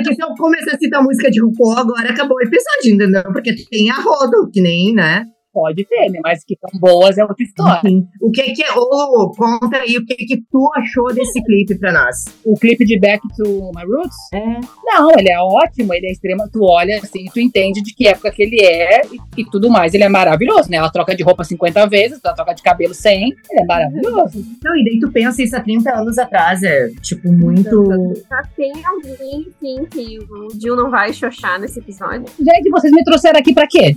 Se 0.03 0.21
eu 0.21 0.35
começar 0.37 0.75
a 0.75 0.77
citar 0.77 1.01
música 1.01 1.31
de 1.31 1.41
RuPaul 1.41 1.77
agora, 1.77 2.09
acabou 2.09 2.35
o 2.37 2.41
episódio, 2.41 2.93
entendeu? 2.93 3.23
Porque 3.31 3.55
tem 3.71 3.89
a 3.89 3.95
roda, 3.95 4.35
que 4.51 4.59
nem, 4.59 4.93
né? 4.93 5.23
Pode 5.53 5.85
ter, 5.85 6.09
né? 6.09 6.19
Mas 6.23 6.43
que 6.43 6.57
são 6.59 6.79
boas 6.79 7.17
é 7.17 7.23
outra 7.23 7.43
história. 7.43 7.81
O 8.19 8.31
que 8.31 8.41
que 8.53 8.63
é... 8.63 8.73
Ô, 8.75 9.31
conta 9.35 9.77
aí 9.77 9.97
o 9.97 10.05
que 10.05 10.15
que 10.15 10.43
tu 10.51 10.69
achou 10.75 11.13
desse 11.13 11.43
clipe 11.43 11.77
pra 11.77 11.91
nós. 11.91 12.25
O 12.43 12.57
clipe 12.57 12.83
de 12.85 12.99
Back 12.99 13.21
to 13.35 13.71
My 13.75 13.83
Roots? 13.85 14.17
É. 14.33 14.59
Não, 14.83 15.11
ele 15.17 15.31
é 15.31 15.39
ótimo, 15.39 15.93
ele 15.93 16.07
é 16.07 16.11
extremo. 16.11 16.49
Tu 16.51 16.59
olha 16.63 16.97
assim, 16.97 17.25
tu 17.31 17.39
entende 17.39 17.81
de 17.81 17.93
que 17.93 18.07
época 18.07 18.31
que 18.31 18.43
ele 18.43 18.61
é 18.61 19.01
e, 19.05 19.41
e 19.41 19.45
tudo 19.45 19.69
mais. 19.69 19.93
Ele 19.93 20.03
é 20.03 20.09
maravilhoso, 20.09 20.69
né? 20.69 20.77
Ela 20.77 20.91
troca 20.91 21.15
de 21.15 21.23
roupa 21.23 21.43
50 21.43 21.87
vezes, 21.87 22.19
ela 22.23 22.33
troca 22.33 22.53
de 22.53 22.63
cabelo 22.63 22.93
100. 22.93 23.23
Ele 23.23 23.33
é 23.51 23.65
maravilhoso. 23.65 24.43
Não, 24.63 24.75
e 24.75 24.83
daí 24.83 24.99
tu 24.99 25.11
pensa 25.11 25.41
isso 25.43 25.55
há 25.55 25.61
30 25.61 25.91
anos 25.95 26.17
atrás, 26.17 26.63
é, 26.63 26.89
tipo, 27.01 27.31
muito... 27.31 28.13
Já 28.29 28.41
tem 28.55 28.73
alguém, 28.85 29.47
sim, 29.59 29.85
que 29.85 30.19
o 30.19 30.49
Jill 30.59 30.75
não 30.75 30.89
vai 30.89 31.13
xoxar 31.13 31.59
nesse 31.59 31.79
episódio. 31.79 32.25
Gente, 32.39 32.69
vocês 32.69 32.93
me 32.93 33.03
trouxeram 33.03 33.39
aqui 33.39 33.53
pra 33.53 33.67
quê? 33.67 33.93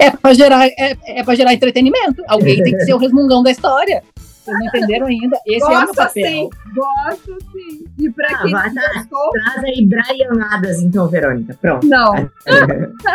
É 0.00 0.10
pra 0.10 0.34
gerar, 0.34 0.66
é, 0.66 0.85
é 1.04 1.22
pra 1.22 1.34
gerar 1.34 1.52
entretenimento. 1.54 2.22
Alguém 2.28 2.62
tem 2.62 2.76
que 2.76 2.84
ser 2.84 2.92
o 2.94 2.98
resmungão 2.98 3.42
da 3.42 3.50
história. 3.50 4.02
Vocês 4.44 4.56
não 4.60 4.66
entenderam 4.66 5.06
ainda? 5.06 5.36
Esse 5.44 5.64
é 5.64 5.66
o 5.66 5.70
meu 5.70 5.80
Gosto 5.86 5.96
papel. 5.96 6.24
sim. 6.24 6.50
Gosto 6.74 7.36
sim. 7.52 7.84
E 7.98 8.10
pra 8.10 8.28
Ah, 8.30 8.42
quem 8.42 8.52
vai, 8.52 8.68
não 8.68 8.74
tá. 8.82 8.92
gostou, 8.94 9.30
Traz 9.32 9.64
aí 9.64 9.86
Brianadas, 9.86 10.80
então, 10.82 11.08
Verônica. 11.08 11.58
Pronto. 11.60 11.86
não. 11.86 12.30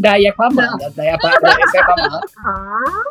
Daí 0.00 0.26
é 0.26 0.32
com 0.32 0.42
a 0.42 0.46
Amanda. 0.46 0.92
Daí 0.96 1.08
é 1.08 1.18
com 1.18 1.26
a, 1.26 1.30
essa 1.30 1.78
é 1.78 1.84
com 1.84 1.90
a 1.92 2.06
Amanda. 2.06 2.26
Ah, 2.44 3.02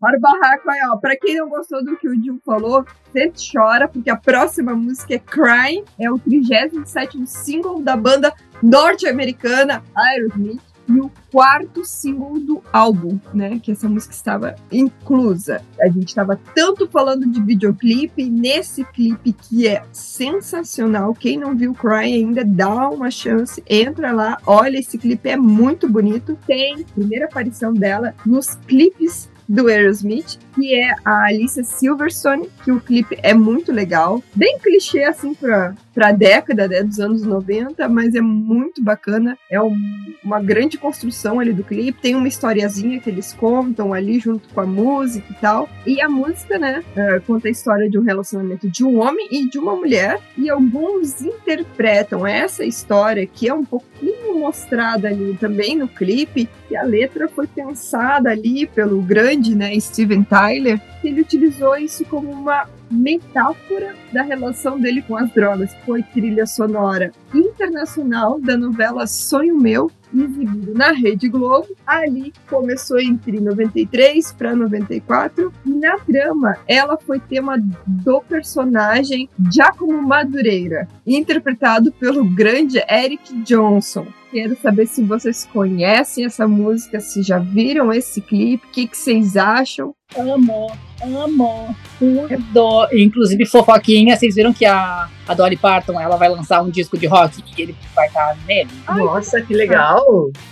Para 0.00 0.16
o 0.16 0.20
barraco 0.20 0.70
aí, 0.70 0.80
ó. 0.90 0.96
Pra 0.96 1.16
quem 1.16 1.36
não 1.36 1.48
gostou 1.48 1.84
do 1.84 1.96
que 1.96 2.08
o 2.08 2.14
Gil 2.22 2.40
falou, 2.44 2.84
sempre 3.12 3.40
chora, 3.52 3.88
porque 3.88 4.10
a 4.10 4.16
próxima 4.16 4.74
música 4.74 5.14
é 5.14 5.18
Crying, 5.18 5.84
é 5.98 6.10
o 6.10 6.18
37 6.18 7.26
single 7.26 7.82
da 7.82 7.96
banda 7.96 8.32
norte-americana 8.62 9.82
Aerosmith 9.94 10.60
e 10.88 11.00
o 11.00 11.10
quarto 11.30 11.84
single 11.84 12.38
do 12.38 12.62
álbum, 12.72 13.18
né? 13.32 13.58
Que 13.58 13.72
essa 13.72 13.88
música 13.88 14.14
estava 14.14 14.54
inclusa. 14.70 15.62
A 15.80 15.88
gente 15.88 16.08
estava 16.08 16.38
tanto 16.54 16.88
falando 16.88 17.26
de 17.26 17.42
videoclipe, 17.42 18.28
nesse 18.28 18.84
clipe 18.84 19.32
que 19.32 19.66
é 19.66 19.84
sensacional. 19.92 21.14
Quem 21.14 21.38
não 21.38 21.56
viu 21.56 21.74
Crying 21.74 22.26
ainda 22.26 22.44
dá 22.44 22.88
uma 22.88 23.10
chance, 23.10 23.62
entra 23.68 24.12
lá, 24.12 24.38
olha 24.46 24.78
esse 24.78 24.98
clipe 24.98 25.28
é 25.28 25.36
muito 25.36 25.88
bonito. 25.88 26.38
Tem 26.46 26.84
primeira 26.84 27.26
aparição 27.26 27.72
dela 27.72 28.14
nos 28.24 28.54
clipes 28.66 29.28
do 29.48 29.68
Aerosmith, 29.68 30.38
que 30.54 30.74
é 30.74 30.94
a 31.04 31.24
Alicia 31.26 31.64
Silverstone, 31.64 32.48
que 32.64 32.70
o 32.72 32.80
clipe 32.80 33.18
é 33.22 33.34
muito 33.34 33.72
legal, 33.72 34.22
bem 34.34 34.58
clichê 34.58 35.04
assim 35.04 35.34
pra, 35.34 35.74
pra 35.92 36.12
década 36.12 36.66
né, 36.68 36.82
dos 36.82 36.98
anos 37.00 37.22
90, 37.22 37.88
mas 37.88 38.14
é 38.14 38.20
muito 38.20 38.82
bacana, 38.82 39.36
é 39.50 39.60
um- 39.60 39.76
uma 40.24 40.40
grande 40.40 40.78
construção 40.78 41.40
ali 41.40 41.52
do 41.52 41.62
clipe, 41.64 42.00
tem 42.00 42.14
uma 42.14 42.28
historiazinha 42.28 43.00
que 43.00 43.10
eles 43.10 43.32
contam 43.32 43.92
ali 43.92 44.18
junto 44.18 44.48
com 44.48 44.60
a 44.60 44.66
música 44.66 45.26
e 45.30 45.34
tal, 45.34 45.68
e 45.86 46.00
a 46.00 46.08
música, 46.08 46.58
né, 46.58 46.82
eh, 46.96 47.20
conta 47.26 47.48
a 47.48 47.50
história 47.50 47.90
de 47.90 47.98
um 47.98 48.02
relacionamento 48.02 48.68
de 48.68 48.84
um 48.84 48.98
homem 49.00 49.28
e 49.30 49.48
de 49.48 49.58
uma 49.58 49.74
mulher, 49.76 50.18
e 50.38 50.48
alguns 50.48 51.20
interpretam 51.20 52.26
essa 52.26 52.64
história 52.64 53.26
que 53.26 53.48
é 53.48 53.54
um 53.54 53.64
pouquinho 53.64 54.38
mostrada 54.38 55.08
ali 55.08 55.36
também 55.40 55.76
no 55.76 55.88
clipe, 55.88 56.48
que 56.68 56.76
a 56.76 56.82
letra 56.82 57.28
foi 57.28 57.46
pensada 57.46 58.30
ali 58.30 58.66
pelo 58.66 59.00
grande, 59.02 59.33
né, 59.36 59.78
Steven 59.78 60.22
Tyler, 60.24 60.80
ele 61.02 61.20
utilizou 61.20 61.76
isso 61.76 62.04
como 62.04 62.30
uma 62.30 62.66
metáfora 62.90 63.94
da 64.12 64.22
relação 64.22 64.78
dele 64.78 65.02
com 65.02 65.16
as 65.16 65.30
drogas. 65.32 65.74
Foi 65.84 66.02
trilha 66.02 66.46
sonora 66.46 67.12
internacional 67.34 68.40
da 68.40 68.56
novela 68.56 69.06
Sonho 69.06 69.56
Meu, 69.56 69.90
exibido 70.14 70.74
na 70.74 70.92
Rede 70.92 71.28
Globo. 71.28 71.68
Ali 71.86 72.32
começou 72.48 73.00
entre 73.00 73.40
93 73.40 74.32
para 74.32 74.54
94 74.54 75.52
e 75.66 75.70
na 75.70 75.98
trama 75.98 76.56
ela 76.66 76.96
foi 76.96 77.18
tema 77.18 77.56
do 77.86 78.20
personagem 78.22 79.28
Giacomo 79.52 80.00
Madureira, 80.02 80.88
interpretado 81.06 81.92
pelo 81.92 82.24
grande 82.24 82.82
Eric 82.88 83.42
Johnson. 83.42 84.06
Quero 84.34 84.56
saber 84.60 84.88
se 84.88 85.00
vocês 85.04 85.48
conhecem 85.52 86.24
essa 86.24 86.48
música, 86.48 86.98
se 86.98 87.22
já 87.22 87.38
viram 87.38 87.92
esse 87.92 88.20
clipe, 88.20 88.66
o 88.66 88.70
que, 88.72 88.88
que 88.88 88.96
vocês 88.96 89.36
acham? 89.36 89.94
Amo, 90.18 90.72
amo, 91.00 91.76
tudo. 92.00 92.88
Inclusive, 92.92 93.46
fofoquinha, 93.46 94.16
vocês 94.16 94.34
viram 94.34 94.52
que 94.52 94.66
a, 94.66 95.08
a 95.28 95.34
Dolly 95.34 95.56
Parton 95.56 96.00
ela 96.00 96.16
vai 96.16 96.28
lançar 96.28 96.62
um 96.62 96.68
disco 96.68 96.98
de 96.98 97.06
rock 97.06 97.44
e 97.56 97.62
ele 97.62 97.76
vai 97.94 98.08
estar 98.08 98.36
nele? 98.44 98.70
Nossa, 98.88 99.40
que 99.40 99.54
legal! 99.54 100.04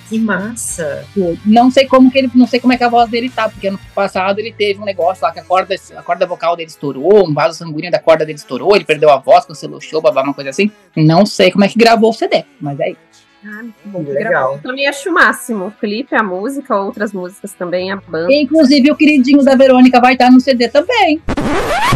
Que 0.09 0.17
massa! 0.17 1.05
Não 1.45 1.69
sei 1.69 1.85
como 1.85 2.09
que 2.09 2.19
ele, 2.19 2.31
não 2.37 2.47
sei 2.47 2.61
como 2.61 2.73
é 2.73 2.77
que 2.77 2.85
a 2.85 2.89
voz 2.89 3.11
dele 3.11 3.29
tá, 3.29 3.49
porque 3.49 3.67
ano 3.67 3.81
passado 3.93 4.39
ele 4.39 4.53
teve 4.53 4.81
um 4.81 4.85
negócio 4.85 5.25
lá 5.25 5.33
que 5.33 5.41
a 5.41 5.45
corda, 5.45 5.75
a 5.97 6.03
corda 6.05 6.25
vocal 6.25 6.55
dele 6.55 6.71
estourou, 6.71 7.29
um 7.29 7.35
vaso 7.35 7.59
sanguíneo 7.59 7.91
da 7.91 7.99
corda 7.99 8.25
dele 8.25 8.39
estourou, 8.39 8.77
ele 8.77 8.85
perdeu 8.85 9.11
a 9.11 9.17
voz, 9.17 9.45
cancelou 9.45 9.79
o 9.79 9.81
show, 9.81 10.01
babá, 10.01 10.23
uma 10.23 10.35
coisa 10.35 10.51
assim. 10.51 10.71
Não 10.95 11.27
sei 11.27 11.51
como 11.51 11.65
é 11.65 11.69
que 11.69 11.77
gravou 11.77 12.11
o 12.11 12.13
CD, 12.13 12.45
mas 12.61 12.79
é 12.79 12.91
isso. 12.91 13.22
Ah, 13.45 13.63
legal. 13.99 14.55
eu 14.55 14.63
também 14.63 14.87
acho 14.87 15.11
o 15.11 15.13
máximo. 15.13 15.67
O 15.67 15.73
clipe, 15.73 16.15
a 16.15 16.23
música, 16.23 16.77
outras 16.77 17.13
músicas 17.13 17.53
também, 17.55 17.91
a 17.91 17.97
banda. 17.97 18.33
Inclusive 18.33 18.91
o 18.91 18.97
queridinho 18.97 19.43
da 19.43 19.55
Verônica 19.57 20.01
vai 20.01 20.13
estar 20.15 20.31
no 20.31 20.41
CD 20.41 20.69
também. 20.69 21.21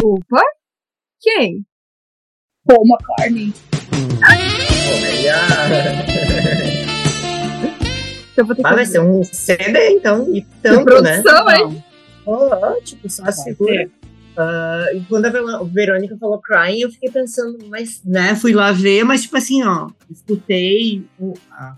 Opa! 0.03 0.41
Quem? 1.21 1.65
Paul 2.65 2.83
McCartney. 2.85 3.53
Eu 8.35 8.45
vou 8.45 8.55
ter 8.55 8.61
que 8.61 8.67
Ah, 8.67 8.75
vai 8.75 8.85
ser 8.85 8.99
um 8.99 9.23
CD, 9.23 9.89
então, 9.91 10.27
e 10.35 10.45
tanto, 10.61 11.01
né? 11.01 11.21
produção, 11.21 11.49
hein? 11.49 11.83
Oh, 12.25 12.81
tipo, 12.83 13.09
só 13.09 13.31
segura. 13.31 13.73
ser. 13.73 13.91
E 14.93 15.01
quando 15.09 15.25
a 15.25 15.29
Ver- 15.29 15.43
Verônica 15.71 16.17
falou 16.19 16.39
Crying, 16.41 16.81
eu 16.81 16.91
fiquei 16.91 17.09
pensando, 17.11 17.57
mas, 17.69 18.01
né, 18.05 18.35
fui 18.35 18.53
lá 18.53 18.71
ver, 18.71 19.03
mas, 19.03 19.23
tipo 19.23 19.37
assim, 19.37 19.63
ó, 19.63 19.89
escutei, 20.09 21.03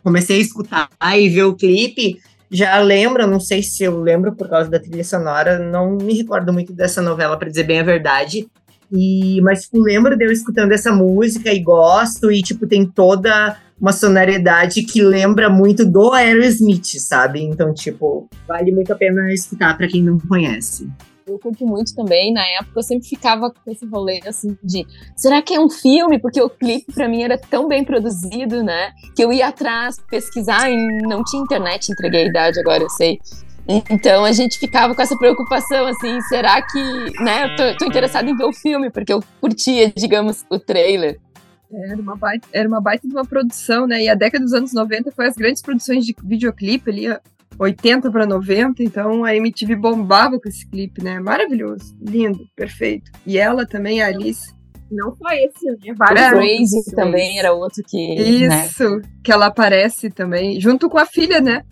comecei 0.03 0.38
a 0.38 0.41
escutar 0.41 0.89
e 1.18 1.30
ver 1.30 1.43
o 1.43 1.55
clipe, 1.55 2.18
já 2.51 2.80
lembro, 2.80 3.26
não 3.28 3.39
sei 3.39 3.62
se 3.62 3.84
eu 3.84 4.01
lembro 4.01 4.36
por 4.36 4.49
causa 4.49 4.70
da 4.70 4.80
trilha 4.80 5.03
sonora, 5.03 5.60
não 5.60 5.97
me 5.97 6.14
recordo 6.14 6.51
muito 6.51 6.74
dessa 6.74 7.01
novela, 7.01 7.38
pra 7.38 7.47
dizer 7.49 7.64
bem 7.64 7.80
a 7.80 7.84
verdade, 7.84 8.47
e, 8.91 9.39
mas, 9.41 9.64
tipo, 9.64 9.80
lembro 9.80 10.18
de 10.18 10.26
eu 10.26 10.32
escutando 10.32 10.72
essa 10.72 10.91
música 10.91 11.53
e 11.53 11.60
gosto, 11.60 12.32
e, 12.32 12.41
tipo, 12.41 12.66
tem 12.68 12.86
toda 12.86 13.55
uma 13.80 13.93
sonoridade 13.93 14.84
que 14.84 15.01
lembra 15.01 15.49
muito 15.49 15.86
do 15.86 16.12
Aerosmith, 16.12 16.97
sabe? 16.99 17.41
Então, 17.41 17.74
tipo, 17.74 18.28
vale 18.47 18.72
muito 18.72 18.91
a 18.91 18.95
pena 18.95 19.32
escutar 19.32 19.78
pra 19.78 19.88
quem 19.88 20.03
não 20.03 20.18
conhece. 20.20 20.89
Eu 21.30 21.38
curto 21.38 21.66
muito 21.66 21.94
também. 21.96 22.34
Na 22.34 22.44
época 22.60 22.80
eu 22.80 22.84
sempre 22.84 23.08
ficava 23.08 23.52
com 23.52 23.72
esse 23.72 23.86
rolê 23.86 24.20
assim 24.26 24.58
de 24.64 24.86
será 25.16 25.42
que 25.42 25.54
é 25.54 25.60
um 25.60 25.70
filme? 25.70 26.18
Porque 26.20 26.42
o 26.42 26.50
clipe 26.50 26.92
pra 26.92 27.08
mim 27.08 27.22
era 27.22 27.38
tão 27.38 27.68
bem 27.68 27.86
produzido, 27.86 28.64
né? 28.64 28.92
Que 29.16 29.24
eu 29.24 29.32
ia 29.32 29.48
atrás 29.48 29.98
pesquisar 30.10 30.70
e 30.70 30.76
não 31.04 31.24
tinha 31.24 31.44
internet, 31.44 31.92
entreguei 31.92 32.24
a 32.24 32.26
idade, 32.26 32.60
agora 32.60 32.82
eu 32.82 32.90
sei. 32.90 33.20
Então 33.92 34.26
a 34.26 34.32
gente 34.32 34.58
ficava 34.58 34.96
com 34.96 35.02
essa 35.02 35.16
preocupação 35.16 35.86
assim, 35.86 36.20
será 36.22 36.60
que, 36.60 36.82
né, 37.24 37.46
eu 37.46 37.56
tô, 37.56 37.78
tô 37.78 37.86
interessada 37.86 38.28
em 38.28 38.36
ver 38.36 38.46
o 38.46 38.52
filme, 38.52 38.90
porque 38.90 39.14
eu 39.14 39.24
curtia, 39.40 39.94
digamos, 39.96 40.44
o 40.50 40.58
trailer. 40.58 41.20
Era 41.72 42.02
uma, 42.02 42.16
baita, 42.16 42.48
era 42.52 42.68
uma 42.68 42.82
baita 42.82 43.08
de 43.08 43.14
uma 43.14 43.24
produção, 43.24 43.86
né? 43.86 44.02
E 44.02 44.10
a 44.10 44.16
década 44.16 44.44
dos 44.44 44.54
anos 44.54 44.74
90 44.74 45.12
foi 45.12 45.28
as 45.28 45.36
grandes 45.36 45.62
produções 45.62 46.04
de 46.04 46.16
videoclipe 46.24 46.90
ali, 46.90 47.06
80 47.60 48.10
para 48.12 48.26
90, 48.26 48.82
então 48.84 49.24
a 49.26 49.36
MTV 49.36 49.76
bombava 49.76 50.39
com 50.39 50.47
esse 50.47 50.66
clipe, 50.68 51.03
né? 51.03 51.20
Maravilhoso, 51.20 51.93
lindo, 52.01 52.45
perfeito. 52.55 53.12
E 53.26 53.38
ela 53.38 53.66
também, 53.68 54.01
a 54.01 54.07
Alice. 54.07 54.53
Não 54.91 55.16
foi 55.16 55.36
esse, 55.43 55.66
né? 55.66 55.93
Vários 55.95 56.22
É. 56.22 56.34
outros 56.34 56.49
Crazy 56.72 56.95
também 56.95 57.38
era 57.38 57.51
outro 57.53 57.84
que, 57.88 58.47
né, 58.47 58.66
Isso, 58.66 59.01
que 59.24 59.32
ela 59.32 59.45
aparece 59.47 60.10
também, 60.10 60.60
junto 60.60 60.89
com 60.89 60.97
a 60.97 61.05
filha, 61.05 61.39
né? 61.41 61.64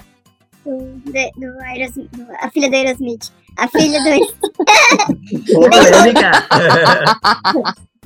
do, 0.66 0.76
do 0.76 1.62
Aerosmith, 1.64 2.10
do- 2.12 2.28
a 2.42 2.52
filha 2.52 2.70
do 2.70 2.76
Aerosmith. 2.76 3.32
A 3.58 3.68
filha 3.70 4.00
do. 4.04 4.10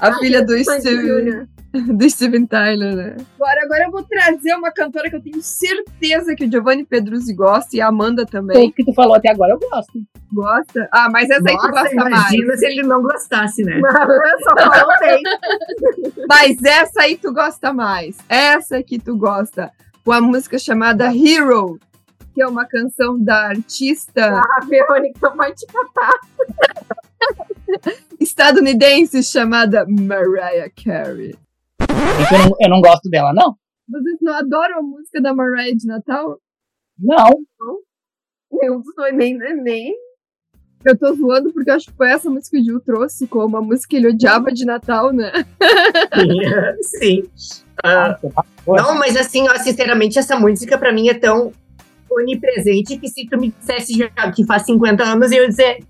A 0.00 0.14
filha 0.18 0.44
do 0.44 0.56
Steven, 0.58 1.46
do 1.96 2.10
Steven 2.10 2.46
Tyler, 2.46 2.96
né? 2.96 3.16
Agora, 3.36 3.62
agora 3.64 3.84
eu 3.84 3.90
vou 3.90 4.02
trazer 4.02 4.54
uma 4.54 4.70
cantora 4.72 5.08
que 5.10 5.16
eu 5.16 5.22
tenho 5.22 5.40
certeza 5.42 6.34
que 6.34 6.44
o 6.46 6.50
Giovanni 6.50 6.84
Pedruzzi 6.84 7.34
gosta 7.34 7.76
e 7.76 7.80
a 7.80 7.88
Amanda 7.88 8.24
também. 8.26 8.56
Tudo 8.56 8.74
que 8.74 8.84
tu 8.84 8.94
falou 8.94 9.14
até 9.14 9.30
agora 9.30 9.52
eu 9.52 9.58
gosto. 9.58 10.00
Gosta? 10.32 10.88
Ah, 10.92 11.08
mas 11.10 11.28
essa 11.30 11.48
aí 11.48 11.56
tu 11.56 11.68
Nossa, 11.68 11.70
gosta 11.70 11.94
imagina 11.94 12.46
mais. 12.46 12.60
se 12.60 12.66
ele 12.66 12.82
não 12.82 13.02
gostasse, 13.02 13.62
né? 13.62 13.80
Só 14.42 14.56
falou 14.56 14.94
bem. 15.00 15.22
Mas 16.28 16.62
essa 16.62 17.02
aí 17.02 17.16
tu 17.16 17.32
gosta 17.32 17.72
mais. 17.72 18.16
Essa 18.28 18.82
que 18.82 18.98
tu 18.98 19.16
gosta. 19.16 19.70
Com 20.04 20.12
a 20.12 20.20
música 20.22 20.58
chamada 20.58 21.06
Hero, 21.14 21.78
que 22.38 22.42
é 22.42 22.46
uma 22.46 22.64
canção 22.64 23.20
da 23.20 23.48
artista 23.48 24.40
A 24.40 24.64
Verônica 24.64 25.28
vai 25.30 25.52
te 25.52 25.66
catar. 25.66 26.20
estadunidense 28.20 29.24
chamada 29.24 29.84
Mariah 29.88 30.70
Carey. 30.70 31.36
Eu 31.80 32.38
não, 32.38 32.56
eu 32.60 32.70
não 32.70 32.80
gosto 32.80 33.10
dela, 33.10 33.32
não. 33.34 33.56
Vocês 33.88 34.18
não 34.20 34.34
adoram 34.34 34.78
a 34.78 34.82
música 34.82 35.20
da 35.20 35.34
Mariah 35.34 35.74
de 35.74 35.84
Natal? 35.84 36.38
Não. 36.96 37.28
Nenhum 38.52 38.82
dos 38.82 38.94
dois, 38.94 39.16
nem, 39.16 39.36
nem. 39.36 39.92
Eu 40.84 40.96
tô 40.96 41.12
zoando 41.14 41.52
porque 41.52 41.70
eu 41.72 41.74
acho 41.74 41.86
que 41.86 41.96
foi 41.96 42.08
essa 42.08 42.30
música 42.30 42.56
que 42.56 42.62
o 42.62 42.64
Gil 42.64 42.80
trouxe 42.80 43.26
como 43.26 43.56
a 43.56 43.60
música 43.60 43.88
que 43.88 43.96
ele 43.96 44.10
odiava 44.10 44.52
de 44.52 44.64
Natal, 44.64 45.12
né? 45.12 45.32
Sim. 46.82 47.24
Ah, 47.82 48.16
não, 48.64 48.94
mas 48.94 49.16
assim, 49.16 49.48
ó, 49.48 49.58
sinceramente, 49.58 50.20
essa 50.20 50.38
música 50.38 50.78
pra 50.78 50.92
mim 50.92 51.08
é 51.08 51.14
tão 51.14 51.52
onipresente 52.10 52.98
que 52.98 53.08
se 53.08 53.26
tu 53.26 53.38
me 53.38 53.50
dissesse 53.50 53.96
já 53.96 54.08
que 54.30 54.44
faz 54.44 54.62
50 54.62 55.04
anos, 55.04 55.32
eu 55.32 55.42
ia 55.42 55.48
dizer, 55.48 55.84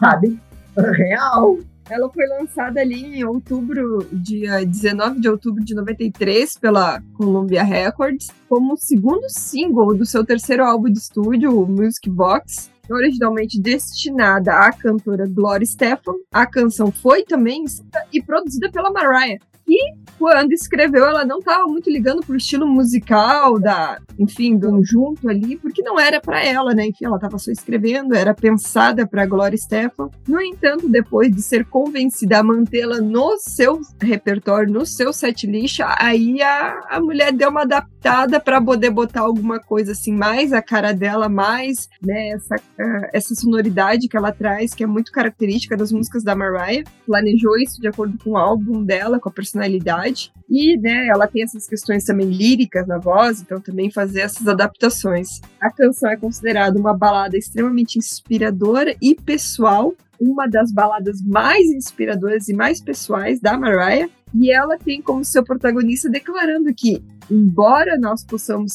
sabe? 0.00 0.38
Real. 0.76 1.58
Ela 1.90 2.08
foi 2.08 2.26
lançada 2.26 2.80
ali 2.80 3.18
em 3.18 3.24
outubro, 3.24 4.06
dia 4.12 4.64
19 4.64 5.20
de 5.20 5.28
outubro 5.28 5.62
de 5.64 5.74
93, 5.74 6.56
pela 6.56 7.02
Columbia 7.14 7.62
Records, 7.62 8.28
como 8.48 8.74
o 8.74 8.76
segundo 8.76 9.28
single 9.28 9.94
do 9.94 10.06
seu 10.06 10.24
terceiro 10.24 10.64
álbum 10.64 10.90
de 10.90 10.98
estúdio, 10.98 11.60
o 11.60 11.66
Music 11.66 12.08
Box, 12.08 12.70
originalmente 12.88 13.60
destinada 13.60 14.52
à 14.54 14.72
cantora 14.72 15.26
Gloria 15.28 15.66
Stefan. 15.66 16.14
A 16.32 16.46
canção 16.46 16.90
foi 16.90 17.24
também 17.24 17.64
escrita 17.64 18.06
e 18.12 18.22
produzida 18.22 18.70
pela 18.70 18.90
Mariah. 18.90 19.38
E 19.72 19.94
quando 20.18 20.52
escreveu, 20.52 21.06
ela 21.06 21.24
não 21.24 21.38
estava 21.38 21.64
muito 21.66 21.90
ligando 21.90 22.20
pro 22.20 22.36
estilo 22.36 22.66
musical 22.66 23.58
da, 23.58 23.98
enfim, 24.18 24.58
do 24.58 24.68
conjunto 24.68 25.28
ali, 25.28 25.56
porque 25.56 25.82
não 25.82 25.98
era 25.98 26.20
para 26.20 26.44
ela, 26.44 26.74
né? 26.74 26.86
Enfim, 26.86 27.06
ela 27.06 27.16
estava 27.16 27.38
só 27.38 27.50
escrevendo, 27.50 28.14
era 28.14 28.34
pensada 28.34 29.06
para 29.06 29.24
Gloria 29.24 29.56
Stefan. 29.56 30.10
No 30.28 30.40
entanto, 30.42 30.88
depois 30.88 31.34
de 31.34 31.40
ser 31.40 31.64
convencida 31.64 32.38
a 32.38 32.42
mantê-la 32.42 33.00
no 33.00 33.38
seu 33.38 33.80
repertório, 34.00 34.72
no 34.72 34.84
seu 34.84 35.12
setlist, 35.12 35.80
aí 35.98 36.42
a, 36.42 36.80
a 36.90 37.00
mulher 37.00 37.32
deu 37.32 37.48
uma 37.48 37.62
adaptada 37.62 38.38
para 38.38 38.60
poder 38.60 38.90
botar 38.90 39.22
alguma 39.22 39.58
coisa 39.58 39.92
assim 39.92 40.12
mais 40.12 40.52
a 40.52 40.60
cara 40.60 40.92
dela, 40.92 41.28
mais 41.28 41.88
né, 42.02 42.28
essa, 42.28 42.56
ah, 42.78 43.08
essa 43.12 43.34
sonoridade 43.34 44.06
que 44.06 44.16
ela 44.16 44.32
traz, 44.32 44.74
que 44.74 44.84
é 44.84 44.86
muito 44.86 45.10
característica 45.10 45.76
das 45.76 45.90
músicas 45.90 46.22
da 46.22 46.36
Mariah. 46.36 46.84
Planejou 47.06 47.56
isso 47.56 47.80
de 47.80 47.88
acordo 47.88 48.18
com 48.22 48.30
o 48.30 48.36
álbum 48.36 48.84
dela, 48.84 49.18
com 49.18 49.28
a 49.28 49.32
personalidade. 49.32 49.61
E, 50.48 50.76
né, 50.76 51.08
ela 51.08 51.26
tem 51.26 51.42
essas 51.42 51.66
questões 51.66 52.04
também 52.04 52.28
líricas 52.28 52.86
na 52.86 52.98
voz, 52.98 53.40
então 53.40 53.60
também 53.60 53.90
fazer 53.90 54.20
essas 54.20 54.46
adaptações. 54.46 55.40
A 55.60 55.70
canção 55.70 56.10
é 56.10 56.16
considerada 56.16 56.78
uma 56.78 56.92
balada 56.92 57.36
extremamente 57.36 57.98
inspiradora 57.98 58.94
e 59.00 59.14
pessoal, 59.14 59.94
uma 60.20 60.46
das 60.46 60.70
baladas 60.70 61.22
mais 61.22 61.66
inspiradoras 61.70 62.48
e 62.48 62.54
mais 62.54 62.80
pessoais 62.80 63.40
da 63.40 63.56
Mariah. 63.56 64.08
E 64.34 64.50
ela 64.50 64.78
tem 64.78 65.02
como 65.02 65.24
seu 65.24 65.44
protagonista 65.44 66.08
declarando 66.08 66.72
que, 66.74 67.02
embora 67.30 67.98
nós 67.98 68.24
possamos 68.24 68.72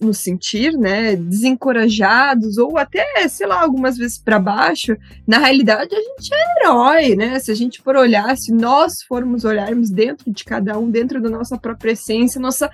nos 0.00 0.18
sentir, 0.18 0.76
né, 0.76 1.14
desencorajados 1.14 2.58
ou 2.58 2.76
até, 2.76 3.28
sei 3.28 3.46
lá, 3.46 3.62
algumas 3.62 3.96
vezes 3.96 4.18
para 4.18 4.40
baixo, 4.40 4.96
na 5.26 5.38
realidade 5.38 5.94
a 5.94 6.00
gente 6.00 6.30
é 6.32 6.64
herói, 6.64 7.14
né? 7.14 7.38
Se 7.38 7.52
a 7.52 7.54
gente 7.54 7.80
for 7.80 7.96
olhar, 7.96 8.36
se 8.36 8.52
nós 8.52 9.02
formos 9.02 9.44
olharmos 9.44 9.88
dentro 9.88 10.32
de 10.32 10.44
cada 10.44 10.76
um, 10.78 10.90
dentro 10.90 11.22
da 11.22 11.30
nossa 11.30 11.56
própria 11.56 11.92
essência, 11.92 12.40
nossa 12.40 12.68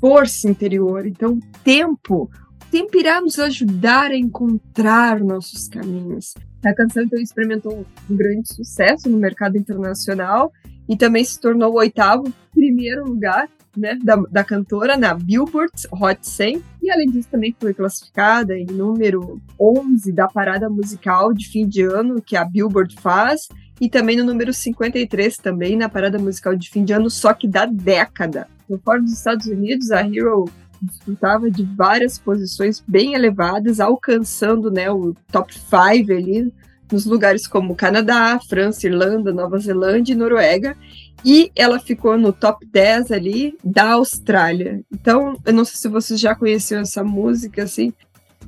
força 0.00 0.48
interior. 0.48 1.06
Então, 1.06 1.38
tempo, 1.64 2.30
tempo 2.70 2.96
irá 2.96 3.20
nos 3.20 3.38
ajudar 3.38 4.12
a 4.12 4.16
encontrar 4.16 5.20
nossos 5.20 5.68
caminhos. 5.68 6.32
A 6.64 6.74
canção 6.74 7.02
então 7.02 7.18
experimentou 7.18 7.84
um 8.08 8.16
grande 8.16 8.52
sucesso 8.54 9.08
no 9.08 9.18
mercado 9.18 9.56
internacional 9.56 10.52
e 10.90 10.96
também 10.96 11.24
se 11.24 11.40
tornou 11.40 11.72
o 11.72 11.76
oitavo 11.76 12.30
primeiro 12.52 13.04
lugar 13.04 13.48
né, 13.76 13.96
da, 14.02 14.16
da 14.16 14.42
cantora 14.42 14.96
na 14.96 15.14
Billboard 15.14 15.72
Hot 15.92 16.18
100 16.20 16.60
e 16.82 16.90
além 16.90 17.08
disso 17.08 17.28
também 17.30 17.54
foi 17.58 17.72
classificada 17.72 18.58
em 18.58 18.66
número 18.66 19.40
11 19.58 20.10
da 20.12 20.26
parada 20.26 20.68
musical 20.68 21.32
de 21.32 21.48
fim 21.48 21.68
de 21.68 21.82
ano 21.82 22.20
que 22.20 22.36
a 22.36 22.44
Billboard 22.44 22.96
faz 23.00 23.48
e 23.80 23.88
também 23.88 24.16
no 24.16 24.24
número 24.24 24.52
53 24.52 25.36
também 25.36 25.76
na 25.76 25.88
parada 25.88 26.18
musical 26.18 26.56
de 26.56 26.68
fim 26.68 26.84
de 26.84 26.92
ano 26.92 27.08
só 27.08 27.32
que 27.32 27.46
da 27.46 27.64
década. 27.64 28.48
Então, 28.64 28.78
fora 28.84 29.00
dos 29.00 29.12
Estados 29.12 29.46
Unidos, 29.46 29.92
a 29.92 30.00
Hero 30.00 30.46
disputava 30.82 31.50
de 31.50 31.62
várias 31.62 32.18
posições 32.18 32.82
bem 32.86 33.14
elevadas, 33.14 33.80
alcançando 33.80 34.70
né, 34.70 34.90
o 34.90 35.14
top 35.30 35.54
5 35.54 36.12
ali 36.12 36.52
nos 36.90 37.04
lugares 37.04 37.46
como 37.46 37.74
Canadá, 37.76 38.38
França, 38.48 38.86
Irlanda, 38.86 39.32
Nova 39.32 39.58
Zelândia 39.58 40.12
e 40.12 40.16
Noruega. 40.16 40.76
E 41.24 41.50
ela 41.54 41.78
ficou 41.78 42.16
no 42.16 42.32
top 42.32 42.66
10 42.66 43.12
ali 43.12 43.54
da 43.62 43.92
Austrália. 43.92 44.80
Então, 44.92 45.36
eu 45.44 45.52
não 45.52 45.64
sei 45.64 45.76
se 45.76 45.88
vocês 45.88 46.18
já 46.18 46.34
conheciam 46.34 46.80
essa 46.80 47.04
música, 47.04 47.62
assim. 47.62 47.92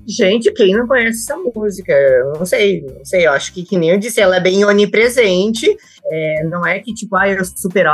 Gente, 0.06 0.50
quem 0.52 0.74
não 0.74 0.86
conhece 0.86 1.20
essa 1.22 1.36
música? 1.36 1.92
Eu 1.92 2.32
não 2.32 2.46
sei, 2.46 2.80
não 2.80 3.04
sei. 3.04 3.26
Eu 3.26 3.32
acho 3.32 3.52
que, 3.52 3.62
que 3.62 3.78
nem 3.78 3.90
eu 3.90 3.98
disse, 3.98 4.20
ela 4.20 4.36
é 4.36 4.40
bem 4.40 4.64
onipresente. 4.64 5.76
É, 6.06 6.44
não 6.44 6.66
é 6.66 6.80
que, 6.80 6.92
tipo, 6.92 7.14
ah, 7.14 7.28
eu 7.28 7.44
super 7.44 7.86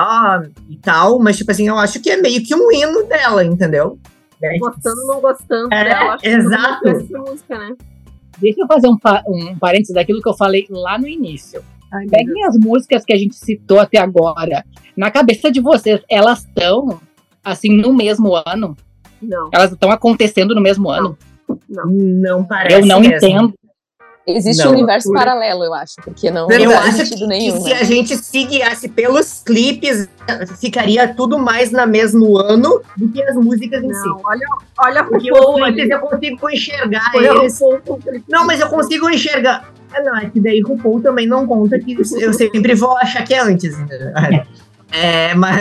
e 0.69 0.77
tal, 0.79 1.19
mas, 1.19 1.37
tipo 1.37 1.51
assim, 1.51 1.69
eu 1.69 1.77
acho 1.77 2.01
que 2.01 2.11
é 2.11 2.17
meio 2.17 2.43
que 2.43 2.55
um 2.55 2.73
hino 2.73 3.05
dela, 3.05 3.45
entendeu? 3.45 3.99
Gostando 4.59 5.01
ou 5.03 5.07
não 5.09 5.21
gostando 5.21 5.75
É, 5.75 5.85
dela, 5.85 6.15
acho 6.15 6.23
que 6.23 6.29
exato. 6.29 6.89
essa 6.89 7.19
música, 7.19 7.59
né? 7.59 7.77
Deixa 8.41 8.61
eu 8.61 8.67
fazer 8.67 8.89
um, 8.89 8.97
um 9.29 9.59
parênteses 9.59 9.95
daquilo 9.95 10.21
que 10.23 10.29
eu 10.29 10.35
falei 10.37 10.67
lá 10.71 10.99
no 10.99 11.09
início. 11.09 11.63
Ai, 11.93 12.07
Peguem 12.07 12.45
as 12.45 12.57
músicas 12.59 13.05
que 13.05 13.13
a 13.13 13.17
gente 13.17 13.35
citou 13.35 13.81
até 13.81 13.99
agora. 13.99 14.65
Na 14.97 15.11
cabeça 15.11 15.51
de 15.51 15.61
vocês, 15.61 16.01
elas 16.09 16.41
estão, 16.41 17.01
assim, 17.43 17.71
no 17.77 17.93
mesmo 17.95 18.35
ano? 18.47 18.77
Não, 19.21 19.49
Elas 19.53 19.73
estão 19.73 19.91
acontecendo 19.91 20.55
no 20.55 20.61
mesmo 20.61 20.89
ano? 20.91 21.17
não. 21.69 21.87
Não 21.87 22.45
parece 22.45 22.77
eu 22.81 22.87
não 22.87 23.01
mesmo. 23.01 23.17
entendo. 23.17 23.55
Existe 24.31 24.63
Não, 24.63 24.71
um 24.71 24.75
universo 24.75 25.09
loucura. 25.09 25.27
paralelo, 25.31 25.65
eu 25.65 25.73
acho, 25.73 25.95
porque 26.05 26.31
não 26.31 26.51
Eu 26.51 26.69
não 26.71 26.83
que, 26.83 26.93
sentido 26.93 27.21
que 27.21 27.27
nenhum. 27.27 27.61
se 27.63 27.71
né? 27.71 27.79
a 27.81 27.85
gente 27.85 28.15
se 28.17 28.45
guiasse 28.45 28.89
pelos 28.91 29.43
clipes, 29.45 30.07
ficaria 30.61 31.09
tudo 31.15 31.39
mais 31.39 31.71
no 31.73 31.87
mesmo 31.87 32.37
ano 32.37 32.83
do 32.97 33.09
que 33.09 33.23
as 33.23 33.35
músicas 33.37 33.83
em 33.83 33.93
si. 33.95 34.07
Não, 34.07 34.21
olha, 34.23 34.47
olha 34.79 35.03
o 35.03 35.09
Porque 35.09 35.31
RuPaul 35.31 35.55
clipes 35.65 35.91
eu 35.91 35.99
consigo 36.01 36.51
enxergar 36.51 37.11
Olha 37.15 37.33
o 37.35 37.43
eles. 37.43 37.59
O 37.61 37.97
clipe. 37.97 38.25
Não, 38.29 38.45
mas 38.45 38.61
eu 38.61 38.69
consigo 38.69 39.09
enxergar. 39.09 39.73
Ah, 39.95 40.03
não, 40.03 40.17
é 40.19 40.29
que 40.29 40.39
daí 40.41 40.61
RuPaul 40.61 41.01
também 41.01 41.27
não 41.27 41.47
conta 41.47 41.79
que 41.79 41.97
eu 42.21 42.33
sempre 42.35 42.75
vou 42.75 42.97
achar 42.99 43.25
que 43.25 43.33
é 43.33 43.41
antes. 43.41 43.79
entendeu? 43.79 44.13
É, 44.93 45.35
mas. 45.35 45.57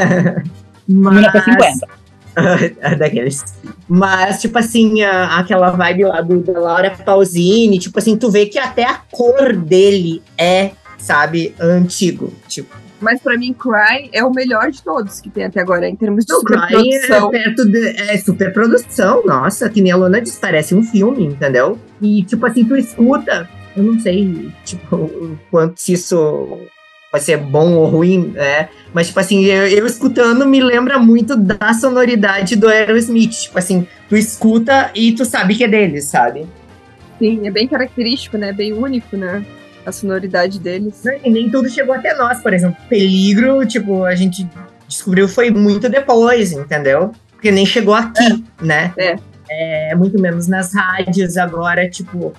mas 0.87 1.13
1950. 1.13 1.96
daqueles. 2.97 3.43
Mas, 3.87 4.41
tipo 4.41 4.57
assim, 4.57 5.01
a- 5.03 5.37
aquela 5.39 5.71
vibe 5.71 6.05
lá 6.05 6.21
do, 6.21 6.39
da 6.39 6.59
Laura 6.59 6.91
Pausini, 6.91 7.79
tipo 7.79 7.97
assim, 7.99 8.17
tu 8.17 8.29
vê 8.29 8.45
que 8.45 8.59
até 8.59 8.83
a 8.85 8.95
cor 9.11 9.55
dele 9.55 10.21
é, 10.37 10.71
sabe, 10.97 11.53
antigo. 11.59 12.33
Tipo, 12.47 12.75
Mas 12.99 13.21
pra 13.21 13.37
mim, 13.37 13.53
Cry 13.53 14.09
é 14.11 14.23
o 14.23 14.31
melhor 14.31 14.71
de 14.71 14.81
todos 14.83 15.19
que 15.21 15.29
tem 15.29 15.45
até 15.45 15.61
agora, 15.61 15.87
em 15.87 15.95
termos 15.95 16.25
de 16.25 16.33
o 16.33 16.41
Cry 16.43 16.57
é 16.57 16.67
superprodução. 17.01 17.29
perto 17.29 17.65
de. 17.71 17.87
É 18.09 18.17
super 18.17 18.53
produção, 18.53 19.23
nossa, 19.25 19.69
que 19.69 19.81
nem 19.81 19.91
a 19.91 19.95
Luna 19.95 20.21
disse, 20.21 20.39
parece 20.39 20.73
um 20.75 20.83
filme, 20.83 21.25
entendeu? 21.25 21.77
E, 22.01 22.23
tipo 22.23 22.45
assim, 22.45 22.63
tu 22.65 22.75
escuta, 22.75 23.47
eu 23.75 23.83
não 23.83 23.99
sei, 23.99 24.51
tipo, 24.65 24.95
o 24.95 25.37
quanto 25.51 25.79
se 25.79 25.93
isso 25.93 26.57
pode 27.11 27.23
ser 27.23 27.37
bom 27.37 27.73
ou 27.73 27.85
ruim, 27.85 28.33
né? 28.33 28.69
Mas, 28.93 29.07
tipo 29.07 29.19
assim, 29.19 29.45
eu, 29.45 29.67
eu 29.67 29.85
escutando 29.85 30.45
me 30.45 30.61
lembra 30.61 30.99
muito 30.99 31.35
da 31.35 31.73
sonoridade 31.73 32.55
do 32.55 32.67
Aerosmith. 32.67 33.43
Tipo 33.43 33.59
assim, 33.59 33.87
tu 34.09 34.15
escuta 34.15 34.91
e 34.93 35.11
tu 35.13 35.25
sabe 35.25 35.55
que 35.55 35.63
é 35.63 35.67
deles, 35.67 36.05
sabe? 36.05 36.47
Sim, 37.19 37.47
é 37.47 37.51
bem 37.51 37.67
característico, 37.67 38.37
né? 38.37 38.51
Bem 38.53 38.73
único, 38.73 39.15
né? 39.15 39.43
A 39.85 39.91
sonoridade 39.91 40.59
deles. 40.59 41.03
E 41.23 41.29
nem 41.29 41.49
tudo 41.49 41.69
chegou 41.69 41.95
até 41.95 42.13
nós, 42.15 42.41
por 42.41 42.53
exemplo. 42.53 42.77
Peligro, 42.89 43.65
tipo, 43.65 44.03
a 44.03 44.15
gente 44.15 44.47
descobriu 44.87 45.27
foi 45.27 45.49
muito 45.49 45.89
depois, 45.89 46.51
entendeu? 46.51 47.11
Porque 47.31 47.51
nem 47.51 47.65
chegou 47.65 47.93
aqui, 47.93 48.43
né? 48.61 48.93
é, 49.49 49.95
muito 49.95 50.19
menos 50.19 50.47
nas 50.47 50.73
rádios. 50.73 51.37
Agora, 51.37 51.89
tipo, 51.89 52.33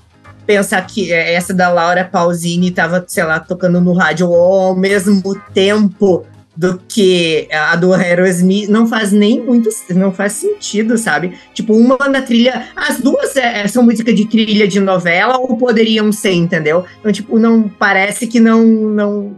pensar 0.49 0.81
que 0.87 1.13
essa 1.13 1.53
da 1.53 1.69
Laura 1.69 2.07
Pausini 2.07 2.71
estava, 2.71 3.05
sei 3.07 3.23
lá, 3.23 3.39
tocando 3.39 3.83
no 3.83 3.93
rádio 3.93 4.33
ao 4.33 4.75
mesmo 4.75 5.39
tempo 5.53 6.25
do 6.57 6.79
que 6.89 7.47
a 7.53 7.77
do 7.77 7.93
Aerosmith 7.93 8.67
não 8.67 8.87
faz 8.87 9.13
nem 9.13 9.45
muito, 9.45 9.69
não 9.91 10.11
faz 10.11 10.33
sentido, 10.33 10.97
sabe? 10.97 11.39
Tipo, 11.53 11.75
uma 11.75 11.99
na 12.09 12.23
trilha, 12.23 12.67
as 12.75 12.99
duas 12.99 13.37
é, 13.37 13.69
são 13.69 13.83
música 13.83 14.11
de 14.11 14.27
trilha 14.27 14.67
de 14.67 14.81
novela 14.81 15.37
ou 15.37 15.55
poderiam 15.59 16.11
ser, 16.11 16.33
entendeu? 16.33 16.83
Então, 16.99 17.13
tipo, 17.13 17.39
não 17.39 17.69
parece 17.69 18.27
que 18.27 18.41
não 18.41 18.65
não 18.65 19.37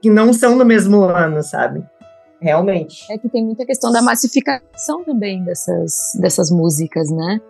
que 0.00 0.08
não 0.08 0.32
são 0.32 0.54
no 0.54 0.64
mesmo 0.64 1.02
ano, 1.02 1.42
sabe? 1.42 1.82
Realmente. 2.40 3.04
É 3.10 3.18
que 3.18 3.28
tem 3.28 3.44
muita 3.44 3.66
questão 3.66 3.90
da 3.90 4.00
massificação 4.00 5.02
também 5.02 5.42
dessas 5.42 6.12
dessas 6.20 6.48
músicas, 6.48 7.10
né? 7.10 7.40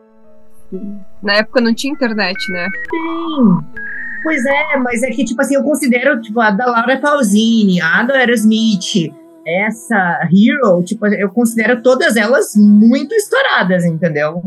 Na 1.22 1.34
época 1.36 1.60
não 1.60 1.74
tinha 1.74 1.92
internet, 1.92 2.36
né? 2.50 2.68
Sim. 2.90 3.82
Pois 4.22 4.44
é, 4.44 4.78
mas 4.78 5.02
é 5.02 5.10
que, 5.10 5.24
tipo 5.24 5.40
assim, 5.42 5.54
eu 5.54 5.62
considero, 5.62 6.20
tipo, 6.20 6.40
a 6.40 6.50
da 6.50 6.64
Laura 6.64 6.98
Pausini, 6.98 7.80
a 7.80 8.02
do 8.02 8.12
Aerosmith, 8.12 9.12
essa 9.46 10.26
Hero, 10.32 10.82
tipo, 10.82 11.06
eu 11.06 11.28
considero 11.28 11.82
todas 11.82 12.16
elas 12.16 12.54
muito 12.56 13.14
estouradas, 13.14 13.84
entendeu? 13.84 14.42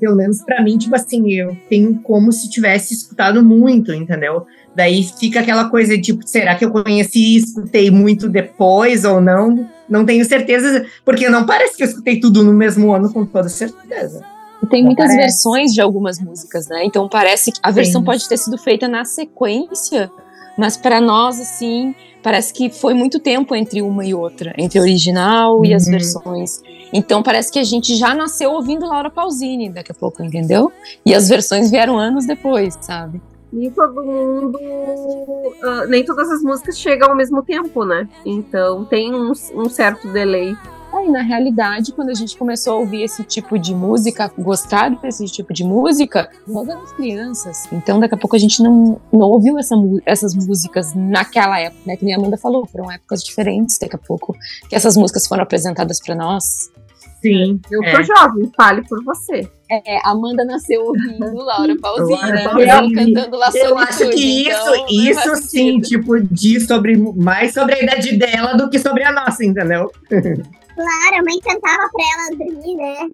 Pelo 0.00 0.16
menos 0.16 0.42
para 0.42 0.62
mim, 0.62 0.78
tipo 0.78 0.94
assim, 0.94 1.32
eu 1.32 1.56
tenho 1.68 2.00
como 2.02 2.32
se 2.32 2.48
tivesse 2.48 2.94
escutado 2.94 3.44
muito, 3.44 3.92
entendeu? 3.92 4.46
Daí 4.74 5.02
fica 5.02 5.40
aquela 5.40 5.68
coisa 5.68 5.96
de, 5.96 6.02
tipo, 6.02 6.26
será 6.26 6.54
que 6.54 6.64
eu 6.64 6.70
conheci 6.70 7.34
e 7.34 7.36
escutei 7.36 7.90
muito 7.90 8.28
depois 8.28 9.04
ou 9.04 9.20
não? 9.20 9.68
Não 9.88 10.04
tenho 10.04 10.24
certeza, 10.24 10.86
porque 11.04 11.28
não 11.28 11.46
parece 11.46 11.76
que 11.76 11.82
eu 11.82 11.88
escutei 11.88 12.20
tudo 12.20 12.44
no 12.44 12.52
mesmo 12.52 12.92
ano 12.92 13.12
com 13.12 13.26
toda 13.26 13.48
certeza. 13.48 14.24
Tem 14.70 14.82
muitas 14.82 15.06
parece. 15.06 15.22
versões 15.22 15.72
de 15.72 15.80
algumas 15.80 16.18
músicas, 16.20 16.68
né? 16.68 16.84
Então 16.84 17.08
parece 17.08 17.52
que 17.52 17.60
a 17.62 17.70
versão 17.70 18.00
Sim. 18.00 18.04
pode 18.04 18.28
ter 18.28 18.36
sido 18.36 18.58
feita 18.58 18.88
na 18.88 19.04
sequência, 19.04 20.10
mas 20.56 20.76
para 20.76 21.00
nós, 21.00 21.40
assim, 21.40 21.94
parece 22.22 22.52
que 22.52 22.68
foi 22.68 22.92
muito 22.92 23.20
tempo 23.20 23.54
entre 23.54 23.80
uma 23.80 24.04
e 24.04 24.14
outra, 24.14 24.52
entre 24.58 24.78
a 24.78 24.82
original 24.82 25.58
uhum. 25.58 25.64
e 25.64 25.74
as 25.74 25.84
uhum. 25.84 25.92
versões. 25.92 26.60
Então 26.92 27.22
parece 27.22 27.52
que 27.52 27.58
a 27.58 27.64
gente 27.64 27.94
já 27.96 28.14
nasceu 28.14 28.50
ouvindo 28.52 28.86
Laura 28.86 29.10
Pausini 29.10 29.70
daqui 29.70 29.92
a 29.92 29.94
pouco, 29.94 30.22
entendeu? 30.22 30.72
E 31.04 31.14
as 31.14 31.28
versões 31.28 31.70
vieram 31.70 31.98
anos 31.98 32.26
depois, 32.26 32.76
sabe? 32.80 33.20
Nem 33.52 33.70
todo 33.70 34.04
mundo. 34.04 34.58
Uh, 34.58 35.88
nem 35.88 36.04
todas 36.04 36.30
as 36.30 36.42
músicas 36.42 36.78
chegam 36.78 37.10
ao 37.10 37.16
mesmo 37.16 37.42
tempo, 37.42 37.84
né? 37.84 38.08
Então 38.24 38.84
tem 38.84 39.14
um, 39.14 39.32
um 39.54 39.68
certo 39.68 40.08
delay. 40.08 40.56
Aí, 40.92 41.08
na 41.08 41.22
realidade, 41.22 41.92
quando 41.92 42.08
a 42.08 42.14
gente 42.14 42.36
começou 42.36 42.74
a 42.74 42.76
ouvir 42.76 43.02
esse 43.02 43.22
tipo 43.22 43.58
de 43.58 43.74
música, 43.74 44.32
gostar 44.38 44.88
desse 44.90 45.26
tipo 45.26 45.52
de 45.52 45.62
música, 45.62 46.30
nós 46.46 46.68
éramos 46.68 46.92
crianças. 46.92 47.68
Então, 47.72 48.00
daqui 48.00 48.14
a 48.14 48.18
pouco 48.18 48.34
a 48.34 48.38
gente 48.38 48.62
não, 48.62 49.00
não 49.12 49.28
ouviu 49.28 49.58
essa, 49.58 49.74
essas 50.06 50.34
músicas 50.34 50.94
naquela 50.94 51.60
época, 51.60 51.82
né? 51.86 51.96
Que 51.96 52.04
nem 52.04 52.14
a 52.14 52.18
Amanda 52.18 52.38
falou, 52.38 52.66
foram 52.66 52.90
épocas 52.90 53.22
diferentes, 53.22 53.78
daqui 53.78 53.96
a 53.96 53.98
pouco, 53.98 54.34
que 54.68 54.74
essas 54.74 54.96
músicas 54.96 55.26
foram 55.26 55.42
apresentadas 55.42 56.00
para 56.00 56.14
nós. 56.14 56.70
Sim. 57.20 57.60
Eu 57.70 57.82
é. 57.82 57.94
sou 57.94 58.04
jovem, 58.04 58.50
fale 58.56 58.82
por 58.86 59.02
você. 59.04 59.48
É, 59.70 59.98
Amanda 60.08 60.44
nasceu 60.44 60.82
ouvindo 60.82 61.34
Laura 61.44 61.76
Pausini, 61.78 62.94
cantando 62.94 63.36
La 63.36 63.50
Eu 63.54 63.76
acho 63.76 64.08
que 64.10 64.48
isso, 64.48 64.74
então, 64.74 64.86
isso 64.88 65.36
sim, 65.48 65.80
tipo, 65.80 66.18
diz 66.20 66.66
sobre, 66.66 66.96
mais 66.96 67.52
sobre 67.52 67.74
a 67.74 67.82
idade 67.82 68.16
dela 68.16 68.54
do 68.54 68.70
que 68.70 68.78
sobre 68.78 69.04
a 69.04 69.12
nossa, 69.12 69.44
entendeu? 69.44 69.90
Claro, 70.78 71.16
a 71.16 71.22
mãe 71.24 71.40
cantava 71.40 71.90
pra 71.90 72.04
ela 72.14 72.36
dormir, 72.36 72.76
né? 72.76 73.08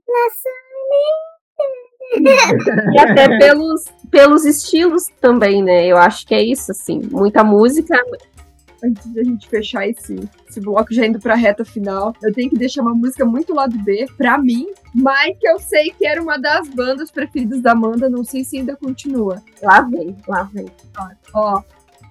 e 2.93 2.99
até 2.99 3.27
pelos, 3.41 3.85
pelos 4.11 4.45
estilos 4.45 5.07
também, 5.19 5.63
né? 5.63 5.87
Eu 5.87 5.97
acho 5.97 6.27
que 6.27 6.35
é 6.35 6.43
isso, 6.43 6.73
assim. 6.73 7.01
Muita 7.11 7.43
música. 7.43 7.99
Antes 8.85 9.11
de 9.11 9.19
a 9.21 9.25
gente 9.25 9.49
fechar 9.49 9.89
esse, 9.89 10.15
esse 10.47 10.61
bloco, 10.61 10.93
já 10.93 11.07
indo 11.07 11.19
pra 11.19 11.35
reta 11.35 11.65
final, 11.65 12.15
eu 12.23 12.35
tenho 12.35 12.51
que 12.51 12.59
deixar 12.59 12.83
uma 12.83 12.95
música 12.95 13.25
muito 13.25 13.55
lado 13.55 13.79
B, 13.83 14.05
pra 14.19 14.37
mim, 14.37 14.67
mas 14.95 15.39
que 15.39 15.49
eu 15.49 15.59
sei 15.59 15.91
que 15.99 16.07
era 16.07 16.23
uma 16.23 16.39
das 16.39 16.69
bandas 16.69 17.11
preferidas 17.11 17.63
da 17.63 17.73
Amanda, 17.73 18.11
não 18.11 18.23
sei 18.23 18.45
se 18.45 18.59
ainda 18.59 18.77
continua. 18.77 19.43
Lá 19.63 19.81
vem, 19.81 20.15
lá 20.29 20.43
vem. 20.53 20.67
Ó, 21.33 21.55
ó 21.57 21.63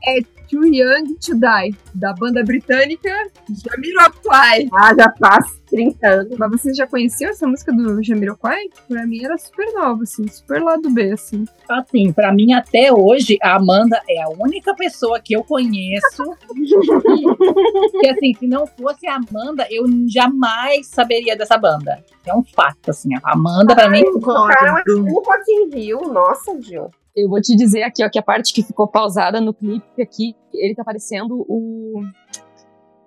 é 0.05 0.19
Too 0.53 0.67
Young 0.67 1.15
to 1.15 1.33
Die, 1.33 1.75
da 1.95 2.13
banda 2.13 2.43
britânica 2.43 3.09
Jamiroquai. 3.49 4.69
Ah, 4.71 4.93
já 4.95 5.11
faz 5.19 5.59
30 5.67 6.07
anos. 6.07 6.37
Mas 6.37 6.51
vocês 6.51 6.77
já 6.77 6.85
conheciam 6.85 7.31
essa 7.31 7.47
música 7.47 7.73
do 7.73 8.03
Jamiroquai? 8.03 8.65
Pra 8.87 9.07
mim 9.07 9.23
era 9.23 9.35
super 9.35 9.65
nova, 9.73 10.03
assim, 10.03 10.27
super 10.27 10.61
lado 10.61 10.91
B, 10.91 11.11
assim. 11.11 11.45
Assim, 11.67 12.13
pra 12.13 12.31
mim 12.31 12.53
até 12.53 12.93
hoje, 12.93 13.39
a 13.41 13.55
Amanda 13.55 13.99
é 14.07 14.21
a 14.21 14.29
única 14.29 14.75
pessoa 14.75 15.19
que 15.19 15.35
eu 15.35 15.43
conheço 15.43 16.23
que, 17.99 18.07
assim, 18.09 18.35
se 18.37 18.45
não 18.45 18.67
fosse 18.67 19.07
a 19.07 19.15
Amanda, 19.15 19.65
eu 19.71 19.85
jamais 20.07 20.85
saberia 20.85 21.35
dessa 21.35 21.57
banda. 21.57 21.97
É 22.27 22.35
um 22.35 22.43
fato, 22.43 22.91
assim, 22.91 23.09
a 23.15 23.33
Amanda 23.33 23.73
pra 23.73 23.85
Ai, 23.85 23.89
mim... 23.89 24.03
O 24.07 24.21
cara 24.21 24.83
é 24.87 24.91
um 24.93 25.11
Rock 25.11 25.43
in 25.49 25.75
Rio, 25.75 26.01
nossa, 26.13 26.61
Gil. 26.61 26.91
Eu 27.15 27.29
vou 27.29 27.39
te 27.39 27.55
dizer 27.55 27.83
aqui, 27.83 28.03
ó, 28.03 28.09
que 28.09 28.17
a 28.17 28.23
parte 28.23 28.53
que 28.53 28.63
ficou 28.63 28.87
pausada 28.87 29.39
no 29.39 29.53
clipe 29.53 30.01
aqui, 30.01 30.35
ele 30.51 30.73
tá 30.73 30.83
parecendo 30.83 31.45
o 31.47 32.01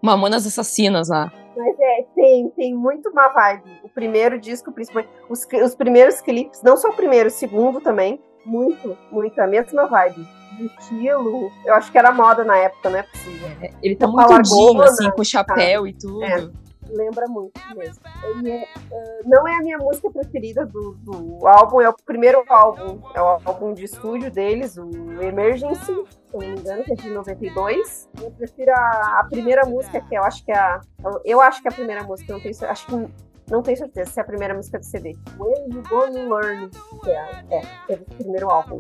Mamonas 0.01 0.47
Assassinas 0.47 1.09
lá. 1.09 1.33
Mas 1.57 1.77
é, 1.81 2.07
tem, 2.15 2.49
tem 2.51 2.75
muito 2.75 3.09
uma 3.09 3.29
vibe. 3.29 3.81
O 3.83 3.89
primeiro 3.89 4.39
disco, 4.39 4.71
principalmente, 4.71 5.11
os, 5.29 5.45
os 5.65 5.75
primeiros 5.75 6.21
clipes, 6.21 6.63
não 6.63 6.77
só 6.77 6.91
o 6.91 6.93
primeiro, 6.93 7.29
o 7.29 7.33
segundo 7.33 7.81
também, 7.81 8.21
muito, 8.45 8.97
muito, 9.11 9.41
a 9.41 9.47
mesma 9.47 9.87
vibe. 9.87 10.25
De 10.57 10.67
estilo, 10.67 11.51
eu 11.65 11.75
acho 11.75 11.91
que 11.91 11.99
era 11.99 12.13
moda 12.13 12.45
na 12.45 12.57
época, 12.57 12.89
não 12.89 12.99
é 12.99 13.03
possível. 13.03 13.49
É, 13.61 13.71
ele 13.83 13.97
tá 13.97 14.07
muito 14.07 14.43
Dino, 14.43 14.83
assim, 14.83 15.11
com 15.11 15.25
chapéu 15.25 15.83
tá? 15.83 15.89
e 15.89 15.93
tudo. 15.93 16.23
É 16.23 16.66
lembra 16.91 17.27
muito 17.27 17.61
mesmo. 17.75 18.03
É, 18.05 18.63
uh, 18.63 19.29
não 19.29 19.47
é 19.47 19.55
a 19.57 19.61
minha 19.61 19.79
música 19.79 20.11
preferida 20.11 20.65
do, 20.67 20.93
do, 21.03 21.47
álbum, 21.47 21.81
é 21.81 21.89
o 21.89 21.95
primeiro 21.95 22.45
álbum, 22.49 23.01
é 23.15 23.21
o 23.21 23.39
álbum 23.45 23.75
de 23.75 23.85
estúdio 23.85 24.31
deles, 24.31 24.77
o 24.77 24.91
Emergency, 25.21 25.85
se 25.85 26.33
não 26.33 26.41
me 26.41 26.47
engano, 26.49 26.85
que 26.85 26.93
é 26.93 26.97
de 26.97 27.11
92. 27.11 28.09
Eu 28.23 28.31
prefiro 28.33 28.73
a, 28.73 29.21
a 29.21 29.27
primeira 29.29 29.65
música, 29.65 30.01
que 30.01 30.15
eu 30.15 30.23
acho 30.23 30.45
que 30.45 30.53
é 30.53 30.59
a. 30.59 30.81
Eu 31.25 31.41
acho 31.41 31.63
que 31.63 31.69
é 31.69 31.71
a 31.71 31.75
primeira 31.75 32.03
música, 32.03 32.33
não 32.33 32.41
tenho, 32.41 32.55
acho 32.69 32.87
que 32.87 33.09
não 33.51 33.63
tenho 33.63 33.77
certeza 33.77 34.11
se 34.11 34.19
é 34.19 34.23
a 34.23 34.27
primeira 34.27 34.55
música 34.55 34.79
do 34.79 34.85
CD. 34.85 35.17
When 35.39 35.71
You 35.73 35.83
Gonna 35.89 36.35
Learn, 36.35 36.69
que 37.03 37.11
é, 37.11 37.45
é, 37.51 37.63
é 37.93 37.95
o 37.95 38.15
primeiro 38.17 38.51
álbum. 38.51 38.77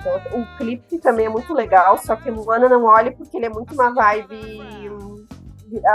Então, 0.00 0.40
o 0.40 0.56
clipe 0.56 0.98
também 0.98 1.26
é 1.26 1.28
muito 1.28 1.52
legal, 1.52 1.98
só 1.98 2.16
que 2.16 2.30
Luana 2.30 2.68
não 2.68 2.84
olhe 2.84 3.10
porque 3.10 3.36
ele 3.36 3.46
é 3.46 3.50
muito 3.50 3.74
uma 3.74 3.92
vibe 3.92 4.90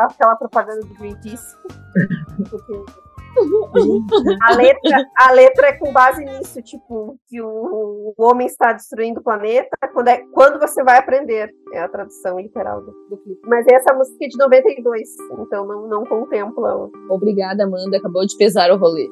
aquela 0.06 0.36
propaganda 0.36 0.82
do 0.82 0.94
Greenpeace. 0.96 1.56
a, 4.42 4.56
letra, 4.56 5.06
a 5.18 5.32
letra 5.32 5.68
é 5.68 5.74
com 5.74 5.92
base 5.92 6.24
nisso, 6.24 6.62
tipo, 6.62 7.18
que 7.28 7.42
o, 7.42 8.14
o 8.16 8.24
homem 8.24 8.48
está 8.48 8.74
destruindo 8.74 9.20
o 9.20 9.24
planeta 9.24 9.76
quando, 9.92 10.08
é, 10.08 10.22
quando 10.32 10.60
você 10.60 10.84
vai 10.84 10.98
aprender. 10.98 11.50
É 11.74 11.80
a 11.80 11.90
tradução 11.90 12.40
literal 12.40 12.82
do, 12.82 12.92
do 13.10 13.18
clipe. 13.18 13.42
Mas 13.48 13.66
essa 13.68 13.94
música 13.94 14.26
é 14.26 14.28
de 14.28 14.38
92, 14.38 15.02
então 15.40 15.66
não, 15.66 15.88
não 15.88 16.06
contempla. 16.06 16.90
Obrigada, 17.10 17.64
Amanda. 17.64 17.98
Acabou 17.98 18.26
de 18.26 18.38
pesar 18.38 18.72
o 18.72 18.78
rolê. 18.78 19.08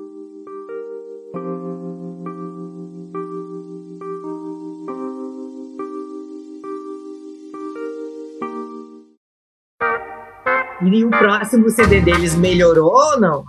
E 10.83 11.05
o 11.05 11.09
próximo 11.09 11.69
CD 11.69 12.01
deles 12.01 12.35
melhorou 12.35 12.91
ou 12.91 13.19
não? 13.19 13.45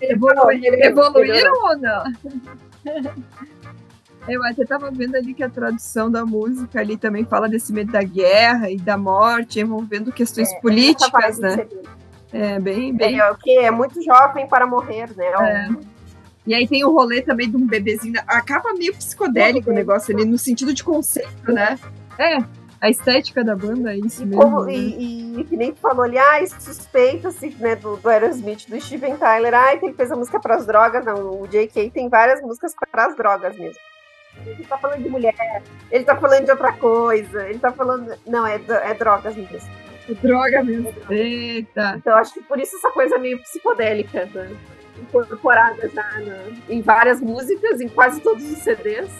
Evoluiu, 0.00 0.74
evoluíram 0.74 1.52
ou 1.54 1.78
não? 1.78 2.04
Eu 4.28 4.44
até 4.44 4.64
tava 4.64 4.90
vendo 4.90 5.16
ali 5.16 5.32
que 5.32 5.42
a 5.42 5.48
tradução 5.48 6.10
da 6.10 6.24
música 6.24 6.80
ali 6.80 6.98
também 6.98 7.24
fala 7.24 7.48
desse 7.48 7.72
medo 7.72 7.92
da 7.92 8.02
guerra 8.02 8.70
e 8.70 8.76
da 8.76 8.98
morte, 8.98 9.58
envolvendo 9.58 10.12
questões 10.12 10.52
é, 10.52 10.60
políticas, 10.60 11.38
né? 11.38 11.66
É, 12.30 12.60
bem, 12.60 12.94
bem. 12.94 13.18
É, 13.18 13.30
o 13.30 13.36
que 13.36 13.56
é 13.56 13.70
muito 13.70 14.02
jovem 14.02 14.46
para 14.46 14.66
morrer, 14.66 15.08
né? 15.16 15.24
É. 15.24 15.68
E 16.46 16.54
aí 16.54 16.68
tem 16.68 16.84
o 16.84 16.92
rolê 16.92 17.22
também 17.22 17.50
de 17.50 17.56
um 17.56 17.66
bebezinho. 17.66 18.20
Acaba 18.26 18.74
meio 18.74 18.94
psicodélico 18.94 19.70
o 19.70 19.74
negócio 19.74 20.14
ali, 20.14 20.26
no 20.26 20.36
sentido 20.36 20.74
de 20.74 20.84
conceito, 20.84 21.50
né? 21.50 21.78
É, 22.18 22.38
a 22.80 22.88
estética 22.88 23.44
da 23.44 23.56
banda 23.56 23.92
é 23.92 23.98
isso 23.98 24.22
e 24.22 24.26
mesmo. 24.26 24.42
Como, 24.42 24.64
né? 24.64 24.72
e, 24.72 25.40
e, 25.40 25.44
que 25.44 25.56
nem 25.56 25.72
tu 25.72 25.80
falou 25.80 26.04
ali, 26.04 26.18
ah, 26.18 26.44
suspeita 26.46 27.28
assim, 27.28 27.54
né, 27.58 27.76
do, 27.76 27.96
do 27.96 28.08
Aerosmith, 28.08 28.68
do 28.68 28.80
Steven 28.80 29.16
Tyler, 29.16 29.54
ah, 29.54 29.76
que 29.76 29.86
ele 29.86 29.94
fez 29.94 30.12
a 30.12 30.16
música 30.16 30.40
para 30.40 30.56
as 30.56 30.66
drogas. 30.66 31.04
Não, 31.04 31.42
o 31.42 31.48
J.K. 31.48 31.90
tem 31.90 32.08
várias 32.08 32.40
músicas 32.40 32.74
para 32.90 33.06
as 33.06 33.16
drogas 33.16 33.56
mesmo. 33.56 33.80
Ele 34.46 34.64
tá 34.64 34.78
falando 34.78 35.02
de 35.02 35.08
mulher, 35.08 35.62
ele 35.90 36.04
tá 36.04 36.14
falando 36.14 36.44
de 36.44 36.50
outra 36.50 36.72
coisa, 36.72 37.48
ele 37.48 37.58
tá 37.58 37.72
falando. 37.72 38.14
Não, 38.26 38.46
é, 38.46 38.60
é 38.84 38.94
drogas 38.94 39.34
mesmo. 39.34 39.58
É 40.08 40.14
droga 40.14 40.62
mesmo. 40.62 40.94
Eita. 41.10 41.94
Então 41.96 42.16
acho 42.16 42.34
que 42.34 42.42
por 42.42 42.58
isso 42.60 42.76
essa 42.76 42.90
coisa 42.90 43.18
meio 43.18 43.40
psicodélica. 43.42 44.26
Né? 44.26 44.56
incorporada 45.00 45.88
já 45.88 46.02
na, 46.20 46.38
em 46.68 46.82
várias 46.82 47.20
músicas, 47.20 47.80
em 47.80 47.88
quase 47.88 48.20
todos 48.20 48.44
os 48.50 48.58
CDs 48.58 49.10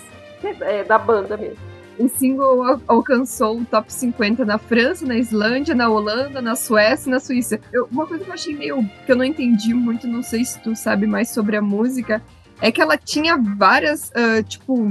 é, 0.61 0.85
da 0.85 0.99
banda 0.99 1.37
mesmo. 1.37 1.68
O 1.99 2.09
single 2.09 2.80
alcançou 2.86 3.61
o 3.61 3.64
top 3.64 3.92
50 3.92 4.44
na 4.44 4.57
França, 4.57 5.05
na 5.05 5.16
Islândia, 5.16 5.74
na 5.74 5.88
Holanda, 5.88 6.40
na 6.40 6.55
Suécia 6.55 7.09
e 7.09 7.12
na 7.12 7.18
Suíça. 7.18 7.61
Eu, 7.72 7.88
uma 7.90 8.07
coisa 8.07 8.24
que 8.24 8.30
eu 8.30 8.34
achei 8.34 8.55
meio 8.55 8.88
que 9.05 9.11
eu 9.11 9.16
não 9.16 9.24
entendi 9.24 9.74
muito, 9.74 10.07
não 10.07 10.22
sei 10.22 10.44
se 10.44 10.61
tu 10.61 10.76
sabe 10.76 11.07
mais 11.07 11.30
sobre 11.30 11.57
a 11.57 11.62
música, 11.62 12.22
é 12.61 12.70
que 12.70 12.80
ela 12.80 12.96
tinha 12.96 13.36
várias, 13.36 14.11
uh, 14.11 14.42
tipo, 14.46 14.88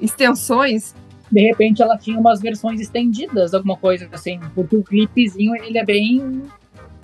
extensões. 0.00 0.94
De 1.30 1.40
repente 1.40 1.82
ela 1.82 1.98
tinha 1.98 2.18
umas 2.18 2.40
versões 2.40 2.80
estendidas, 2.80 3.52
alguma 3.52 3.76
coisa 3.76 4.08
assim, 4.12 4.40
porque 4.54 4.76
o 4.76 4.82
clipezinho 4.82 5.54
ele 5.56 5.78
é 5.78 5.84
bem 5.84 6.42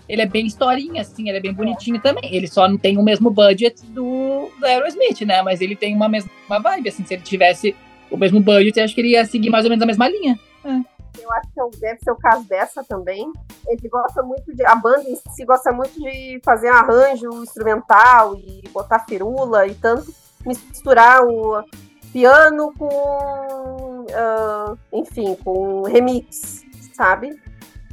ele 0.08 0.22
é 0.22 0.26
bem 0.26 0.46
historinha, 0.46 1.02
assim, 1.02 1.28
ele 1.28 1.38
é 1.38 1.40
bem 1.40 1.52
bonitinho 1.52 2.00
também. 2.00 2.32
Ele 2.32 2.46
só 2.46 2.68
não 2.68 2.78
tem 2.78 2.96
o 2.96 3.02
mesmo 3.02 3.28
budget 3.28 3.84
do, 3.86 4.48
do 4.58 4.64
Aerosmith, 4.64 5.22
né? 5.22 5.42
Mas 5.42 5.60
ele 5.60 5.74
tem 5.74 5.94
uma 5.94 6.08
mesma 6.08 6.30
vibe, 6.48 6.88
assim, 6.88 7.04
se 7.04 7.14
ele 7.14 7.24
tivesse 7.24 7.74
o 8.10 8.16
mesmo 8.16 8.40
budget, 8.40 8.80
acho 8.80 8.94
que 8.94 9.00
ele 9.00 9.10
ia 9.10 9.24
seguir 9.24 9.50
mais 9.50 9.64
ou 9.64 9.70
menos 9.70 9.82
a 9.82 9.86
mesma 9.86 10.08
linha. 10.08 10.38
É. 10.64 10.96
Eu 11.22 11.32
acho 11.32 11.48
que 11.72 11.80
deve 11.80 11.98
ser 12.00 12.10
o 12.10 12.16
caso 12.16 12.46
dessa 12.46 12.84
também. 12.84 13.32
Ele 13.66 13.88
gosta 13.88 14.22
muito 14.22 14.54
de. 14.54 14.64
A 14.64 14.74
banda 14.74 15.08
em 15.08 15.16
si 15.32 15.44
gosta 15.44 15.72
muito 15.72 15.98
de 15.98 16.40
fazer 16.44 16.68
arranjo 16.68 17.28
instrumental 17.42 18.36
e 18.36 18.62
botar 18.68 19.00
firula 19.00 19.66
e 19.66 19.74
tanto 19.74 20.12
misturar 20.44 21.24
o 21.24 21.64
piano 22.12 22.72
com. 22.78 24.04
Uh, 24.06 24.78
enfim, 24.92 25.34
com 25.42 25.82
remix, 25.82 26.62
sabe? 26.94 27.40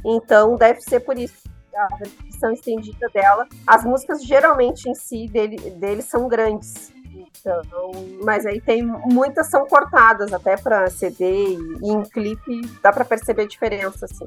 Então 0.04 0.56
deve 0.56 0.80
ser 0.80 1.00
por 1.00 1.18
isso 1.18 1.42
a 1.74 1.96
versão 1.96 2.52
estendida 2.52 3.08
dela. 3.12 3.48
As 3.66 3.84
músicas 3.84 4.22
geralmente 4.24 4.88
em 4.88 4.94
si 4.94 5.26
dele, 5.28 5.58
dele 5.70 6.02
são 6.02 6.28
grandes. 6.28 6.93
Então, 7.44 7.92
mas 8.22 8.46
aí 8.46 8.58
tem 8.58 8.82
muitas 8.82 9.48
são 9.50 9.66
cortadas 9.66 10.32
até 10.32 10.56
para 10.56 10.88
CD 10.88 11.24
e, 11.26 11.58
e, 11.82 11.90
em 11.90 12.02
clipe 12.02 12.62
dá 12.82 12.90
para 12.90 13.04
perceber 13.04 13.42
a 13.42 13.46
diferença 13.46 14.06
assim. 14.06 14.26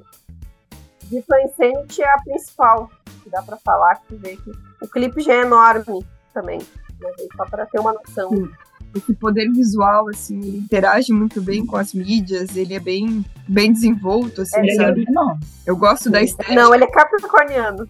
Viva 1.05 1.41
Insanity 1.41 2.03
é 2.03 2.13
a 2.13 2.21
principal, 2.21 2.91
que 3.23 3.29
dá 3.31 3.41
para 3.41 3.57
falar 3.57 3.95
que 4.07 4.15
vê 4.15 4.37
que 4.37 4.51
o 4.81 4.87
clipe 4.87 5.21
já 5.21 5.33
é 5.33 5.41
enorme 5.41 6.05
também, 6.31 6.59
mas 7.01 7.15
aí 7.19 7.27
só 7.35 7.45
para 7.45 7.65
ter 7.65 7.79
uma 7.79 7.93
noção. 7.93 8.29
Sim. 8.29 8.49
Esse 8.95 9.13
poder 9.15 9.51
visual, 9.51 10.09
assim, 10.09 10.37
ele 10.39 10.57
interage 10.59 11.11
muito 11.11 11.41
bem 11.41 11.65
com 11.65 11.75
as 11.75 11.93
mídias, 11.93 12.55
ele 12.55 12.73
é 12.73 12.79
bem, 12.79 13.25
bem 13.47 13.71
desenvolto, 13.71 14.41
assim, 14.41 14.69
é, 14.69 14.75
sabe? 14.75 15.05
Não. 15.09 15.37
Eu 15.65 15.75
gosto 15.75 16.09
da 16.09 16.21
estética. 16.21 16.55
Não, 16.55 16.73
ele 16.73 16.85
é 16.85 16.87
capricorniano. 16.87 17.87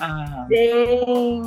Ah. 0.00 0.46
Tem 0.48 1.42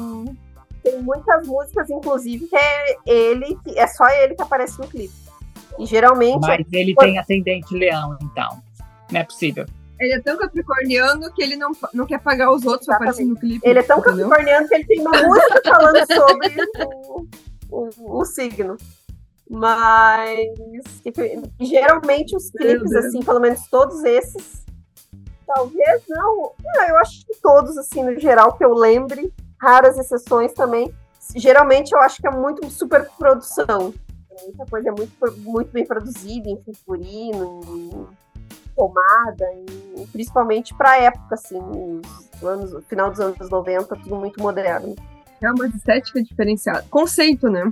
tem 0.84 1.02
muitas 1.02 1.46
músicas, 1.48 1.90
inclusive, 1.90 2.48
que 2.48 2.56
é 2.56 2.96
ele, 3.06 3.58
que 3.64 3.78
é 3.78 3.88
só 3.88 4.08
ele 4.10 4.36
que 4.36 4.42
aparece 4.42 4.80
no 4.80 4.88
clipe. 4.88 5.14
E 5.80 5.86
geralmente. 5.86 6.42
Mas 6.42 6.66
ele 6.72 6.96
tem 6.96 7.18
ascendente 7.18 7.76
leão, 7.76 8.18
então. 8.22 8.62
Não 9.12 9.20
é 9.20 9.24
possível. 9.24 9.66
Ele 10.00 10.14
é 10.14 10.20
tão 10.20 10.36
capricorniano 10.36 11.32
que 11.34 11.44
ele 11.44 11.56
não, 11.56 11.72
não 11.94 12.08
quer 12.08 12.20
pagar 12.20 12.52
os 12.52 12.66
outros 12.66 12.88
pra 12.88 12.96
aparecer 12.96 13.24
no 13.24 13.36
clipe. 13.36 13.68
Ele 13.68 13.80
é 13.80 13.84
tão 13.84 14.00
entendeu? 14.00 14.28
capricorniano 14.28 14.68
que 14.68 14.76
ele 14.76 14.86
tem 14.86 15.02
uma 15.02 15.12
música 15.12 15.62
falando 15.64 15.98
sobre 16.08 16.56
o, 16.86 17.28
o, 17.70 18.20
o 18.20 18.26
signo. 18.26 18.78
Mas 19.48 20.50
geralmente 21.60 22.36
os 22.36 22.50
clipes, 22.50 22.96
assim, 22.96 23.22
pelo 23.22 23.40
menos 23.40 23.68
todos 23.68 24.04
esses, 24.04 24.66
talvez 25.46 26.04
não. 26.08 26.54
não. 26.64 26.88
Eu 26.88 26.98
acho 26.98 27.26
que 27.26 27.36
todos, 27.42 27.78
assim, 27.78 28.04
no 28.04 28.18
geral, 28.18 28.58
que 28.58 28.64
eu 28.64 28.74
lembre, 28.74 29.32
raras 29.62 29.98
exceções 29.98 30.54
também. 30.54 30.94
Geralmente 31.36 31.92
eu 31.94 32.00
acho 32.00 32.20
que 32.20 32.28
é 32.28 32.32
muito 32.32 32.68
super 32.72 33.08
produção. 33.18 33.94
Muita 34.44 34.66
coisa 34.66 34.90
é 34.90 34.92
muito, 34.92 35.14
muito 35.38 35.72
bem 35.72 35.86
produzida 35.86 36.50
em 36.50 36.58
figurino, 36.64 37.62
em 37.68 38.08
tomada, 38.76 39.46
em, 39.54 40.08
principalmente 40.08 40.74
para 40.74 40.92
a 40.92 40.98
época, 40.98 41.36
assim, 41.36 42.02
anos, 42.42 42.84
final 42.88 43.12
dos 43.12 43.20
anos 43.20 43.50
90, 43.50 43.96
tudo 43.98 44.16
muito 44.16 44.42
moderno. 44.42 44.96
É 45.40 45.52
uma 45.52 45.68
estética 45.68 46.24
diferenciada. 46.24 46.86
Conceito, 46.90 47.50
né? 47.50 47.72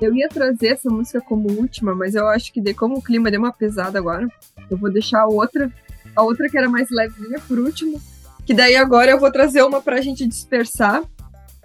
Eu 0.00 0.12
ia 0.14 0.28
trazer 0.28 0.68
essa 0.68 0.90
música 0.90 1.20
como 1.20 1.48
última, 1.52 1.94
mas 1.94 2.14
eu 2.14 2.26
acho 2.26 2.52
que 2.52 2.60
de 2.60 2.74
como 2.74 2.98
o 2.98 3.02
clima 3.02 3.30
deu 3.30 3.38
uma 3.38 3.52
pesada 3.52 3.98
agora, 3.98 4.28
eu 4.68 4.76
vou 4.76 4.90
deixar 4.90 5.26
outra 5.26 5.72
a 6.14 6.22
outra 6.22 6.48
que 6.48 6.58
era 6.58 6.68
mais 6.68 6.88
levinha 6.90 7.38
por 7.46 7.58
último. 7.58 8.00
Que 8.44 8.54
daí 8.54 8.76
agora 8.76 9.10
eu 9.10 9.20
vou 9.20 9.30
trazer 9.30 9.62
uma 9.62 9.80
pra 9.80 10.00
gente 10.00 10.26
dispersar. 10.26 11.02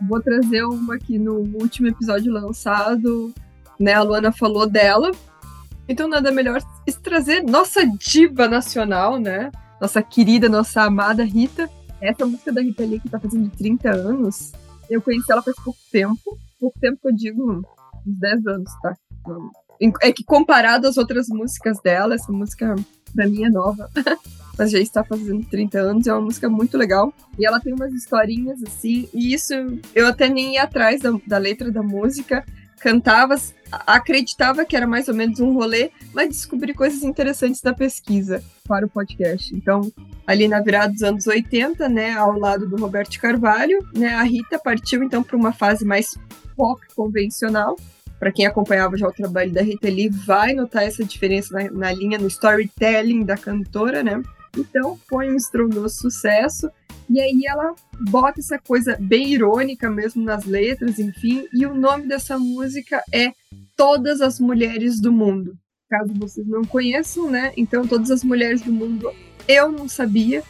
Vou 0.07 0.21
trazer 0.21 0.63
uma 0.63 0.97
que 0.97 1.17
no 1.17 1.39
último 1.59 1.87
episódio 1.87 2.31
lançado, 2.31 3.33
né, 3.79 3.93
a 3.93 4.03
Luana 4.03 4.31
falou 4.31 4.67
dela. 4.67 5.11
Então 5.89 6.07
nada 6.07 6.31
melhor 6.31 6.61
trazer 7.01 7.43
nossa 7.43 7.85
diva 7.85 8.47
nacional, 8.47 9.19
né? 9.19 9.51
Nossa 9.81 10.01
querida, 10.01 10.47
nossa 10.49 10.83
amada 10.83 11.23
Rita. 11.23 11.69
Essa 11.99 12.25
música 12.25 12.51
da 12.51 12.61
Rita 12.61 12.83
Lee 12.83 12.99
que 12.99 13.09
tá 13.09 13.19
fazendo 13.19 13.49
30 13.49 13.89
anos. 13.89 14.51
Eu 14.89 15.01
conheci 15.01 15.31
ela 15.31 15.41
faz 15.41 15.55
pouco 15.63 15.79
tempo. 15.91 16.37
Pouco 16.59 16.79
tempo 16.79 16.99
que 17.01 17.07
eu 17.07 17.15
digo, 17.15 17.51
uns 17.51 17.65
10 18.05 18.47
anos, 18.47 18.71
tá? 18.81 18.95
É 20.01 20.11
que 20.11 20.23
comparado 20.23 20.87
às 20.87 20.97
outras 20.97 21.27
músicas 21.27 21.79
dela, 21.81 22.15
essa 22.15 22.31
música 22.31 22.75
pra 23.13 23.27
mim 23.27 23.43
é 23.45 23.49
nova. 23.49 23.89
mas 24.57 24.71
já 24.71 24.79
está 24.79 25.03
fazendo 25.03 25.45
30 25.45 25.79
anos, 25.79 26.07
é 26.07 26.13
uma 26.13 26.21
música 26.21 26.49
muito 26.49 26.77
legal. 26.77 27.13
E 27.37 27.45
ela 27.45 27.59
tem 27.59 27.73
umas 27.73 27.93
historinhas 27.93 28.61
assim, 28.63 29.07
e 29.13 29.33
isso 29.33 29.53
eu 29.93 30.07
até 30.07 30.27
nem 30.27 30.55
ia 30.55 30.63
atrás 30.63 31.01
da, 31.01 31.11
da 31.25 31.37
letra 31.37 31.71
da 31.71 31.83
música, 31.83 32.43
cantava, 32.79 33.35
acreditava 33.85 34.65
que 34.65 34.75
era 34.75 34.87
mais 34.87 35.07
ou 35.07 35.13
menos 35.13 35.39
um 35.39 35.53
rolê, 35.53 35.91
mas 36.13 36.29
descobri 36.29 36.73
coisas 36.73 37.03
interessantes 37.03 37.61
da 37.61 37.73
pesquisa 37.73 38.43
para 38.67 38.85
o 38.85 38.89
podcast. 38.89 39.55
Então, 39.55 39.91
ali 40.25 40.47
na 40.47 40.59
virada 40.59 40.93
dos 40.93 41.03
anos 41.03 41.27
80, 41.27 41.87
né, 41.89 42.13
ao 42.13 42.37
lado 42.37 42.67
do 42.67 42.77
Roberto 42.77 43.19
Carvalho, 43.19 43.79
né, 43.95 44.09
a 44.15 44.23
Rita 44.23 44.59
partiu 44.59 45.03
então 45.03 45.21
para 45.23 45.37
uma 45.37 45.53
fase 45.53 45.85
mais 45.85 46.17
pop 46.55 46.81
convencional, 46.95 47.77
para 48.19 48.31
quem 48.31 48.45
acompanhava 48.45 48.97
já 48.97 49.07
o 49.07 49.13
trabalho 49.13 49.51
da 49.51 49.61
Rita 49.61 49.87
Lee, 49.87 50.09
vai 50.09 50.53
notar 50.53 50.83
essa 50.83 51.03
diferença 51.03 51.53
na, 51.53 51.71
na, 51.71 51.91
linha, 51.91 52.17
no 52.17 52.27
storytelling 52.27 53.23
da 53.23 53.37
cantora, 53.37 54.03
né? 54.03 54.21
Então 54.57 54.99
foi 55.07 55.31
um 55.31 55.35
estrondoso 55.35 55.95
sucesso. 55.95 56.69
E 57.09 57.21
aí 57.21 57.43
ela 57.47 57.73
bota 58.09 58.39
essa 58.39 58.59
coisa 58.59 58.97
bem 58.99 59.31
irônica 59.31 59.89
mesmo 59.89 60.23
nas 60.23 60.45
letras, 60.45 60.99
enfim. 60.99 61.47
E 61.53 61.65
o 61.65 61.73
nome 61.73 62.07
dessa 62.07 62.37
música 62.37 63.01
é 63.13 63.31
Todas 63.75 64.19
as 64.19 64.39
Mulheres 64.39 64.99
do 64.99 65.11
Mundo. 65.11 65.55
Caso 65.89 66.13
vocês 66.15 66.45
não 66.45 66.63
conheçam, 66.63 67.29
né? 67.29 67.53
Então, 67.55 67.87
Todas 67.87 68.11
as 68.11 68.23
Mulheres 68.23 68.61
do 68.61 68.73
Mundo, 68.73 69.09
eu 69.47 69.71
não 69.71 69.87
sabia 69.87 70.43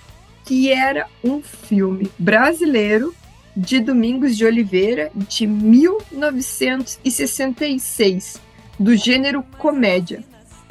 que 0.45 0.71
era 0.71 1.05
um 1.23 1.41
filme 1.43 2.09
brasileiro 2.17 3.13
de 3.57 3.79
Domingos 3.79 4.37
de 4.37 4.45
Oliveira, 4.45 5.09
de 5.15 5.47
1966, 5.47 8.39
do 8.79 8.95
gênero 8.95 9.43
comédia. 9.57 10.23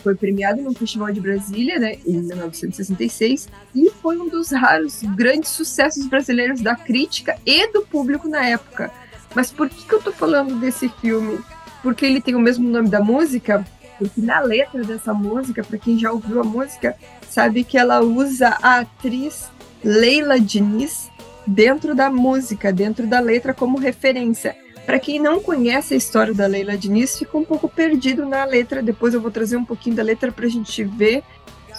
Foi 0.05 0.15
premiado 0.15 0.63
no 0.63 0.73
Festival 0.73 1.13
de 1.13 1.21
Brasília, 1.21 1.81
né, 1.81 1.97
em 2.07 2.19
1966, 2.19 3.49
e 3.75 3.91
foi 3.91 4.17
um 4.19 4.29
dos 4.29 4.53
raros 4.53 5.03
grandes 5.17 5.51
sucessos 5.51 6.07
brasileiros 6.07 6.61
da 6.61 6.77
crítica 6.77 7.37
e 7.45 7.67
do 7.73 7.83
público 7.83 8.29
na 8.29 8.47
época. 8.47 8.93
Mas 9.35 9.51
por 9.51 9.69
que, 9.69 9.85
que 9.85 9.93
eu 9.93 10.01
tô 10.01 10.13
falando 10.13 10.55
desse 10.61 10.89
filme? 10.89 11.41
Porque 11.83 12.07
ele 12.07 12.21
tem 12.21 12.37
o 12.37 12.41
mesmo 12.41 12.71
nome 12.71 12.89
da 12.89 13.01
música? 13.01 13.67
Porque 13.99 14.21
na 14.21 14.39
letra 14.39 14.85
dessa 14.85 15.13
música, 15.13 15.65
para 15.65 15.77
quem 15.77 15.99
já 15.99 16.13
ouviu 16.13 16.41
a 16.41 16.45
música, 16.45 16.95
sabe 17.29 17.65
que 17.65 17.77
ela 17.77 18.01
usa 18.01 18.57
a 18.63 18.79
atriz 18.79 19.51
Leila 19.83 20.39
Diniz 20.39 21.11
dentro 21.47 21.95
da 21.95 22.11
música, 22.11 22.73
dentro 22.73 23.07
da 23.07 23.21
letra 23.21 23.55
como 23.55 23.79
referência. 23.79 24.57
Para 24.85 25.01
quem 25.01 25.19
não 25.19 25.41
conhece 25.41 25.95
a 25.95 25.97
história 25.97 26.33
da 26.33 26.47
Leila 26.47 26.77
Diniz, 26.77 27.19
fica 27.19 27.37
um 27.37 27.45
pouco 27.45 27.69
perdido 27.69 28.25
na 28.25 28.45
letra. 28.45 28.83
Depois 28.83 29.15
eu 29.15 29.21
vou 29.21 29.31
trazer 29.31 29.57
um 29.57 29.65
pouquinho 29.65 29.97
da 29.97 30.03
letra 30.03 30.31
para 30.31 30.47
a 30.47 30.49
gente 30.49 30.85
ver 30.85 31.25